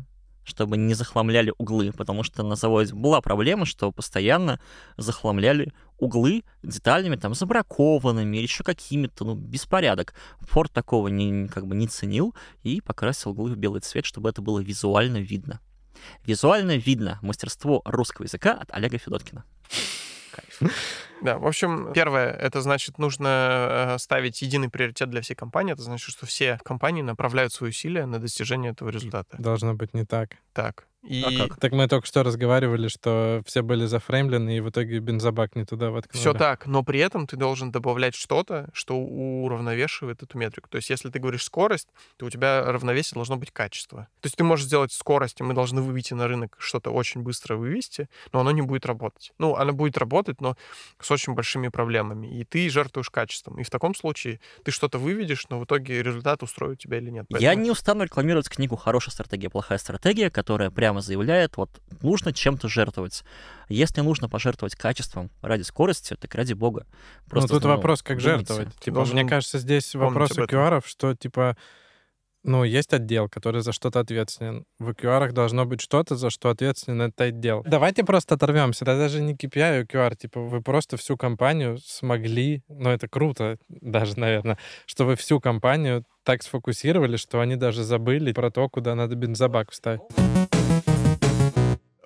чтобы 0.43 0.78
не 0.78 0.93
захламляли 0.93 1.54
углы, 1.58 1.91
потому 1.91 2.23
что 2.23 2.43
на 2.43 2.56
заводе 2.56 2.93
была 2.93 3.21
проблема, 3.21 3.65
что 3.65 3.91
постоянно 3.91 4.60
захламляли 4.97 5.73
углы 5.97 6.43
деталями 6.63 7.15
там 7.15 7.34
забракованными 7.34 8.38
или 8.38 8.43
еще 8.43 8.63
какими-то, 8.63 9.25
ну, 9.25 9.36
беспорядок. 9.36 10.13
Форд 10.41 10.71
такого 10.71 11.08
не, 11.08 11.47
как 11.47 11.67
бы 11.67 11.75
не 11.75 11.88
ценил 11.88 12.36
и 12.63 12.82
покрасил 12.82 13.32
углы 13.32 13.52
в 13.52 13.58
белый 13.58 13.82
цвет, 13.82 14.06
чтобы 14.06 14.30
это 14.30 14.41
было 14.41 14.60
визуально 14.60 15.17
видно. 15.17 15.60
Визуально 16.25 16.78
видно 16.78 17.19
мастерство 17.21 17.82
русского 17.86 18.25
языка 18.25 18.54
от 18.54 18.71
Олега 18.71 18.97
Федоткина. 18.97 19.43
Да, 21.22 21.38
в 21.38 21.45
общем, 21.45 21.91
первое, 21.93 22.32
это 22.32 22.62
значит, 22.62 22.98
нужно 22.98 23.95
э, 23.95 23.98
ставить 23.98 24.41
единый 24.41 24.69
приоритет 24.69 25.10
для 25.10 25.19
всей 25.19 25.36
компании. 25.36 25.74
Это 25.74 25.82
значит, 25.82 26.12
что 26.12 26.26
все 26.26 26.60
компании 26.63 27.02
направляют 27.02 27.52
свои 27.52 27.72
усилия 27.72 28.06
на 28.06 28.19
достижение 28.19 28.72
этого 28.72 28.88
результата. 28.88 29.36
Должно 29.38 29.74
быть 29.74 29.93
не 29.93 30.06
так. 30.06 30.38
Так. 30.54 30.88
И 31.03 31.23
А 31.23 31.47
как? 31.47 31.59
Так 31.59 31.71
мы 31.71 31.88
только 31.88 32.05
что 32.05 32.23
разговаривали, 32.23 32.88
что 32.89 33.41
все 33.45 33.62
были 33.62 33.85
зафреймлены, 33.85 34.57
и 34.57 34.59
в 34.59 34.69
итоге 34.69 34.99
бензобак 34.99 35.55
не 35.55 35.63
туда 35.65 35.91
воткнули. 35.91 36.19
все 36.19 36.33
так, 36.33 36.65
но 36.67 36.83
при 36.83 36.99
этом 36.99 37.25
ты 37.25 37.38
должен 37.38 37.71
добавлять 37.71 38.15
что-то, 38.15 38.69
что 38.73 38.95
уравновешивает 38.97 40.21
эту 40.23 40.38
метрику. 40.38 40.69
То 40.69 40.75
есть, 40.77 40.89
если 40.89 41.09
ты 41.09 41.19
говоришь 41.19 41.43
скорость, 41.43 41.88
то 42.17 42.25
у 42.25 42.29
тебя 42.29 42.63
равновесие 42.71 43.15
должно 43.15 43.38
быть 43.38 43.51
качество. 43.51 44.07
То 44.21 44.27
есть 44.27 44.35
ты 44.35 44.43
можешь 44.43 44.65
сделать 44.65 44.91
скорость, 44.91 45.39
и 45.39 45.43
мы 45.43 45.53
должны 45.53 45.81
вывести 45.81 46.13
на 46.13 46.27
рынок 46.27 46.55
что-то 46.59 46.91
очень 46.91 47.21
быстро 47.21 47.55
вывести, 47.55 48.09
но 48.33 48.41
оно 48.41 48.51
не 48.51 48.62
будет 48.62 48.85
работать. 48.85 49.31
Ну, 49.38 49.55
оно 49.55 49.73
будет 49.73 49.97
работать, 49.97 50.41
но 50.41 50.57
с 50.99 51.09
очень 51.12 51.33
большими 51.33 51.69
проблемами. 51.69 52.27
И 52.39 52.43
ты 52.43 52.69
жертвуешь 52.69 53.09
качеством. 53.09 53.59
И 53.59 53.63
в 53.63 53.69
таком 53.69 53.95
случае 53.95 54.39
ты 54.63 54.71
что-то 54.71 54.97
выведешь, 54.97 55.45
но 55.49 55.59
в 55.59 55.63
итоге 55.65 56.03
результат 56.03 56.43
устроит 56.43 56.79
тебя 56.79 56.97
или 56.97 57.09
нет. 57.09 57.25
Я 57.29 57.38
Поэтому- 57.38 57.63
не 57.63 57.71
устану 57.71 58.03
рекламировать 58.03 58.49
книгу 58.49 58.75
«Хорошая 58.75 59.13
стратегия, 59.13 59.49
плохая 59.49 59.77
стратегия», 59.77 60.29
которая 60.29 60.69
прямо 60.89 61.02
заявляет, 61.02 61.56
вот, 61.58 61.69
нужно 62.02 62.34
чем-то 62.34 62.67
жертвовать. 62.67 63.23
Если 63.69 64.02
нужно 64.02 64.28
пожертвовать 64.28 64.75
качеством 64.75 65.30
ради 65.43 65.62
скорости, 65.62 66.15
так 66.19 66.34
ради 66.34 66.54
бога. 66.54 66.88
Ну, 67.32 67.45
тут 67.45 67.63
вопрос, 67.63 68.02
как 68.02 68.17
думайте. 68.17 68.39
жертвовать. 68.39 68.75
Типа, 68.80 68.95
должен 68.95 69.15
мне 69.15 69.30
кажется, 69.30 69.60
здесь 69.60 69.93
вопрос 69.93 70.32
этом. 70.32 70.45
OKR, 70.45 70.82
что, 70.84 71.13
типа, 71.13 71.56
ну, 72.43 72.63
есть 72.63 72.91
отдел, 72.91 73.30
который 73.30 73.62
за 73.62 73.71
что-то 73.71 73.99
ответственен. 73.99 74.65
В 74.80 74.89
OKR 74.89 75.32
должно 75.32 75.65
быть 75.65 75.82
что-то, 75.82 76.15
за 76.15 76.32
что 76.32 76.49
ответственен 76.49 77.02
этот 77.02 77.21
отдел. 77.21 77.63
Давайте 77.67 78.04
просто 78.04 78.34
оторвемся. 78.34 78.84
Это 78.86 78.97
даже 78.97 79.21
не 79.21 79.36
KPI 79.36 79.82
и 79.82 79.84
OKR. 79.84 80.15
Типа 80.15 80.39
вы 80.39 80.63
просто 80.63 80.97
всю 80.97 81.17
компанию 81.17 81.78
смогли, 81.86 82.63
ну, 82.67 82.89
это 82.89 83.08
круто 83.08 83.58
даже, 83.67 84.17
наверное, 84.17 84.58
что 84.88 85.06
вы 85.06 85.15
всю 85.15 85.39
компанию 85.39 86.04
так 86.23 86.41
сфокусировали, 86.41 87.17
что 87.17 87.41
они 87.41 87.58
даже 87.58 87.84
забыли 87.84 88.32
про 88.32 88.49
то, 88.49 88.69
куда 88.69 88.95
надо 88.95 89.15
бензобак 89.15 89.69
вставить. 89.71 90.02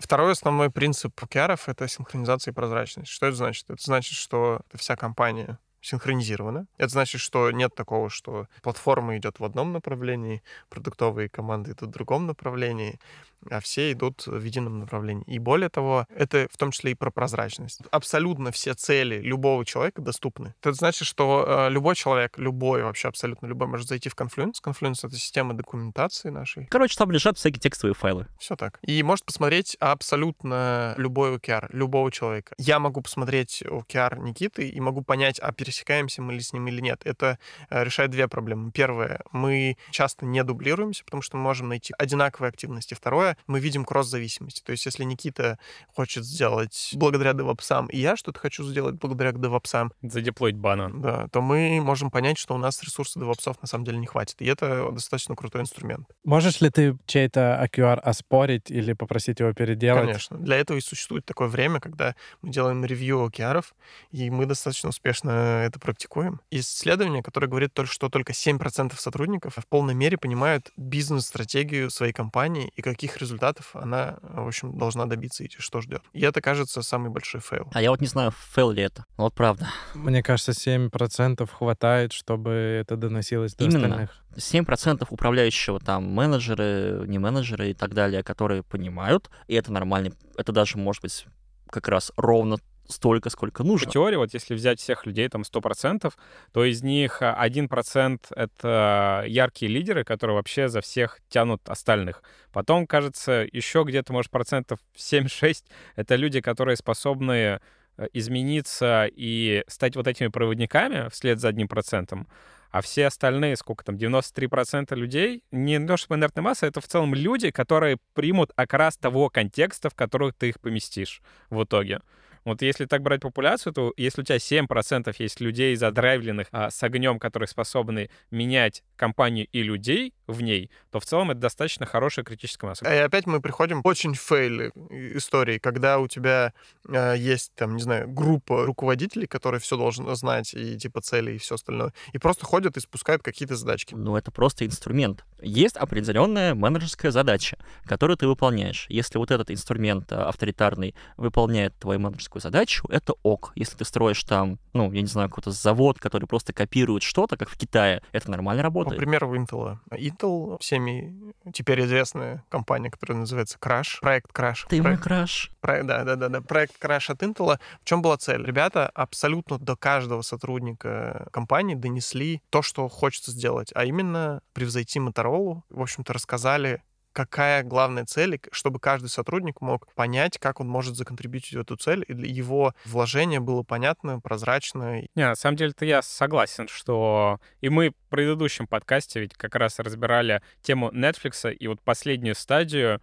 Второй 0.04 0.34
основной 0.34 0.70
принцип 0.70 1.18
OKR— 1.18 1.58
это 1.66 1.88
синхронизация 1.88 2.52
и 2.52 2.54
прозрачность. 2.54 3.10
Что 3.10 3.28
это 3.28 3.38
значит? 3.38 3.70
Это 3.70 3.82
значит, 3.82 4.18
что 4.18 4.60
вся 4.76 4.98
компания 4.98 5.60
синхронизировано. 5.80 6.68
Это 6.78 6.89
значит, 6.89 7.22
что 7.22 7.50
нет 7.52 7.74
такого, 7.74 8.10
что 8.10 8.48
платформа 8.62 9.16
идет 9.16 9.39
в 9.39 9.46
одном 9.46 9.72
направлении, 9.72 10.44
продуктовые 10.68 11.30
команды 11.30 11.72
идут 11.72 11.89
в 11.89 11.94
другом 11.94 12.28
направлении, 12.28 13.00
а 13.49 13.60
все 13.60 13.91
идут 13.91 14.25
в 14.27 14.43
едином 14.43 14.79
направлении. 14.79 15.23
И 15.27 15.39
более 15.39 15.69
того, 15.69 16.06
это 16.15 16.47
в 16.51 16.58
том 16.58 16.71
числе 16.71 16.91
и 16.91 16.95
про 16.95 17.12
прозрачность. 17.12 17.82
Абсолютно 17.91 18.51
все 18.51 18.73
цели 18.73 19.19
любого 19.21 19.65
человека 19.65 20.01
доступны. 20.01 20.53
Это 20.62 20.73
значит, 20.73 21.08
что 21.08 21.45
э, 21.47 21.69
любой 21.69 21.95
человек, 21.95 22.38
любой, 22.38 22.84
вообще 22.84 23.08
абсолютно 23.08 23.47
любой, 23.47 23.67
может 23.67 23.88
зайти 23.88 24.10
в 24.10 24.15
Confluence. 24.15 24.56
Confluence— 24.63 24.99
это 25.03 25.15
система 25.15 25.53
документации 25.53 26.29
нашей. 26.29 26.65
Короче, 26.67 26.97
там 26.97 27.12
лежат 27.12 27.38
всякие 27.38 27.60
текстовые 27.60 27.95
файлы. 27.95 28.27
Все 28.39 28.56
так. 28.56 28.79
И 28.82 29.01
может 29.03 29.25
посмотреть 29.25 29.75
абсолютно 29.79 30.95
любой 30.97 31.36
OKR, 31.36 31.67
любого 31.71 32.12
человека. 32.12 32.56
Я 32.58 32.79
могу 32.79 33.01
посмотреть 33.01 33.62
OKR 33.63 34.19
Никиты 34.19 34.67
и 34.67 34.79
могу 34.79 35.01
понять, 35.01 35.39
а 35.39 35.51
пересекаемся 35.51 36.21
мы 36.21 36.34
ли 36.34 36.41
с 36.41 36.53
ним 36.53 36.67
или 36.67 36.82
нет. 36.82 37.01
Это 37.06 37.39
э, 37.69 37.84
решает 37.84 38.12
две 38.12 38.27
проблемы. 38.27 38.71
Первое, 38.71 39.21
мы 39.32 39.77
часто 39.91 40.25
не 40.25 40.43
дублируемся, 40.43 41.03
потому 41.06 41.21
что 41.21 41.38
мы 41.38 41.43
можем 41.43 41.69
найти 41.69 41.93
одинаковые 41.97 42.49
активности. 42.49 42.93
Второе, 42.93 43.33
мы 43.48 43.60
видим 43.60 43.86
кросс-зависимость. 43.86 44.63
То 44.63 44.72
есть 44.72 44.86
если 44.86 45.04
Никита 45.04 45.58
хочет 45.96 46.26
сделать 46.26 46.91
благодаря 46.93 47.32
DevOps, 47.32 47.88
и 47.89 48.00
я 48.00 48.15
что-то 48.15 48.39
хочу 48.39 48.63
сделать 48.63 48.96
благодаря 48.96 49.32
DevOps, 49.32 49.91
Задеплоить 50.02 50.56
банан. 50.58 51.02
да, 51.02 51.28
то 51.30 51.41
мы 51.41 51.82
можем 51.82 52.12
понять, 52.12 52.38
что 52.38 52.56
у 52.56 52.58
нас 52.58 52.82
ресурсов 52.84 53.22
DevOps 53.24 53.58
на 53.62 53.67
самом 53.67 53.86
деле 53.86 53.98
не 53.98 54.06
хватит. 54.06 54.41
И 54.41 54.46
это 54.46 54.89
достаточно 54.91 55.36
крутой 55.36 55.62
инструмент. 55.62 56.08
Можешь 56.24 56.62
ли 56.62 56.69
ты 56.69 56.98
чей-то 57.06 57.67
OKR 57.67 58.00
оспорить 58.00 58.69
или 58.69 58.93
попросить 58.93 59.39
его 59.39 59.54
переделать? 59.54 60.06
Конечно. 60.06 60.38
Для 60.38 60.58
этого 60.58 60.78
и 60.78 60.82
существует 60.82 61.26
такое 61.26 61.48
время, 61.48 61.80
когда 61.80 62.15
мы 62.41 62.50
делаем 62.50 62.84
ревью 62.86 63.26
OKR, 63.28 63.63
и 64.12 64.30
мы 64.30 64.46
достаточно 64.46 64.89
успешно 64.89 65.63
это 65.65 65.80
практикуем. 65.80 66.41
Исследование, 66.52 67.24
которое 67.24 67.48
говорит, 67.48 67.74
только, 67.74 67.91
что 67.91 68.10
только 68.10 68.34
7% 68.34 68.96
сотрудников 68.98 69.56
в 69.58 69.67
полной 69.67 69.93
мере 69.93 70.17
понимают 70.17 70.72
бизнес-стратегию 70.78 71.89
своей 71.89 72.13
компании 72.13 72.72
и 72.76 72.82
каких 72.82 73.17
результатов 73.24 73.76
она, 73.76 74.18
в 74.22 74.48
общем, 74.48 74.78
должна 74.78 75.06
добиться 75.06 75.44
и 75.44 75.50
что 75.58 75.82
ждет. 75.82 76.02
И 76.14 76.22
это, 76.22 76.42
кажется, 76.42 76.82
самый 76.82 77.10
большой 77.10 77.42
фейл. 77.42 77.70
А 77.74 77.82
я 77.82 77.90
вот 77.90 78.02
не 78.02 78.08
знаю, 78.08 78.32
фейл 78.32 78.72
ли 78.72 78.84
это. 78.84 79.06
Ну, 79.18 79.24
Вот 79.26 79.34
правда. 79.34 79.68
Мне 79.94 80.22
кажется, 80.22 80.52
7% 80.52 81.48
хватает, 81.48 82.14
чтобы 82.14 82.52
это 82.52 82.96
доносилось 82.96 83.56
до 83.56 83.66
Именно. 83.66 83.86
остальных. 83.86 84.24
7% 84.36 85.08
управляющего 85.10 85.80
там 85.80 86.06
менеджеры, 86.12 87.06
не 87.08 87.20
менеджеры 87.20 87.72
и 87.72 87.74
так 87.74 87.94
далее, 87.94 88.24
которые 88.24 88.64
понимают, 88.64 89.30
и 89.48 89.56
это 89.56 89.72
нормально. 89.72 90.12
Это 90.38 90.52
даже 90.52 90.78
может 90.78 91.02
быть 91.02 91.26
как 91.70 91.88
раз 91.88 92.12
ровно 92.18 92.58
столько, 92.88 93.30
сколько 93.30 93.63
По 93.63 93.67
нужно. 93.67 93.91
теории, 93.91 94.15
вот 94.15 94.34
если 94.34 94.54
взять 94.54 94.80
всех 94.80 95.06
людей, 95.06 95.28
там 95.30 95.41
100%, 95.41 96.13
то 96.52 96.65
из 96.65 96.84
них 96.84 97.22
а, 97.22 97.46
1%— 97.46 98.19
это 98.36 99.24
яркие 99.28 99.72
лидеры, 99.72 100.04
которые 100.04 100.36
вообще 100.36 100.67
за 100.67 100.82
всех 100.82 101.19
тянут 101.30 101.67
остальных. 101.69 102.24
Потом, 102.52 102.88
кажется, 102.88 103.48
еще 103.52 103.84
где-то, 103.86 104.13
может, 104.13 104.32
процентов 104.32 104.80
7-6— 104.96 105.63
это 105.96 106.15
люди, 106.15 106.41
которые 106.41 106.76
способны 106.76 107.60
э, 107.98 108.08
измениться 108.13 109.10
и 109.12 109.63
стать 109.67 109.96
вот 109.96 110.08
этими 110.08 110.28
проводниками 110.28 111.10
вслед 111.10 111.39
за 111.39 111.50
одним 111.50 111.67
процентом. 111.67 112.28
А 112.74 112.82
все 112.82 113.06
остальные, 113.06 113.56
сколько 113.56 113.86
там, 113.86 113.98
93% 113.98 114.96
людей, 114.96 115.43
не 115.52 115.80
то 115.86 115.96
чтобы 115.96 116.15
инертная 116.15 116.43
масса, 116.43 116.65
это 116.65 116.82
в 116.82 116.88
целом 116.88 117.13
люди, 117.13 117.52
которые 117.52 117.98
примут 118.15 118.52
окрас 118.56 118.98
того 118.98 119.30
контекста, 119.30 119.91
в 119.91 119.93
который 119.93 120.32
ты 120.32 120.50
их 120.50 120.60
поместишь 120.60 121.22
в 121.52 121.63
итоге. 121.63 122.00
Вот 122.45 122.62
если 122.62 122.86
так 122.86 123.01
брать 123.01 123.21
популяцию, 123.21 123.73
то 123.73 123.93
если 123.97 124.21
у 124.21 124.23
тебя 124.23 124.38
7% 124.38 125.13
есть 125.17 125.39
людей 125.39 125.75
задрайвленных 125.75 126.47
а, 126.51 126.69
с 126.69 126.82
огнем, 126.84 127.19
которые 127.19 127.47
способны 127.47 128.10
менять 128.32 128.84
компанию 128.95 129.47
и 129.51 129.63
людей 129.63 130.13
в 130.27 130.41
ней, 130.41 130.71
то 130.91 130.99
в 130.99 131.06
целом 131.06 131.32
это 131.32 131.39
достаточно 131.39 131.86
хорошая 131.86 132.25
критическая 132.25 132.67
масса. 132.67 132.86
И 132.86 132.97
опять 132.97 133.25
мы 133.25 133.41
приходим 133.41 133.82
к 133.82 133.86
очень 133.86 134.13
фейли 134.15 134.71
истории, 135.17 135.58
когда 135.58 135.99
у 135.99 136.08
тебя 136.08 136.53
э, 136.88 137.15
есть, 137.17 137.53
там, 137.56 137.75
не 137.75 137.82
знаю, 137.82 138.10
группа 138.10 138.65
руководителей, 138.65 139.27
которые 139.27 139.60
все 139.60 139.77
должны 139.77 140.15
знать, 140.15 140.53
и 140.53 140.77
типа 140.77 141.01
цели, 141.01 141.34
и 141.34 141.38
все 141.38 141.56
остальное, 141.56 141.93
и 142.13 142.17
просто 142.17 142.45
ходят 142.45 142.77
и 142.77 142.79
спускают 142.79 143.23
какие-то 143.23 143.56
задачки. 143.56 143.95
Ну, 143.95 144.15
это 144.15 144.32
просто 144.32 144.65
инструмент. 144.65 145.25
Есть 145.43 145.75
определенная 145.77 146.56
менеджерская 146.56 147.12
задача, 147.12 147.58
которую 147.86 148.17
ты 148.17 148.27
выполняешь. 148.27 148.86
Если 148.89 149.17
вот 149.17 149.29
этот 149.32 149.51
инструмент 149.51 150.12
а, 150.12 150.29
авторитарный 150.29 150.95
выполняет 151.17 151.75
твою 151.77 151.99
менеджерскую 151.99 152.41
задачу, 152.41 152.88
это 152.89 153.13
ок. 153.23 153.51
Если 153.56 153.75
ты 153.75 153.84
строишь 153.86 154.23
там, 154.23 154.58
ну, 154.71 154.91
я 154.91 155.01
не 155.01 155.08
знаю, 155.08 155.29
какой-то 155.29 155.51
завод, 155.51 155.99
который 155.99 156.25
просто 156.27 156.53
копирует 156.53 157.03
что-то, 157.03 157.36
как 157.36 157.49
в 157.49 157.58
Китае, 157.58 158.01
это 158.13 158.32
нормально 158.32 158.62
По 158.62 158.67
работает. 158.67 158.97
примеру 158.97 159.36
Intel. 159.36 159.77
Intel 159.91 160.58
всеми 160.62 161.34
теперь 161.53 161.82
известная 161.84 162.43
компания, 162.49 162.89
которая 162.89 163.17
называется 163.19 163.58
Crash, 163.60 163.99
проект 164.01 164.32
Crash. 164.32 164.60
Ты 164.69 164.77
мой 164.77 164.84
Проект- 164.84 165.03
краш. 165.03 165.51
Про- 165.60 165.84
да, 165.84 166.03
да, 166.06 166.15
да, 166.15 166.29
да. 166.29 166.41
Проект 166.41 166.82
Crash 166.82 167.12
от 167.12 167.21
Intel. 167.21 167.58
В 167.82 167.86
чем 167.86 168.01
была 168.01 168.15
цель? 168.17 168.45
Ребята 168.45 168.88
абсолютно 168.88 169.60
до 169.60 169.75
каждого 169.75 170.21
сотрудника 170.21 171.27
компании 171.32 171.75
донесли 171.75 172.41
то, 172.49 172.62
что 172.62 172.88
хочется 172.88 173.32
сделать, 173.32 173.71
а 173.75 173.84
именно 173.86 174.41
превзойти 174.53 174.99
Motorola. 174.99 175.33
В 175.39 175.82
общем-то, 175.82 176.13
рассказали 176.13 176.82
какая 177.13 177.63
главная 177.63 178.06
цель, 178.06 178.39
чтобы 178.52 178.80
каждый 178.80 179.08
сотрудник 179.08 179.62
мог 179.62 179.88
понять, 179.93 180.39
как 180.39 180.60
он 180.60 180.67
может 180.67 180.98
законтрибьютить 180.98 181.54
в 181.54 181.60
эту 181.60 181.78
цель, 181.78 182.04
и 182.08 182.13
для 182.13 182.28
его 182.28 182.74
вложение 182.86 183.39
было 183.39 183.63
понятно, 183.63 184.19
прозрачно. 184.19 185.02
Не, 185.15 185.28
на 185.28 185.36
самом 185.36 185.56
деле-то 185.56 185.86
я 185.86 186.02
согласен, 186.02 186.67
что 186.67 187.39
и 187.62 187.69
мы 187.69 187.91
в 187.91 188.10
предыдущем 188.10 188.67
подкасте 188.67 189.22
ведь 189.22 189.36
как 189.36 189.56
раз 189.56 189.80
разбирали 189.80 190.41
тему 190.62 190.89
Netflix 190.91 191.54
и 191.54 191.67
вот 191.67 191.82
последнюю 191.82 192.36
стадию 192.36 193.02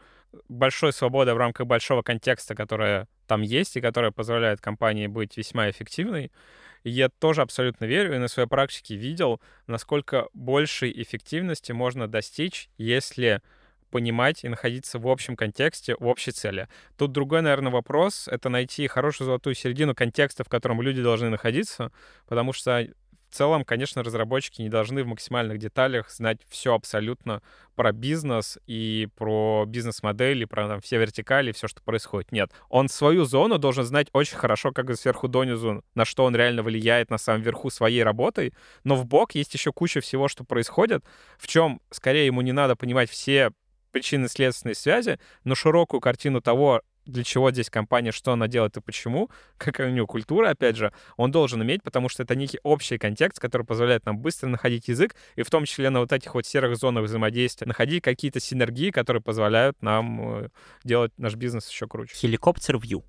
большой 0.48 0.92
свободы 0.92 1.34
в 1.34 1.38
рамках 1.38 1.66
большого 1.66 2.02
контекста, 2.02 2.54
которая 2.54 3.08
там 3.26 3.42
есть 3.42 3.76
и 3.76 3.80
которая 3.80 4.10
позволяет 4.10 4.60
компании 4.60 5.06
быть 5.06 5.36
весьма 5.36 5.70
эффективной. 5.70 6.30
И 6.84 6.90
я 6.90 7.08
тоже 7.08 7.42
абсолютно 7.42 7.84
верю 7.84 8.14
и 8.14 8.18
на 8.18 8.28
своей 8.28 8.48
практике 8.48 8.96
видел, 8.96 9.40
насколько 9.66 10.28
большей 10.32 10.90
эффективности 11.02 11.72
можно 11.72 12.08
достичь, 12.08 12.68
если 12.78 13.42
понимать 13.90 14.44
и 14.44 14.48
находиться 14.48 14.98
в 14.98 15.08
общем 15.08 15.36
контексте, 15.36 15.96
в 15.98 16.06
общей 16.06 16.30
цели. 16.30 16.68
Тут 16.96 17.12
другой, 17.12 17.42
наверное, 17.42 17.72
вопрос— 17.72 18.28
это 18.30 18.48
найти 18.48 18.86
хорошую 18.86 19.26
золотую 19.26 19.54
середину 19.54 19.94
контекста, 19.94 20.44
в 20.44 20.48
котором 20.48 20.80
люди 20.80 21.02
должны 21.02 21.28
находиться, 21.28 21.92
потому 22.28 22.52
что 22.52 22.86
в 23.30 23.34
целом, 23.34 23.64
конечно, 23.64 24.02
разработчики 24.02 24.60
не 24.60 24.68
должны 24.68 25.04
в 25.04 25.06
максимальных 25.06 25.58
деталях 25.58 26.10
знать 26.10 26.40
все 26.48 26.74
абсолютно 26.74 27.42
про 27.76 27.92
бизнес 27.92 28.58
и 28.66 29.08
про 29.16 29.64
бизнес-модели, 29.66 30.44
про 30.44 30.66
там, 30.66 30.80
все 30.80 30.98
вертикали, 30.98 31.52
все, 31.52 31.68
что 31.68 31.80
происходит. 31.82 32.32
Нет, 32.32 32.50
он 32.68 32.88
свою 32.88 33.24
зону 33.24 33.58
должен 33.58 33.84
знать 33.84 34.08
очень 34.12 34.36
хорошо, 34.36 34.72
как 34.72 34.94
сверху 34.96 35.28
донизу, 35.28 35.84
на 35.94 36.04
что 36.04 36.24
он 36.24 36.34
реально 36.34 36.64
влияет 36.64 37.10
на 37.10 37.18
самом 37.18 37.42
верху 37.42 37.70
своей 37.70 38.02
работой, 38.02 38.52
но 38.82 38.96
в 38.96 39.06
бок 39.06 39.36
есть 39.36 39.54
еще 39.54 39.72
куча 39.72 40.00
всего, 40.00 40.26
что 40.26 40.42
происходит, 40.42 41.04
в 41.38 41.46
чем, 41.46 41.80
скорее, 41.90 42.26
ему 42.26 42.40
не 42.40 42.52
надо 42.52 42.74
понимать 42.74 43.08
все 43.08 43.52
причинно-следственные 43.92 44.74
связи, 44.74 45.18
но 45.44 45.54
широкую 45.54 46.00
картину 46.00 46.40
того, 46.40 46.82
для 47.10 47.24
чего 47.24 47.50
здесь 47.50 47.70
компания, 47.70 48.12
что 48.12 48.32
она 48.32 48.48
делает 48.48 48.76
и 48.76 48.80
почему, 48.80 49.30
какая 49.58 49.88
у 49.88 49.92
нее 49.92 50.06
культура, 50.06 50.50
опять 50.50 50.76
же, 50.76 50.92
он 51.16 51.30
должен 51.30 51.62
иметь, 51.62 51.82
потому 51.82 52.08
что 52.08 52.22
это 52.22 52.34
некий 52.34 52.58
общий 52.62 52.98
контекст, 52.98 53.40
который 53.40 53.66
позволяет 53.66 54.06
нам 54.06 54.18
быстро 54.18 54.48
находить 54.48 54.88
язык, 54.88 55.14
и 55.36 55.42
в 55.42 55.50
том 55.50 55.64
числе 55.64 55.90
на 55.90 56.00
вот 56.00 56.12
этих 56.12 56.34
вот 56.34 56.46
серых 56.46 56.76
зонах 56.76 57.04
взаимодействия 57.04 57.66
находить 57.66 58.02
какие-то 58.02 58.40
синергии, 58.40 58.90
которые 58.90 59.22
позволяют 59.22 59.80
нам 59.82 60.44
э, 60.44 60.48
делать 60.84 61.12
наш 61.18 61.34
бизнес 61.34 61.68
еще 61.68 61.86
круче. 61.86 62.14
Хеликоптер 62.14 62.76
View. 62.76 63.02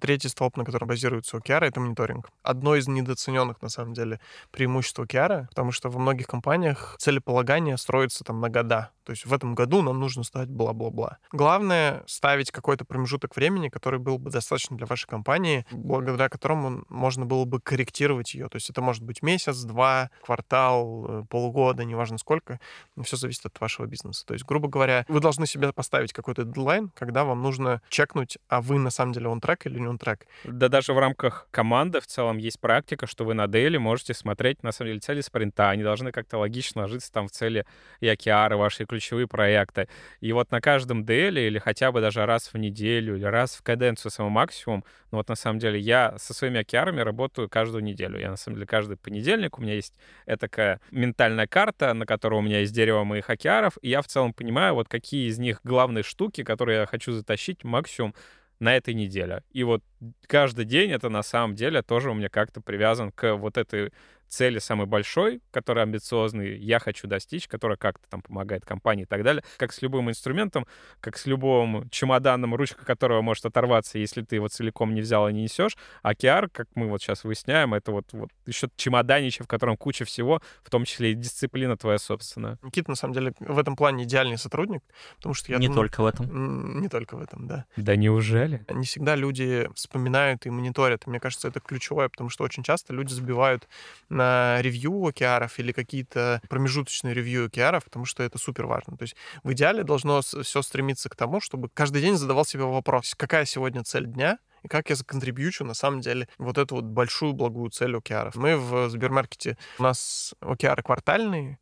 Третий 0.00 0.28
столб, 0.28 0.56
на 0.56 0.64
котором 0.64 0.88
базируется 0.88 1.38
OKR, 1.38 1.64
это 1.64 1.80
мониторинг. 1.80 2.28
Одно 2.42 2.76
из 2.76 2.86
недооцененных, 2.86 3.62
на 3.62 3.70
самом 3.70 3.94
деле, 3.94 4.20
преимуществ 4.50 4.98
OKR, 4.98 5.48
потому 5.48 5.72
что 5.72 5.88
во 5.88 5.98
многих 5.98 6.26
компаниях 6.26 6.96
целеполагание 6.98 7.78
строится 7.78 8.22
там 8.22 8.40
на 8.40 8.50
года. 8.50 8.90
То 9.04 9.12
есть 9.12 9.24
в 9.24 9.32
этом 9.32 9.54
году 9.54 9.82
нам 9.82 10.00
нужно 10.00 10.24
стать 10.24 10.48
бла-бла-бла. 10.48 11.18
Главное— 11.32 12.02
ставить 12.06 12.50
какой-то 12.50 12.84
промежуток 12.84 13.36
времени, 13.36 13.68
который 13.68 14.00
был 14.00 14.18
бы 14.18 14.30
достаточно 14.30 14.76
для 14.76 14.84
вашей 14.86 15.06
компании, 15.06 15.64
благодаря 15.70 16.28
которому 16.28 16.84
можно 16.88 17.24
было 17.24 17.44
бы 17.44 17.60
корректировать 17.60 18.34
ее. 18.34 18.48
То 18.48 18.56
есть 18.56 18.68
это 18.68 18.82
может 18.82 19.04
быть 19.04 19.22
месяц, 19.22 19.62
два, 19.62 20.10
квартал, 20.24 21.06
э, 21.08 21.24
полгода, 21.30 21.84
неважно 21.84 22.18
сколько. 22.18 22.58
Все 23.00 23.16
зависит 23.16 23.46
от 23.46 23.60
вашего 23.60 23.86
бизнеса. 23.86 24.26
То 24.26 24.34
есть, 24.34 24.44
грубо 24.44 24.68
говоря, 24.68 25.04
вы 25.08 25.20
должны 25.20 25.46
себе 25.46 25.72
поставить 25.72 26.12
какой-то 26.12 26.42
дедлайн, 26.42 26.90
когда 26.94 27.24
вам 27.24 27.42
нужно 27.42 27.80
чекнуть, 27.88 28.38
а 28.48 28.60
вы 28.60 28.78
на 28.78 28.90
самом 28.90 29.12
деле 29.12 29.28
он 29.28 29.40
трек 29.40 29.66
или 29.66 29.78
не 29.86 29.90
он 29.90 29.98
трек. 29.98 30.26
Да 30.44 30.68
даже 30.68 30.92
в 30.92 30.98
рамках 30.98 31.48
команды 31.50 32.00
в 32.00 32.06
целом 32.06 32.38
есть 32.38 32.60
практика, 32.60 33.06
что 33.06 33.24
вы 33.24 33.34
на 33.34 33.46
дейли 33.46 33.76
можете 33.76 34.14
смотреть, 34.14 34.62
на 34.62 34.72
самом 34.72 34.90
деле, 34.90 35.00
цели 35.00 35.20
спринта. 35.20 35.70
Они 35.70 35.82
должны 35.82 36.12
как-то 36.12 36.38
логично 36.38 36.82
ложиться 36.82 37.12
там 37.12 37.28
в 37.28 37.30
цели 37.30 37.64
океары, 38.02 38.56
ваши 38.56 38.84
ключевые 38.84 39.26
проекты. 39.26 39.88
И 40.20 40.32
вот 40.32 40.50
на 40.50 40.60
каждом 40.60 41.04
деле 41.04 41.46
или 41.46 41.58
хотя 41.58 41.92
бы 41.92 42.00
даже 42.00 42.26
раз 42.26 42.52
в 42.52 42.58
неделю 42.58 43.16
или 43.16 43.24
раз 43.24 43.54
в 43.54 43.62
каденцию 43.62 44.10
самый 44.10 44.30
максимум, 44.30 44.84
ну 45.10 45.18
вот 45.18 45.28
на 45.28 45.36
самом 45.36 45.58
деле 45.58 45.78
я 45.78 46.16
со 46.18 46.34
своими 46.34 46.60
океарами 46.60 47.00
работаю 47.00 47.48
каждую 47.48 47.82
неделю. 47.84 48.18
Я 48.18 48.30
на 48.30 48.36
самом 48.36 48.56
деле 48.56 48.66
каждый 48.66 48.96
понедельник 48.96 49.58
у 49.58 49.62
меня 49.62 49.74
есть 49.74 49.94
такая 50.38 50.80
ментальная 50.90 51.46
карта, 51.46 51.94
на 51.94 52.06
которой 52.06 52.40
у 52.40 52.42
меня 52.42 52.60
есть 52.60 52.74
дерево 52.74 53.04
моих 53.04 53.30
океаров, 53.30 53.78
и 53.82 53.90
я 53.90 54.02
в 54.02 54.06
целом 54.06 54.32
понимаю, 54.32 54.74
вот 54.74 54.88
какие 54.88 55.28
из 55.28 55.38
них 55.38 55.60
главные 55.62 56.02
штуки, 56.02 56.42
которые 56.42 56.80
я 56.80 56.86
хочу 56.86 57.12
затащить 57.12 57.64
максимум 57.64 58.14
на 58.58 58.76
этой 58.76 58.94
неделе. 58.94 59.42
И 59.52 59.64
вот 59.64 59.82
каждый 60.26 60.64
день 60.64 60.90
это 60.90 61.08
на 61.08 61.22
самом 61.22 61.54
деле 61.54 61.82
тоже 61.82 62.10
у 62.10 62.14
меня 62.14 62.28
как-то 62.28 62.60
привязан 62.60 63.12
к 63.12 63.36
вот 63.36 63.56
этой 63.56 63.92
цели 64.28 64.58
самой 64.58 64.86
большой, 64.86 65.40
который 65.50 65.82
амбициозный, 65.82 66.58
я 66.58 66.78
хочу 66.78 67.06
достичь, 67.06 67.48
которая 67.48 67.76
как-то 67.76 68.08
там 68.08 68.22
помогает 68.22 68.64
компании 68.64 69.04
и 69.04 69.06
так 69.06 69.22
далее. 69.22 69.42
Как 69.56 69.72
с 69.72 69.82
любым 69.82 70.10
инструментом, 70.10 70.66
как 71.00 71.16
с 71.16 71.26
любым 71.26 71.88
чемоданом, 71.90 72.54
ручка 72.54 72.84
которого 72.84 73.22
может 73.22 73.46
оторваться, 73.46 73.98
если 73.98 74.22
ты 74.22 74.36
его 74.36 74.48
целиком 74.48 74.94
не 74.94 75.00
взял 75.00 75.28
и 75.28 75.32
не 75.32 75.42
несешь. 75.42 75.76
А 76.02 76.12
QR, 76.12 76.48
как 76.52 76.68
мы 76.74 76.88
вот 76.88 77.02
сейчас 77.02 77.24
выясняем, 77.24 77.74
это 77.74 77.92
вот, 77.92 78.06
вот 78.12 78.30
еще 78.46 78.68
чемоданище, 78.76 79.44
в 79.44 79.48
котором 79.48 79.76
куча 79.76 80.04
всего, 80.04 80.40
в 80.62 80.70
том 80.70 80.84
числе 80.84 81.12
и 81.12 81.14
дисциплина 81.14 81.76
твоя 81.76 81.98
собственная. 81.98 82.58
Никита, 82.62 82.90
на 82.90 82.96
самом 82.96 83.14
деле, 83.14 83.34
в 83.38 83.58
этом 83.58 83.76
плане 83.76 84.04
идеальный 84.04 84.38
сотрудник, 84.38 84.82
потому 85.16 85.34
что 85.34 85.52
я 85.52 85.58
Не 85.58 85.68
думаю, 85.68 85.88
только 85.88 86.02
в 86.02 86.06
этом. 86.06 86.80
Не 86.80 86.88
только 86.88 87.16
в 87.16 87.22
этом, 87.22 87.46
да. 87.46 87.64
Да 87.76 87.96
неужели? 87.96 88.64
Не 88.70 88.84
всегда 88.84 89.14
люди 89.14 89.68
вспоминают 89.74 90.46
и 90.46 90.50
мониторят. 90.50 91.06
Мне 91.06 91.20
кажется, 91.20 91.48
это 91.48 91.60
ключевое, 91.60 92.08
потому 92.08 92.30
что 92.30 92.44
очень 92.44 92.62
часто 92.62 92.92
люди 92.92 93.12
забивают 93.12 93.68
на 94.16 94.60
ревью 94.62 95.06
океаров 95.06 95.58
или 95.58 95.72
какие-то 95.72 96.40
промежуточные 96.48 97.14
ревью 97.14 97.46
океаров, 97.46 97.84
потому 97.84 98.04
что 98.04 98.22
это 98.22 98.38
супер 98.38 98.66
важно. 98.66 98.96
То 98.96 99.02
есть 99.02 99.16
в 99.44 99.52
идеале 99.52 99.84
должно 99.84 100.22
все 100.22 100.62
стремиться 100.62 101.08
к 101.08 101.14
тому, 101.16 101.40
чтобы 101.40 101.68
каждый 101.68 102.02
день 102.02 102.16
задавал 102.16 102.44
себе 102.44 102.64
вопрос, 102.64 103.14
какая 103.16 103.44
сегодня 103.44 103.84
цель 103.84 104.06
дня, 104.06 104.38
и 104.62 104.68
как 104.68 104.90
я 104.90 104.96
законтрибьючу 104.96 105.64
на 105.64 105.74
самом 105.74 106.00
деле 106.00 106.28
вот 106.38 106.58
эту 106.58 106.76
вот 106.76 106.84
большую 106.84 107.34
благую 107.34 107.70
цель 107.70 107.96
океаров. 107.96 108.34
Мы 108.34 108.56
в 108.56 108.88
Сбермаркете, 108.90 109.56
у 109.78 109.82
нас 109.84 110.34
океары 110.40 110.82
квартальные, 110.82 111.58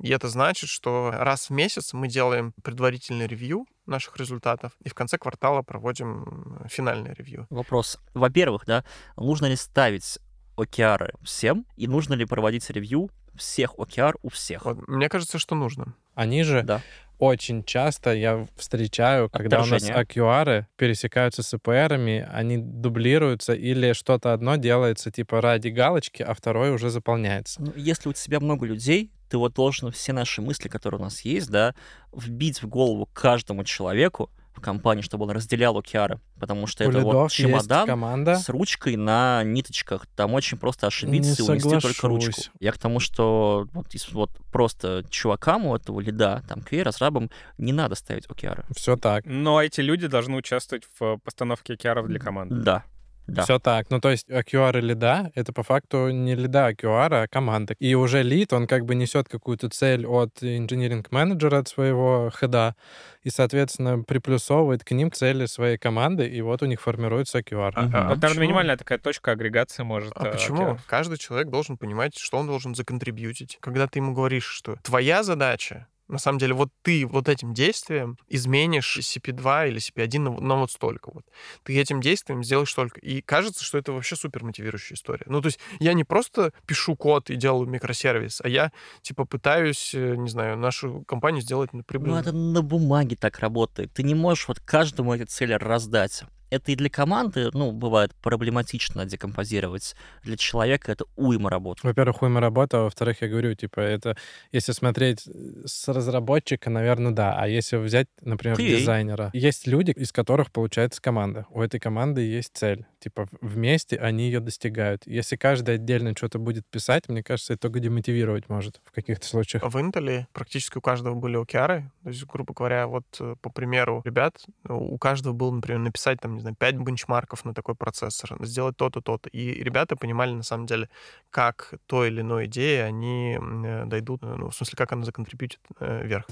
и 0.00 0.10
это 0.10 0.28
значит, 0.28 0.68
что 0.68 1.12
раз 1.14 1.50
в 1.50 1.52
месяц 1.52 1.92
мы 1.92 2.08
делаем 2.08 2.52
предварительный 2.62 3.26
ревью 3.26 3.66
наших 3.86 4.16
результатов, 4.16 4.72
и 4.82 4.88
в 4.88 4.94
конце 4.94 5.18
квартала 5.18 5.62
проводим 5.62 6.66
финальное 6.68 7.14
ревью. 7.14 7.46
Вопрос. 7.50 7.98
Во-первых, 8.14 8.64
да, 8.66 8.84
нужно 9.16 9.46
ли 9.46 9.56
ставить 9.56 10.18
OKR 10.58 11.14
всем, 11.22 11.66
и 11.76 11.86
нужно 11.86 12.14
ли 12.14 12.24
проводить 12.24 12.68
ревью 12.70 13.10
всех 13.34 13.74
OKR 13.76 14.14
у 14.22 14.28
всех? 14.30 14.64
Вот, 14.64 14.86
мне 14.88 15.08
кажется, 15.08 15.38
что 15.38 15.54
нужно. 15.54 15.94
Они 16.14 16.42
же 16.42 16.62
Да. 16.62 16.82
очень 17.18 17.62
часто 17.62 18.12
я 18.14 18.46
встречаю, 18.56 19.30
когда 19.30 19.58
у 19.58 19.66
нас 19.66 19.82
Отторжение. 19.84 20.04
AQR 20.04 20.64
пересекаются 20.76 21.42
с 21.42 21.54
ЭПРами, 21.54 22.28
они 22.32 22.58
дублируются 22.58 23.52
или 23.54 23.92
что-то 23.92 24.32
одно 24.32 24.56
делается 24.56 25.10
типа 25.12 25.40
ради 25.40 25.68
галочки, 25.68 26.22
а 26.22 26.34
второе 26.34 26.72
уже 26.72 26.90
заполняется. 26.90 27.62
Ну, 27.62 27.72
если 27.76 28.08
у 28.08 28.12
тебя 28.12 28.40
много 28.40 28.66
людей, 28.66 29.12
ты 29.30 29.36
вот 29.38 29.54
должен 29.54 29.92
все 29.92 30.12
наши 30.12 30.42
мысли, 30.42 30.68
которые 30.68 31.00
у 31.00 31.04
нас 31.04 31.20
есть, 31.20 31.50
да, 31.50 31.74
вбить 32.12 32.62
в 32.62 32.68
голову 32.68 33.06
каждому 33.12 33.62
человеку 33.62 34.30
компании, 34.60 35.02
чтобы 35.02 35.24
он 35.24 35.30
разделял 35.30 35.78
OKR, 35.78 36.18
потому 36.38 36.66
что 36.66 36.84
у 36.84 36.90
это 36.90 37.00
вот 37.00 37.30
чемодан 37.30 37.86
команда. 37.86 38.36
с 38.36 38.48
ручкой 38.48 38.96
на 38.96 39.42
ниточках. 39.44 40.06
Там 40.16 40.34
очень 40.34 40.58
просто 40.58 40.86
ошибиться 40.86 41.42
Не 41.42 41.48
и 41.48 41.50
унести 41.50 41.80
только 41.80 42.08
ручку. 42.08 42.42
Я 42.60 42.72
к 42.72 42.78
тому, 42.78 43.00
что 43.00 43.68
вот, 43.72 43.86
вот 44.12 44.30
просто 44.52 45.04
чувакам 45.10 45.66
у 45.66 45.76
этого 45.76 46.00
лида, 46.00 46.42
там, 46.48 46.60
QA, 46.60 46.82
разрабам, 46.82 47.30
не 47.58 47.72
надо 47.72 47.94
ставить 47.94 48.26
OKR. 48.26 48.64
Все 48.74 48.96
так. 48.96 49.24
Но 49.26 49.62
эти 49.62 49.80
люди 49.80 50.06
должны 50.06 50.36
участвовать 50.36 50.84
в 50.98 51.18
постановке 51.18 51.74
океаров 51.74 52.06
для 52.06 52.18
команды. 52.18 52.56
Да, 52.56 52.84
да. 53.28 53.42
Все 53.42 53.58
так. 53.58 53.90
Ну, 53.90 54.00
то 54.00 54.10
есть 54.10 54.28
AQR 54.28 54.78
и 54.78 54.80
лида— 54.80 55.30
это 55.34 55.52
по 55.52 55.62
факту 55.62 56.08
не 56.08 56.34
лида 56.34 56.70
AQR, 56.70 57.24
а 57.24 57.28
команда. 57.28 57.74
И 57.78 57.94
уже 57.94 58.22
лид, 58.22 58.54
он 58.54 58.66
как 58.66 58.86
бы 58.86 58.94
несет 58.94 59.28
какую-то 59.28 59.68
цель 59.68 60.06
от 60.06 60.42
инжиниринг-менеджера, 60.42 61.58
от 61.58 61.68
своего 61.68 62.30
хеда, 62.34 62.74
и, 63.22 63.30
соответственно, 63.30 64.02
приплюсовывает 64.02 64.82
к 64.82 64.92
ним 64.92 65.12
цели 65.12 65.44
своей 65.44 65.76
команды, 65.76 66.26
и 66.26 66.40
вот 66.40 66.62
у 66.62 66.66
них 66.66 66.80
формируется 66.80 67.40
AQR. 67.40 67.72
А- 67.74 67.80
а 67.80 67.84
Вот, 67.84 67.92
наверное, 67.92 68.16
почему? 68.20 68.42
минимальная 68.42 68.76
такая 68.78 68.98
точка 68.98 69.32
агрегации 69.32 69.82
может... 69.82 70.12
А 70.16 70.26
э, 70.26 70.32
почему? 70.32 70.62
океаров. 70.62 70.84
Каждый 70.86 71.18
человек 71.18 71.50
должен 71.50 71.76
понимать, 71.76 72.16
что 72.16 72.38
он 72.38 72.46
должен 72.46 72.74
законтрибьютить. 72.74 73.58
Когда 73.60 73.86
ты 73.86 73.98
ему 73.98 74.14
говоришь, 74.14 74.46
что 74.46 74.76
твоя 74.82 75.22
задача 75.22 75.86
на 76.08 76.18
самом 76.18 76.38
деле, 76.38 76.54
вот 76.54 76.70
ты 76.82 77.06
вот 77.06 77.28
этим 77.28 77.54
действием 77.54 78.18
изменишь 78.28 78.98
CP2 78.98 79.68
или 79.68 79.78
CP1 79.78 80.18
на, 80.18 80.30
на 80.40 80.56
вот 80.56 80.70
столько 80.70 81.10
вот. 81.12 81.24
Ты 81.64 81.78
этим 81.78 82.00
действием 82.00 82.42
сделаешь 82.42 82.70
столько. 82.70 83.00
И 83.00 83.20
кажется, 83.20 83.62
что 83.62 83.78
это 83.78 83.92
вообще 83.92 84.16
супер 84.16 84.44
мотивирующая 84.44 84.96
история. 84.96 85.24
Ну, 85.26 85.40
то 85.40 85.46
есть 85.46 85.58
я 85.80 85.92
не 85.92 86.04
просто 86.04 86.52
пишу 86.66 86.96
код 86.96 87.30
и 87.30 87.36
делаю 87.36 87.68
микросервис, 87.68 88.40
а 88.42 88.48
я, 88.48 88.72
типа, 89.02 89.24
пытаюсь, 89.24 89.94
э, 89.94 90.16
не 90.16 90.28
знаю, 90.28 90.56
нашу 90.58 91.04
компанию 91.06 91.42
сделать 91.42 91.72
на 91.72 91.82
прибыль. 91.82 92.10
Ну, 92.10 92.16
это 92.16 92.32
на 92.32 92.62
бумаге 92.62 93.16
так 93.16 93.38
работает. 93.38 93.92
Ты 93.92 94.02
не 94.02 94.14
можешь 94.14 94.48
вот 94.48 94.60
каждому 94.60 95.14
эти 95.14 95.24
цели 95.24 95.52
раздать. 95.52 96.24
Это 96.50 96.72
и 96.72 96.76
для 96.76 96.88
команды, 96.88 97.50
ну, 97.52 97.72
бывает 97.72 98.14
проблематично 98.16 99.04
декомпозировать. 99.04 99.94
Для 100.22 100.36
человека 100.36 100.92
это 100.92 101.04
уйма 101.16 101.50
работы. 101.50 101.80
Во-первых, 101.82 102.22
уйма 102.22 102.40
работа, 102.40 102.80
а 102.80 102.82
во-вторых, 102.84 103.22
я 103.22 103.28
говорю, 103.28 103.54
типа, 103.54 103.80
это, 103.80 104.16
если 104.52 104.72
смотреть 104.72 105.28
с 105.64 105.88
разработчика, 105.88 106.70
наверное, 106.70 107.12
да. 107.12 107.34
А 107.38 107.46
если 107.46 107.76
взять, 107.76 108.08
например, 108.20 108.58
QA. 108.58 108.78
дизайнера, 108.78 109.30
есть 109.32 109.66
люди, 109.66 109.90
из 109.90 110.12
которых 110.12 110.50
получается 110.50 111.02
команда. 111.02 111.46
У 111.50 111.60
этой 111.60 111.80
команды 111.80 112.22
есть 112.22 112.50
цель. 112.54 112.86
Типа, 112.98 113.28
вместе 113.40 113.96
они 113.96 114.24
ее 114.24 114.40
достигают. 114.40 115.02
Если 115.06 115.36
каждый 115.36 115.76
отдельно 115.76 116.14
что-то 116.16 116.38
будет 116.38 116.66
писать, 116.66 117.08
мне 117.08 117.22
кажется, 117.22 117.52
это 117.52 117.62
только 117.62 117.80
демотивировать 117.80 118.48
может 118.48 118.80
в 118.84 118.92
каких-то 118.92 119.26
случаях. 119.26 119.62
В 119.62 119.76
Intel 119.76 120.24
практически 120.32 120.78
у 120.78 120.80
каждого 120.80 121.14
были 121.14 121.36
океары. 121.36 121.90
То 122.02 122.10
есть, 122.10 122.24
грубо 122.26 122.54
говоря, 122.54 122.86
вот 122.86 123.04
э, 123.20 123.36
по 123.40 123.50
примеру 123.50 124.02
ребят, 124.04 124.44
у 124.68 124.98
каждого 124.98 125.32
было, 125.32 125.52
например, 125.52 125.80
написать 125.80 126.20
там, 126.20 126.37
не 126.38 126.42
знаю, 126.42 126.56
5 126.56 126.76
бенчмарков 126.76 127.44
на 127.44 127.52
такой 127.52 127.74
процессор, 127.74 128.36
сделать 128.46 128.76
то-то, 128.76 129.00
то-то. 129.00 129.28
И 129.28 129.62
ребята 129.62 129.96
понимали, 129.96 130.32
на 130.32 130.42
самом 130.42 130.66
деле, 130.66 130.88
как 131.30 131.74
то 131.86 132.04
или 132.04 132.20
иной 132.20 132.46
идеи 132.46 132.78
они 132.78 133.38
дойдут, 133.86 134.22
э, 134.22 134.34
ну, 134.36 134.48
в 134.50 134.54
смысле, 134.54 134.76
как 134.76 134.92
она 134.92 135.04
законтрибьютит 135.04 135.60
э, 135.80 136.06
вверх. 136.06 136.26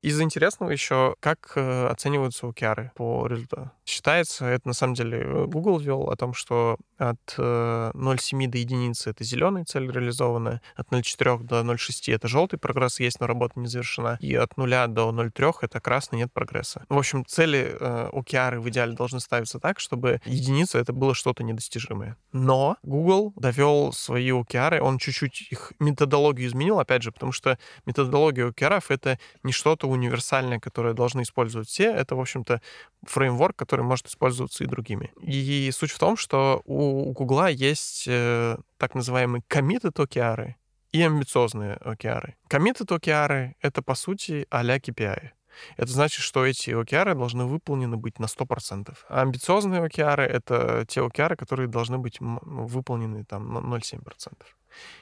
Из 0.00 0.20
интересного 0.20 0.70
еще, 0.70 1.16
как 1.18 1.52
э, 1.56 1.86
оцениваются 1.88 2.46
OKR 2.46 2.90
по 2.94 3.26
результату. 3.26 3.72
Считается, 3.84 4.46
это 4.46 4.68
на 4.68 4.74
самом 4.74 4.94
деле 4.94 5.18
э, 5.18 5.44
Google 5.46 5.80
ввел 5.80 6.10
о 6.10 6.14
том, 6.14 6.34
что 6.34 6.76
от 6.98 7.34
э, 7.36 7.90
0,7 7.94 8.46
до 8.46 8.58
единицы 8.58 9.10
это 9.10 9.24
зеленая 9.24 9.64
цель 9.64 9.90
реализованная, 9.90 10.62
от 10.76 10.88
0,4 10.92 11.42
до 11.42 11.62
0,6 11.62 12.14
это 12.14 12.28
желтый 12.28 12.60
прогресс 12.60 13.00
есть, 13.00 13.18
но 13.18 13.26
работа 13.26 13.58
не 13.58 13.66
завершена, 13.66 14.18
и 14.20 14.36
от 14.36 14.56
0 14.56 14.68
до 14.88 15.10
0,3 15.10 15.54
это 15.62 15.80
красный, 15.80 16.18
нет 16.18 16.32
прогресса. 16.32 16.84
В 16.88 16.96
общем, 16.96 17.26
цели 17.26 17.76
э, 17.80 18.10
OKR 18.12 18.60
в 18.60 18.68
идеале 18.68 18.92
должны 18.92 19.18
ставиться 19.18 19.58
так, 19.58 19.80
чтобы 19.80 20.20
единица 20.24 20.78
это 20.78 20.92
было 20.92 21.12
что-то 21.12 21.42
недостижимое. 21.42 22.16
Но 22.30 22.76
Google 22.84 23.32
довел 23.34 23.92
свои 23.92 24.30
OKR, 24.30 24.78
он 24.78 24.98
чуть-чуть 24.98 25.48
их 25.50 25.72
методологию 25.80 26.46
изменил, 26.46 26.78
опять 26.78 27.02
же, 27.02 27.10
потому 27.10 27.32
что 27.32 27.58
методология 27.84 28.46
OKR 28.48 28.80
это 28.90 29.18
не 29.42 29.50
что-то 29.50 29.87
универсальное, 29.90 30.60
которое 30.60 30.94
должны 30.94 31.22
использовать 31.22 31.68
все, 31.68 31.92
это, 31.92 32.16
в 32.16 32.20
общем-то, 32.20 32.60
фреймворк, 33.02 33.56
который 33.56 33.84
может 33.84 34.06
использоваться 34.06 34.64
и 34.64 34.66
другими. 34.66 35.12
И 35.20 35.70
суть 35.72 35.90
в 35.90 35.98
том, 35.98 36.16
что 36.16 36.62
у 36.64 37.12
Гугла 37.12 37.48
есть 37.48 38.04
э, 38.06 38.56
так 38.76 38.94
называемые 38.94 39.42
committed 39.48 39.94
OKR 39.94 40.54
и 40.92 41.02
амбициозные 41.02 41.76
OKR. 41.84 42.34
Committed 42.48 42.88
OKR— 42.88 43.52
это, 43.60 43.82
по 43.82 43.94
сути, 43.94 44.46
а-ля 44.50 44.78
KPI. 44.78 45.30
Это 45.76 45.90
значит, 45.90 46.20
что 46.20 46.44
эти 46.44 46.70
OKR 46.70 47.14
должны 47.14 47.44
выполнены 47.44 47.96
быть 47.96 48.18
на 48.18 48.26
100%. 48.26 48.96
А 49.08 49.22
амбициозные 49.22 49.82
OKR— 49.86 50.20
это 50.22 50.84
те 50.88 51.00
OKR, 51.00 51.36
которые 51.36 51.68
должны 51.68 51.98
быть 51.98 52.20
м, 52.20 52.38
выполнены 52.42 53.24
там 53.24 53.52
на 53.52 53.58
0,7%. 53.58 54.00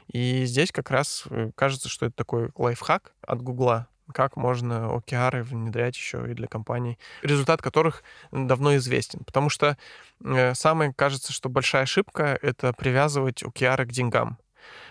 И 0.09 0.45
здесь 0.45 0.72
как 0.72 0.91
раз 0.91 1.24
э, 1.30 1.51
кажется, 1.55 1.89
что 1.89 2.07
это 2.07 2.14
такой 2.16 2.51
лайфхак 2.55 3.12
от 3.20 3.43
Гугла, 3.43 3.89
как 4.13 4.37
можно 4.37 4.91
OKR 4.93 5.43
внедрять 5.43 5.97
еще 5.97 6.31
и 6.31 6.35
для 6.35 6.47
компаний, 6.47 6.99
результат 7.23 7.63
которых 7.63 8.03
давно 8.31 8.77
известен. 8.77 9.21
Потому 9.25 9.49
что 9.49 9.77
э, 10.25 10.55
самое, 10.55 10.93
кажется, 10.95 11.33
что 11.33 11.49
большая 11.49 11.83
ошибка— 11.83 12.39
это 12.43 12.73
привязывать 12.73 13.43
OKR 13.43 13.85
к 13.85 13.93
деньгам. 13.93 14.39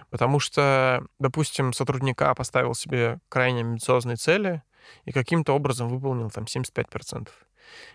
Потому 0.10 0.40
что, 0.40 1.06
допустим, 1.20 1.74
сотрудника 1.74 2.34
поставил 2.36 2.76
себе 2.76 3.20
крайне 3.30 3.62
амбициозные 3.62 4.16
цели 4.16 4.62
и 5.06 5.12
каким-то 5.12 5.54
образом 5.54 5.90
выполнил 5.90 6.30
там 6.30 6.46
75%. 6.46 7.30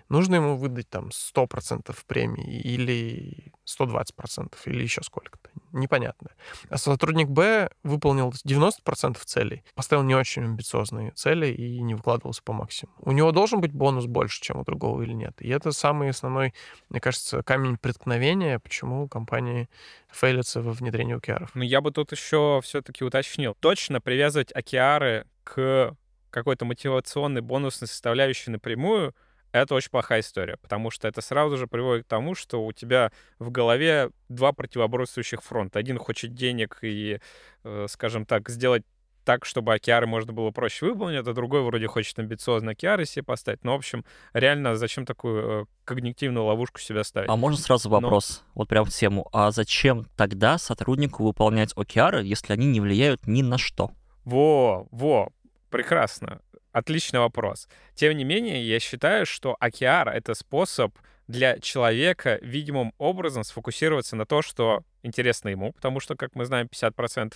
Нужно 0.09 0.35
ему 0.35 0.57
выдать 0.57 0.91
там 0.91 1.09
100% 1.09 1.97
премии 2.07 2.61
или 2.61 3.53
120% 3.64 4.55
или 4.66 4.83
еще 4.83 5.03
сколько-то. 5.03 5.51
Непонятно. 5.73 6.31
А 6.68 6.79
сотрудник 6.79 7.29
Б 7.29 7.71
выполнил 7.85 8.31
90% 8.31 9.18
целей, 9.25 9.62
поставил 9.77 10.03
не 10.03 10.16
очень 10.16 10.43
амбициозные 10.43 11.12
цели 11.12 11.47
и 11.47 11.81
не 11.81 11.95
выкладывался 11.95 12.43
по 12.43 12.53
максимуму. 12.53 12.97
У 12.99 13.12
него 13.12 13.31
должен 13.31 13.61
быть 13.61 13.73
бонус 13.73 14.07
больше, 14.07 14.41
чем 14.41 14.59
у 14.59 14.64
другого 14.64 15.03
или 15.03 15.12
нет. 15.12 15.41
И 15.41 15.49
это 15.49 15.71
самый 15.71 16.11
основной, 16.11 16.55
мне 16.89 17.01
кажется, 17.01 17.45
камень 17.45 17.77
преткновения, 17.77 18.59
почему 18.59 19.09
компании 19.09 19.68
фейлятся 20.11 20.61
во 20.61 20.73
внедрении 20.73 21.16
OKR. 21.16 21.51
Ну, 21.55 21.62
я 21.62 21.81
бы 21.81 21.93
тут 21.93 22.11
еще 22.11 22.61
все-таки 22.64 23.05
уточнил. 23.05 23.57
Точно 23.61 24.01
привязывать 24.01 24.51
океары 24.53 25.27
к 25.45 25.97
какой-то 26.31 26.64
мотивационной 26.64 27.43
бонусной 27.43 27.87
составляющей 27.87 28.51
напрямую— 28.51 29.14
это 29.53 29.74
очень 29.74 29.90
плохая 29.90 30.20
история, 30.20 30.57
потому 30.57 30.90
что 30.90 31.09
это 31.09 31.20
сразу 31.20 31.57
же 31.57 31.66
приводит 31.66 32.05
к 32.05 32.09
тому, 32.09 32.34
что 32.34 32.64
у 32.64 32.72
тебя 32.72 33.11
в 33.38 33.51
голове 33.51 34.11
два 34.28 34.53
противоборствующих 34.53 35.42
фронта. 35.42 35.78
Один 35.78 35.98
хочет 35.98 36.34
денег 36.34 36.78
и, 36.82 37.20
э, 37.64 37.86
скажем 37.88 38.26
так, 38.26 38.48
сделать 38.48 38.84
так, 39.24 39.44
чтобы 39.44 39.74
океары 39.74 40.07
можно 40.07 40.32
было 40.32 40.51
проще 40.51 40.86
выполнить, 40.86 41.26
а 41.26 41.32
другой 41.32 41.62
вроде 41.62 41.86
хочет 41.86 42.18
амбициозно 42.18 42.72
океары 42.72 43.05
себе 43.05 43.22
поставить. 43.22 43.62
Ну, 43.64 43.72
в 43.72 43.76
общем, 43.76 44.05
реально, 44.32 44.76
зачем 44.76 45.05
такую 45.05 45.62
э, 45.62 45.66
когнитивную 45.84 46.44
ловушку 46.44 46.80
себя 46.80 47.05
ставить? 47.05 47.28
А 47.28 47.36
можно 47.36 47.59
сразу 47.59 47.88
вопрос, 47.90 48.42
Но... 48.46 48.61
вот 48.61 48.68
прям 48.68 48.84
в 48.84 48.90
тему. 48.90 49.28
А 49.32 49.51
зачем 49.51 50.07
тогда 50.16 50.59
сотруднику 50.59 51.24
выполнять 51.24 51.72
океары, 51.76 52.24
если 52.24 52.53
они 52.53 52.66
не 52.66 52.80
влияют 52.80 53.26
ни 53.26 53.42
на 53.42 53.59
что? 53.59 53.90
Во, 54.24 54.86
во, 54.90 55.28
прекрасно. 55.70 56.40
Отличный 56.73 57.21
вопрос. 57.21 57.68
Тем 57.95 58.16
не 58.16 58.25
менее, 58.25 58.66
я 58.66 58.79
считаю, 58.79 59.27
что 59.27 59.57
океар— 59.59 60.09
это 60.11 60.35
способ 60.35 60.97
для 61.27 61.59
человека 61.59 62.39
видимым 62.43 62.93
образом 62.99 63.45
сфокусироваться 63.45 64.16
на 64.16 64.25
то, 64.25 64.43
что 64.43 64.83
интересно 65.03 65.49
ему, 65.49 65.73
потому 65.73 66.01
что, 66.01 66.16
как 66.16 66.35
мы 66.35 66.45
знаем, 66.45 66.68
50% 66.68 67.35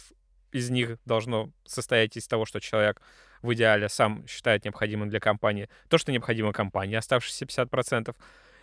из 0.52 0.70
них 0.70 0.98
должно 1.04 1.50
состоять 1.64 2.16
из 2.16 2.28
того, 2.28 2.44
что 2.44 2.60
человек 2.60 3.02
в 3.42 3.52
идеале 3.54 3.88
сам 3.88 4.26
считает 4.26 4.64
необходимым 4.64 5.10
для 5.10 5.20
компании, 5.20 5.68
то, 5.88 5.98
что 5.98 6.12
необходимо 6.12 6.52
компании, 6.52 6.96
оставшиеся 6.96 7.44
50%. 7.44 8.14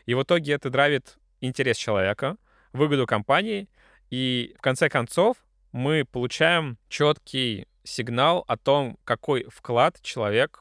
И 0.05 0.13
в 0.13 0.23
итоге 0.23 0.53
это 0.53 0.69
драйвит 0.69 1.17
интерес 1.41 1.77
человека, 1.77 2.37
выгоду 2.71 3.05
компании, 3.05 3.67
и 4.09 4.55
в 4.57 4.61
конце 4.61 4.89
концов 4.89 5.37
мы 5.71 6.05
получаем 6.05 6.77
четкий 6.87 7.67
сигнал 7.83 8.43
о 8.47 8.57
том, 8.57 8.97
какой 9.03 9.45
вклад 9.49 10.01
человек, 10.01 10.60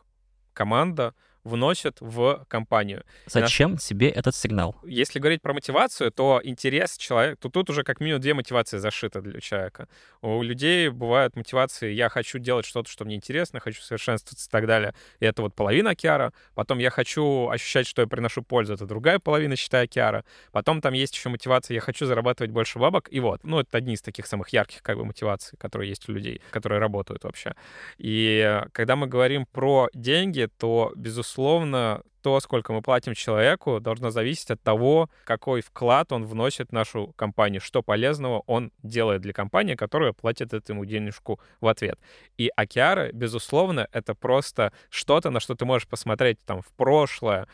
команда 0.61 1.15
вносят 1.45 1.97
в 2.01 2.45
компанию. 2.49 3.05
Зачем 3.27 3.73
наш... 3.73 3.85
тебе 3.85 4.09
этот 4.09 4.35
сигнал? 4.35 4.77
Если 4.85 5.19
говорить 5.19 5.43
про 5.43 5.55
мотивацию, 5.55 6.11
то 6.13 6.41
интерес 6.43 6.97
человека, 6.97 7.37
то 7.41 7.49
тут 7.49 7.71
уже 7.71 7.83
как 7.83 8.01
минимум 8.01 8.21
две 8.21 8.35
мотивации 8.35 8.79
зашиты 8.79 9.21
для 9.21 9.41
человека. 9.41 9.89
У 10.23 10.43
людей 10.43 10.89
бывают 10.91 11.37
мотивации, 11.37 11.93
я 11.93 12.09
хочу 12.09 12.39
делать 12.39 12.67
что-то, 12.67 12.91
что 12.91 13.05
мне 13.05 13.17
интересно, 13.17 13.61
хочу 13.61 13.81
совершенствоваться 13.81 14.47
и 14.47 14.51
так 14.51 14.67
далее. 14.67 14.95
И 15.19 15.25
это 15.25 15.43
вот 15.43 15.55
половина 15.55 15.95
Киара. 15.95 16.33
Потом 16.55 16.79
я 16.79 16.91
хочу 16.91 17.49
ощущать, 17.49 17.87
что 17.87 18.03
я 18.03 18.09
приношу 18.09 18.43
пользу. 18.43 18.75
Это 18.75 18.87
другая 18.87 19.19
половина, 19.19 19.57
считая 19.57 19.87
Киара. 19.87 20.25
Потом 20.53 20.81
там 20.81 20.93
есть 20.93 21.15
еще 21.15 21.29
мотивация, 21.31 21.75
я 21.75 21.81
хочу 21.81 22.07
зарабатывать 22.07 22.51
больше 22.51 22.79
бабок. 22.79 23.09
И 23.11 23.21
вот, 23.21 23.45
ну, 23.45 23.61
это 23.61 23.79
одни 23.79 23.95
из 23.95 24.03
таких 24.03 24.27
самых 24.27 24.51
ярких 24.51 24.83
как 24.83 24.97
бы 24.97 25.05
мотиваций, 25.05 25.57
которые 25.59 25.89
есть 25.89 26.09
у 26.09 26.13
людей, 26.13 26.43
которые 26.51 26.81
работают 26.81 27.25
вообще. 27.25 27.55
И 27.99 28.63
когда 28.73 28.97
мы 28.97 29.07
говорим 29.07 29.47
про 29.47 29.89
деньги, 29.95 30.49
то, 30.59 30.93
безусловно, 30.97 31.30
безусловно, 31.31 32.03
то, 32.23 32.41
сколько 32.41 32.73
мы 32.73 32.83
платим 32.83 33.15
человеку, 33.15 33.81
должно 33.81 34.11
зависеть 34.11 34.51
от 34.51 34.63
того, 34.63 35.09
какой 35.25 35.63
вклад 35.63 36.13
он 36.13 36.25
вносит 36.25 36.69
в 36.71 36.73
нашу 36.73 37.13
компанию, 37.17 37.61
что 37.61 37.83
полезного 37.83 38.43
он 38.47 38.73
делает 38.83 39.23
для 39.23 39.33
компании, 39.33 39.75
которая 39.75 40.13
платит 40.13 40.53
этому 40.53 40.85
денежку 40.85 41.41
в 41.61 41.69
ответ. 41.69 41.99
И 42.37 42.51
океары, 42.57 43.11
безусловно, 43.13 43.87
это 43.93 44.15
просто 44.15 44.73
что-то, 44.91 45.31
на 45.31 45.41
что 45.41 45.55
ты 45.55 45.65
можешь 45.65 45.89
посмотреть 45.89 46.39
там 46.45 46.63
в 46.63 46.73
прошлое 46.77 47.47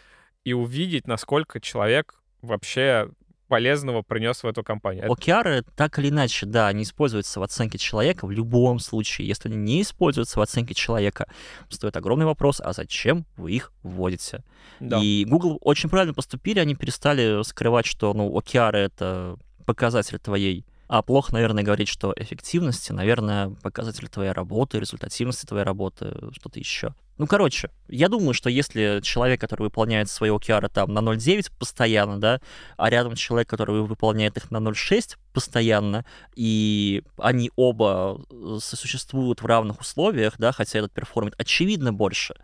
и 0.44 0.52
увидеть, 0.52 1.06
насколько 1.06 1.60
человек 1.60 2.14
вообще 2.42 3.10
полезного 3.48 4.02
принес 4.02 4.42
в 4.42 4.46
эту 4.46 4.62
компанию. 4.62 5.06
OKR 5.06 5.64
так 5.74 5.98
или 5.98 6.08
иначе, 6.08 6.46
да, 6.46 6.68
они 6.68 6.82
используются 6.82 7.40
в 7.40 7.42
оценке 7.42 7.78
человека 7.78 8.26
в 8.26 8.30
любом 8.30 8.78
случае. 8.78 9.28
Если 9.28 9.48
они 9.48 9.56
не 9.56 9.82
используются 9.82 10.38
в 10.38 10.42
оценке 10.42 10.74
человека, 10.74 11.26
стоит 11.68 11.96
огромный 11.96 12.26
вопрос, 12.26 12.60
а 12.60 12.72
зачем 12.72 13.26
вы 13.36 13.52
их 13.52 13.72
вводите? 13.82 14.44
Да. 14.80 15.00
И 15.02 15.24
Google 15.24 15.58
очень 15.60 15.88
правильно 15.88 16.14
поступили, 16.14 16.58
они 16.58 16.74
перестали 16.74 17.42
скрывать, 17.42 17.86
что 17.86 18.12
ну, 18.14 18.36
OKR— 18.36 18.72
это 18.74 19.36
показатель 19.64 20.18
твоей 20.18 20.64
а 20.88 21.02
плохо, 21.02 21.32
наверное, 21.32 21.64
говорить, 21.64 21.88
что 21.88 22.14
эффективности, 22.16 22.92
наверное, 22.92 23.50
показатель 23.62 24.08
твоей 24.08 24.30
работы, 24.30 24.78
результативности 24.78 25.44
твоей 25.44 25.64
работы, 25.64 26.14
что-то 26.32 26.60
еще. 26.60 26.94
Ну, 27.18 27.26
короче, 27.26 27.70
я 27.88 28.08
думаю, 28.08 28.34
что 28.34 28.50
если 28.50 29.00
человек, 29.02 29.40
который 29.40 29.62
выполняет 29.62 30.10
свои 30.10 30.30
OKR 30.30 30.68
там 30.68 30.92
на 30.92 30.98
0.9 30.98 31.50
постоянно, 31.58 32.20
да, 32.20 32.40
а 32.76 32.90
рядом 32.90 33.14
человек, 33.14 33.48
который 33.48 33.80
выполняет 33.80 34.36
их 34.36 34.50
на 34.50 34.58
0.6 34.58 35.16
постоянно, 35.32 36.04
и 36.34 37.02
они 37.16 37.50
оба 37.56 38.20
э, 38.30 38.58
сосуществуют 38.60 39.40
в 39.40 39.46
равных 39.46 39.80
условиях, 39.80 40.34
да, 40.38 40.52
хотя 40.52 40.78
этот 40.78 40.92
перформит 40.92 41.34
очевидно 41.38 41.92
больше, 41.92 42.36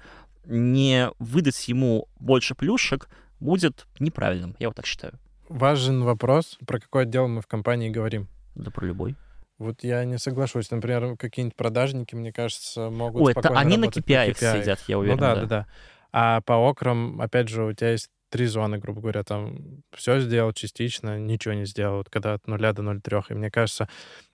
не 0.47 1.11
выдать 1.19 1.69
ему 1.69 2.09
больше 2.19 2.55
плюшек 2.55 3.09
будет 3.41 3.87
неправильным, 3.99 4.57
я 4.59 4.69
вот 4.69 4.77
так 4.77 4.87
считаю. 4.87 5.15
Важен 5.49 6.03
вопрос, 6.03 6.59
про 6.67 6.81
какой 6.81 7.03
отдел 7.03 7.29
мы 7.29 7.43
в 7.43 7.47
компании 7.47 7.91
говорим. 7.91 8.29
Да 8.55 8.71
про 8.71 8.87
любой. 8.87 9.17
Вот 9.63 9.85
я 9.85 10.05
не 10.05 10.19
соглашусь. 10.19 10.71
Например, 10.71 11.17
какие-нибудь 11.17 11.57
продажники, 11.57 12.15
мне 12.15 12.33
кажется, 12.33 12.91
могут 12.91 13.23
Ой, 13.23 13.33
это 13.35 13.49
они 13.51 13.77
на 13.77 13.87
KPI, 13.87 14.33
KPI 14.33 14.61
сидят, 14.61 14.81
я 14.89 14.99
уверен. 14.99 15.17
Ну 15.17 15.21
да, 15.21 15.35
да, 15.35 15.41
да, 15.41 15.47
да. 15.47 15.67
А 16.13 16.41
по 16.43 16.69
окрам, 16.69 17.21
опять 17.21 17.49
же, 17.49 17.65
у 17.65 17.73
тебя 17.73 17.93
есть 17.93 18.11
три 18.29 18.47
зоны, 18.47 18.79
грубо 18.79 19.01
говоря, 19.01 19.23
там 19.23 19.83
все 19.95 20.19
сделал 20.21 20.53
частично, 20.53 21.19
ничего 21.19 21.55
не 21.55 21.67
сделал, 21.67 21.99
вот 21.99 22.11
когда 22.11 22.35
от 22.35 22.47
нуля 22.47 22.73
до 22.73 22.83
0,3. 22.83 23.25
И 23.31 23.35
мне 23.35 23.51
кажется, 23.51 23.89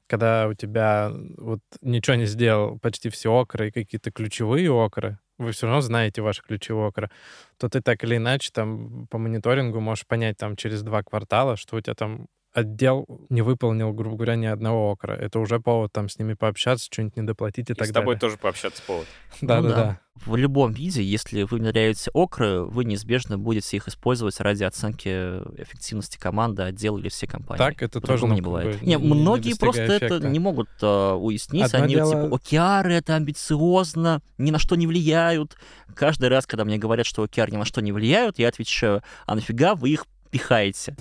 когда 0.06 0.48
у 0.48 0.54
тебя 0.54 1.12
вот 1.36 1.60
ничего 1.82 2.16
не 2.16 2.26
сделал, 2.26 2.78
почти 2.78 3.10
все 3.10 3.32
окры 3.32 3.68
и 3.68 3.72
какие-то 3.72 4.10
ключевые 4.10 4.70
окры, 4.70 5.18
вы 5.36 5.52
все 5.52 5.66
равно 5.66 5.80
знаете 5.80 6.22
ваши 6.22 6.42
ключевые 6.42 6.88
окры, 6.88 7.10
то 7.58 7.68
ты 7.68 7.80
так 7.80 8.02
или 8.04 8.16
иначе 8.16 8.50
там 8.52 9.06
по 9.08 9.18
мониторингу 9.18 9.80
можешь 9.80 10.06
понять 10.06 10.36
там 10.36 10.56
через 10.56 10.82
два 10.82 11.02
квартала, 11.02 11.56
что 11.56 11.76
у 11.76 11.80
тебя 11.80 11.94
там 11.94 12.26
отдел 12.52 13.06
не 13.28 13.42
выполнил, 13.42 13.92
грубо 13.92 14.16
говоря, 14.16 14.36
ни 14.36 14.46
одного 14.46 14.90
окра. 14.90 15.12
Это 15.12 15.38
уже 15.38 15.60
повод 15.60 15.92
там 15.92 16.08
с 16.08 16.18
ними 16.18 16.34
пообщаться, 16.34 16.86
что-нибудь 16.90 17.16
недоплатить 17.16 17.70
и, 17.70 17.72
и 17.72 17.74
так 17.74 17.88
далее. 17.88 17.92
с 17.92 17.94
тобой 17.94 18.18
тоже 18.18 18.36
пообщаться 18.36 18.82
повод. 18.86 19.06
Да, 19.40 19.60
да, 19.62 19.68
да. 19.68 20.00
В 20.26 20.34
любом 20.34 20.72
виде, 20.72 21.02
если 21.02 21.44
вы 21.44 21.58
внедряете 21.58 22.10
окры, 22.12 22.64
вы 22.64 22.84
неизбежно 22.84 23.38
будете 23.38 23.76
их 23.76 23.86
использовать 23.86 24.40
ради 24.40 24.64
оценки 24.64 25.08
эффективности 25.08 26.18
команды, 26.18 26.62
отдела 26.62 26.98
или 26.98 27.08
всей 27.08 27.28
компании. 27.28 27.58
Так, 27.58 27.82
это 27.82 28.00
тоже 28.00 28.26
не 28.26 28.40
бывает. 28.40 28.82
Не, 28.82 28.98
многие 28.98 29.56
просто 29.56 29.86
эффекта. 29.86 30.16
это 30.16 30.28
не 30.28 30.40
могут 30.40 30.68
uh, 30.82 31.14
уяснить. 31.14 31.66
Одно 31.66 31.84
Они 31.84 31.94
дело... 31.94 32.24
типа, 32.24 32.36
океары 32.36 32.94
это 32.94 33.14
амбициозно, 33.14 34.20
ни 34.38 34.50
на 34.50 34.58
что 34.58 34.74
не 34.74 34.88
влияют. 34.88 35.56
Каждый 35.94 36.28
раз, 36.30 36.46
когда 36.46 36.64
мне 36.64 36.78
говорят, 36.78 37.06
что 37.06 37.22
океары 37.22 37.52
ни 37.52 37.56
на 37.56 37.64
что 37.64 37.80
не 37.80 37.92
влияют, 37.92 38.40
я 38.40 38.48
отвечаю, 38.48 39.02
а 39.24 39.36
нафига 39.36 39.76
вы 39.76 39.90
их 39.90 40.06
пихаете? 40.30 40.96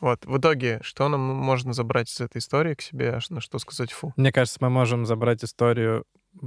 Вот, 0.00 0.24
в 0.24 0.38
итоге, 0.38 0.80
что 0.82 1.08
нам 1.08 1.20
можно 1.20 1.72
забрать 1.72 2.10
из 2.10 2.20
этой 2.20 2.38
истории 2.38 2.74
к 2.74 2.80
себе, 2.80 3.18
на 3.28 3.40
что 3.40 3.58
сказать 3.58 3.92
фу? 3.92 4.12
Мне 4.16 4.32
кажется, 4.32 4.58
мы 4.60 4.70
можем 4.70 5.04
забрать 5.04 5.44
историю 5.44 6.04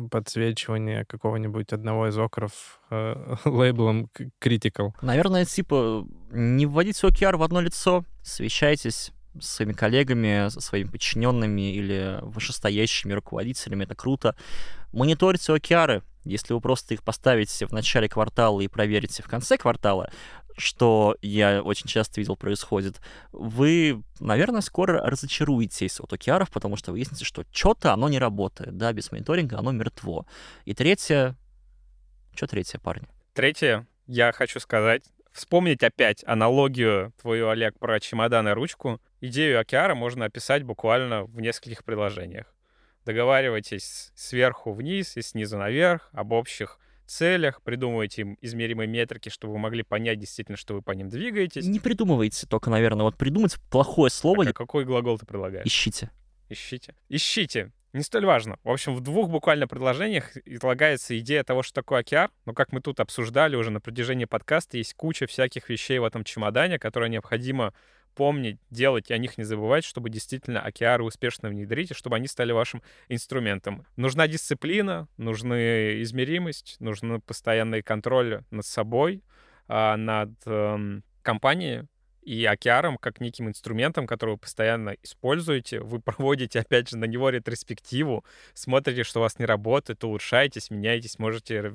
подсвечивания 0.10 1.06
какого-нибудь 1.06 1.72
одного 1.74 2.08
из 2.08 2.18
окров 2.18 2.80
э, 2.89 3.36
лейблом 3.45 4.10
Critical. 4.41 4.91
Наверное, 5.01 5.45
типа 5.45 6.08
не 6.32 6.66
вводите 6.66 7.06
OKR 7.06 7.38
в 7.38 7.43
одно 7.43 7.62
лицо, 7.62 8.06
свещайтесь 8.24 9.12
с 9.39 9.47
своими 9.47 9.74
коллегами, 9.74 10.49
со 10.49 10.62
своими 10.62 10.88
подчиненными 10.88 11.74
или 11.74 12.20
вышестоящими 12.22 13.14
руководителями, 13.14 13.84
это 13.84 13.95
круто. 13.95 14.36
Мониторьте 14.91 15.54
OKR, 15.54 16.04
если 16.24 16.54
вы 16.54 16.62
просто 16.62 16.93
их 16.93 17.04
поставите 17.04 17.66
в 17.66 17.72
начале 17.72 18.08
квартала 18.08 18.62
и 18.62 18.68
проверите 18.68 19.24
в 19.24 19.28
конце 19.28 19.58
квартала, 19.58 20.12
что 20.58 21.18
я 21.22 21.62
очень 21.62 21.88
часто 21.88 22.20
видел 22.22 22.36
происходит, 22.36 23.01
вы, 23.32 24.04
наверное, 24.20 24.62
скоро 24.62 25.01
разочаруетесь 25.01 25.99
от 25.99 26.14
океаров, 26.14 26.51
потому 26.51 26.76
что 26.76 26.91
выяснится, 26.91 27.26
что 27.26 27.45
что-то 27.51 27.93
оно 27.93 28.10
не 28.10 28.20
работает, 28.20 28.78
да, 28.78 28.93
без 28.93 29.12
мониторинга 29.12 29.58
оно 29.60 29.72
мертво. 29.72 30.26
И 30.66 30.74
третье... 30.74 31.36
Что 32.36 32.47
третье, 32.47 32.80
парни? 32.80 33.08
Третье, 33.34 33.88
я 34.08 34.32
хочу 34.32 34.60
сказать, 34.60 35.04
вспомнить 35.32 35.84
опять 35.84 36.24
аналогию 36.26 37.14
твою, 37.22 37.49
Олег, 37.49 37.78
про 37.78 37.99
чемодан 37.99 38.47
и 38.47 38.51
ручку. 38.51 39.01
Идею 39.22 39.60
океара 39.60 39.95
можно 39.95 40.26
описать 40.26 40.64
буквально 40.64 41.26
в 41.26 41.39
нескольких 41.41 41.84
предложениях. 41.84 42.54
Договаривайтесь 43.06 44.12
сверху 44.16 44.72
вниз 44.72 45.18
и 45.18 45.22
снизу 45.22 45.58
наверх 45.58 46.10
об 46.14 46.32
общих 46.32 46.80
целях, 47.06 47.62
придумывайте 47.62 48.22
им 48.22 48.38
измеримые 48.41 48.88
метрики, 48.88 49.30
чтобы 49.30 49.54
вы 49.54 49.60
могли 49.60 49.84
понять 49.84 50.20
действительно, 50.20 50.58
что 50.58 50.74
вы 50.74 50.82
по 50.82 50.91
ним 50.91 51.10
двигаетесь. 51.10 51.66
Не 51.66 51.80
придумывайте 51.80 52.47
только, 52.47 52.70
наверное, 52.70 53.04
вот 53.04 53.18
придумать 53.18 53.58
плохое 53.70 54.12
слово. 54.12 54.45
Так, 54.45 54.56
а 54.56 54.58
какой 54.58 54.86
глагол 54.86 55.18
ты 55.18 55.26
предлагаешь? 55.26 55.66
Ищите. 55.66 56.12
Ищите. 56.49 56.95
Ищите. 57.10 57.72
Не 57.93 58.01
столь 58.01 58.26
важно. 58.26 58.58
В 58.64 58.72
общем, 58.72 58.95
в 58.95 59.01
двух 59.01 59.30
буквально 59.30 59.68
предложениях 59.68 60.36
излагается 60.45 61.18
идея 61.20 61.43
того, 61.43 61.62
что 61.62 61.76
такое 61.76 61.99
океар. 61.99 62.32
Но 62.45 62.54
как 62.54 62.72
мы 62.72 62.82
тут 62.82 62.99
обсуждали 62.99 63.56
уже 63.56 63.70
на 63.70 63.80
протяжении 63.80 64.26
подкаста, 64.26 64.78
есть 64.78 64.95
куча 64.95 65.28
всяких 65.28 65.70
вещей 65.70 65.99
в 65.99 66.04
этом 66.04 66.24
чемодане, 66.24 66.80
которые 66.80 67.12
необходимо 67.12 67.74
помнить, 68.14 68.59
делать 68.70 69.09
и 69.09 69.14
о 69.14 69.18
них 69.18 69.38
не 69.38 69.43
забывать, 69.43 69.84
чтобы 69.84 70.09
действительно 70.09 70.61
океары 70.61 71.03
успешно 71.03 71.49
внедрить, 71.49 71.91
и 71.91 71.93
чтобы 71.93 72.16
они 72.16 72.28
стали 72.28 72.51
вашим 72.51 72.82
инструментом. 73.09 73.86
Нужна 73.95 74.28
дисциплина, 74.28 75.07
нужны 75.18 76.01
измеримость, 76.01 76.78
нужен 76.80 77.22
постоянный 77.22 77.82
контроль 77.82 78.43
над 78.51 78.66
собой, 78.66 79.24
а, 79.68 79.97
над 79.97 80.32
эм, 80.45 81.03
компанией, 81.22 81.86
и 82.26 82.45
океаром 82.45 82.97
как 82.97 83.19
неким 83.19 83.49
инструментом, 83.49 84.07
который 84.07 84.32
вы 84.32 84.38
постоянно 84.38 84.95
используете. 85.03 85.80
Вы 85.80 85.99
проводите, 86.01 86.59
опять 86.59 86.89
же, 86.89 86.97
на 86.97 87.05
него 87.05 87.30
ретроспективу, 87.30 88.24
смотрите, 88.53 89.03
что 89.03 89.19
у 89.19 89.24
вас 89.24 89.39
не 89.39 89.45
работает, 89.45 90.03
улучшаетесь, 90.03 90.71
меняетесь, 90.71 91.19
можете 91.19 91.74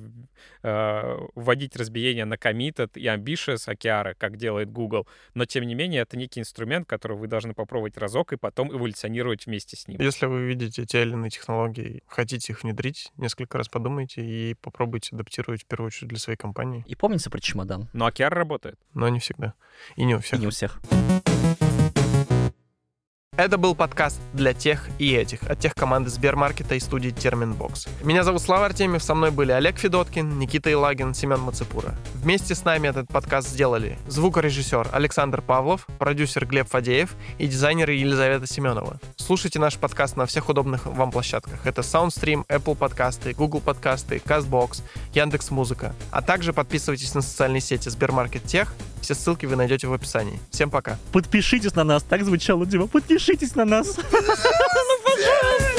э, 0.62 1.18
вводить 1.34 1.76
разбиение 1.76 2.24
на 2.24 2.34
committed 2.34 2.90
и 2.94 3.06
ambitious 3.06 3.70
океары, 3.70 4.14
как 4.18 4.36
делает 4.36 4.70
Google. 4.70 5.06
Но, 5.34 5.44
тем 5.44 5.64
не 5.64 5.74
менее, 5.74 6.02
это 6.02 6.16
некий 6.16 6.40
инструмент, 6.40 6.88
который 6.88 7.16
вы 7.16 7.26
должны 7.26 7.54
попробовать 7.54 7.96
разок 7.98 8.32
и 8.32 8.36
потом 8.36 8.74
эволюционировать 8.74 9.46
вместе 9.46 9.76
с 9.76 9.86
ним. 9.88 10.00
Если 10.00 10.26
вы 10.26 10.46
видите 10.46 10.84
те 10.84 11.02
или 11.02 11.12
иные 11.12 11.30
технологии, 11.30 12.02
хотите 12.06 12.52
их 12.52 12.62
внедрить, 12.62 13.12
несколько 13.16 13.58
раз 13.58 13.68
подумайте 13.68 14.22
и 14.22 14.54
попробуйте 14.54 15.14
адаптировать 15.14 15.62
в 15.62 15.66
первую 15.66 15.88
очередь 15.88 16.08
для 16.08 16.18
своей 16.18 16.36
компании. 16.36 16.84
И 16.86 16.94
помните 16.94 17.30
про 17.30 17.40
чемодан. 17.40 17.88
Но 17.92 18.06
OKR 18.06 18.32
работает. 18.32 18.78
Но 18.94 19.08
не 19.08 19.18
всегда. 19.18 19.54
И 19.96 20.04
не 20.04 20.14
у 20.14 20.20
всех. 20.20 20.37
И 20.38 20.40
не 20.40 20.46
у 20.46 20.50
всех. 20.50 20.78
Это 23.38 23.56
был 23.56 23.76
подкаст 23.76 24.20
для 24.32 24.52
tech 24.52 24.88
и 24.98 25.14
этих, 25.14 25.44
от 25.44 25.60
tech 25.60 25.72
команды 25.72 26.10
Сбермаркета 26.10 26.74
и 26.74 26.80
студии 26.80 27.10
Терменвокс. 27.10 27.86
Меня 28.02 28.24
зовут 28.24 28.42
Слава 28.42 28.66
Артемьев, 28.66 29.00
со 29.00 29.14
мной 29.14 29.30
были 29.30 29.52
Олег 29.52 29.78
Федоткин, 29.78 30.40
Никита 30.40 30.72
Илагин, 30.72 31.14
Семен 31.14 31.38
Мацепура. 31.42 31.94
Вместе 32.14 32.56
с 32.56 32.64
нами 32.64 32.88
этот 32.88 33.06
подкаст 33.06 33.50
сделали 33.50 33.96
звукорежиссер 34.08 34.88
Александр 34.90 35.40
Павлов, 35.40 35.86
продюсер 36.00 36.46
Глеб 36.46 36.68
Фадеев 36.68 37.14
и 37.38 37.46
дизайнер 37.46 37.88
Елизавета 37.90 38.48
Семенова. 38.48 38.98
Слушайте 39.14 39.60
наш 39.60 39.76
подкаст 39.76 40.16
на 40.16 40.26
всех 40.26 40.48
удобных 40.48 40.86
вам 40.86 41.12
площадках. 41.12 41.64
Это 41.64 41.82
SoundStream, 41.82 42.44
Apple 42.48 42.74
подкасты, 42.74 43.34
Google 43.34 43.60
подкасты, 43.60 44.16
CastBox, 44.16 44.82
Яндекс 45.14 45.52
Музыка. 45.52 45.94
А 46.10 46.22
также 46.22 46.52
подписывайтесь 46.52 47.14
на 47.14 47.22
социальные 47.22 47.60
сети 47.60 47.88
Сбермаркет 47.88 48.42
Тех. 48.42 48.74
Все 49.00 49.14
ссылки 49.14 49.46
вы 49.46 49.54
найдете 49.54 49.86
в 49.86 49.92
описании. 49.92 50.40
Всем 50.50 50.70
пока. 50.70 50.98
Подпишитесь 51.12 51.76
на 51.76 51.84
нас. 51.84 52.02
Так 52.02 52.24
звучало, 52.24 52.66
Дима. 52.66 52.88
Подпишитесь 52.88 53.27
Обижитесь 53.28 53.54
на 53.54 53.66
нас. 53.66 53.88
Ну, 54.10 54.98
пожалуйста. 55.04 55.77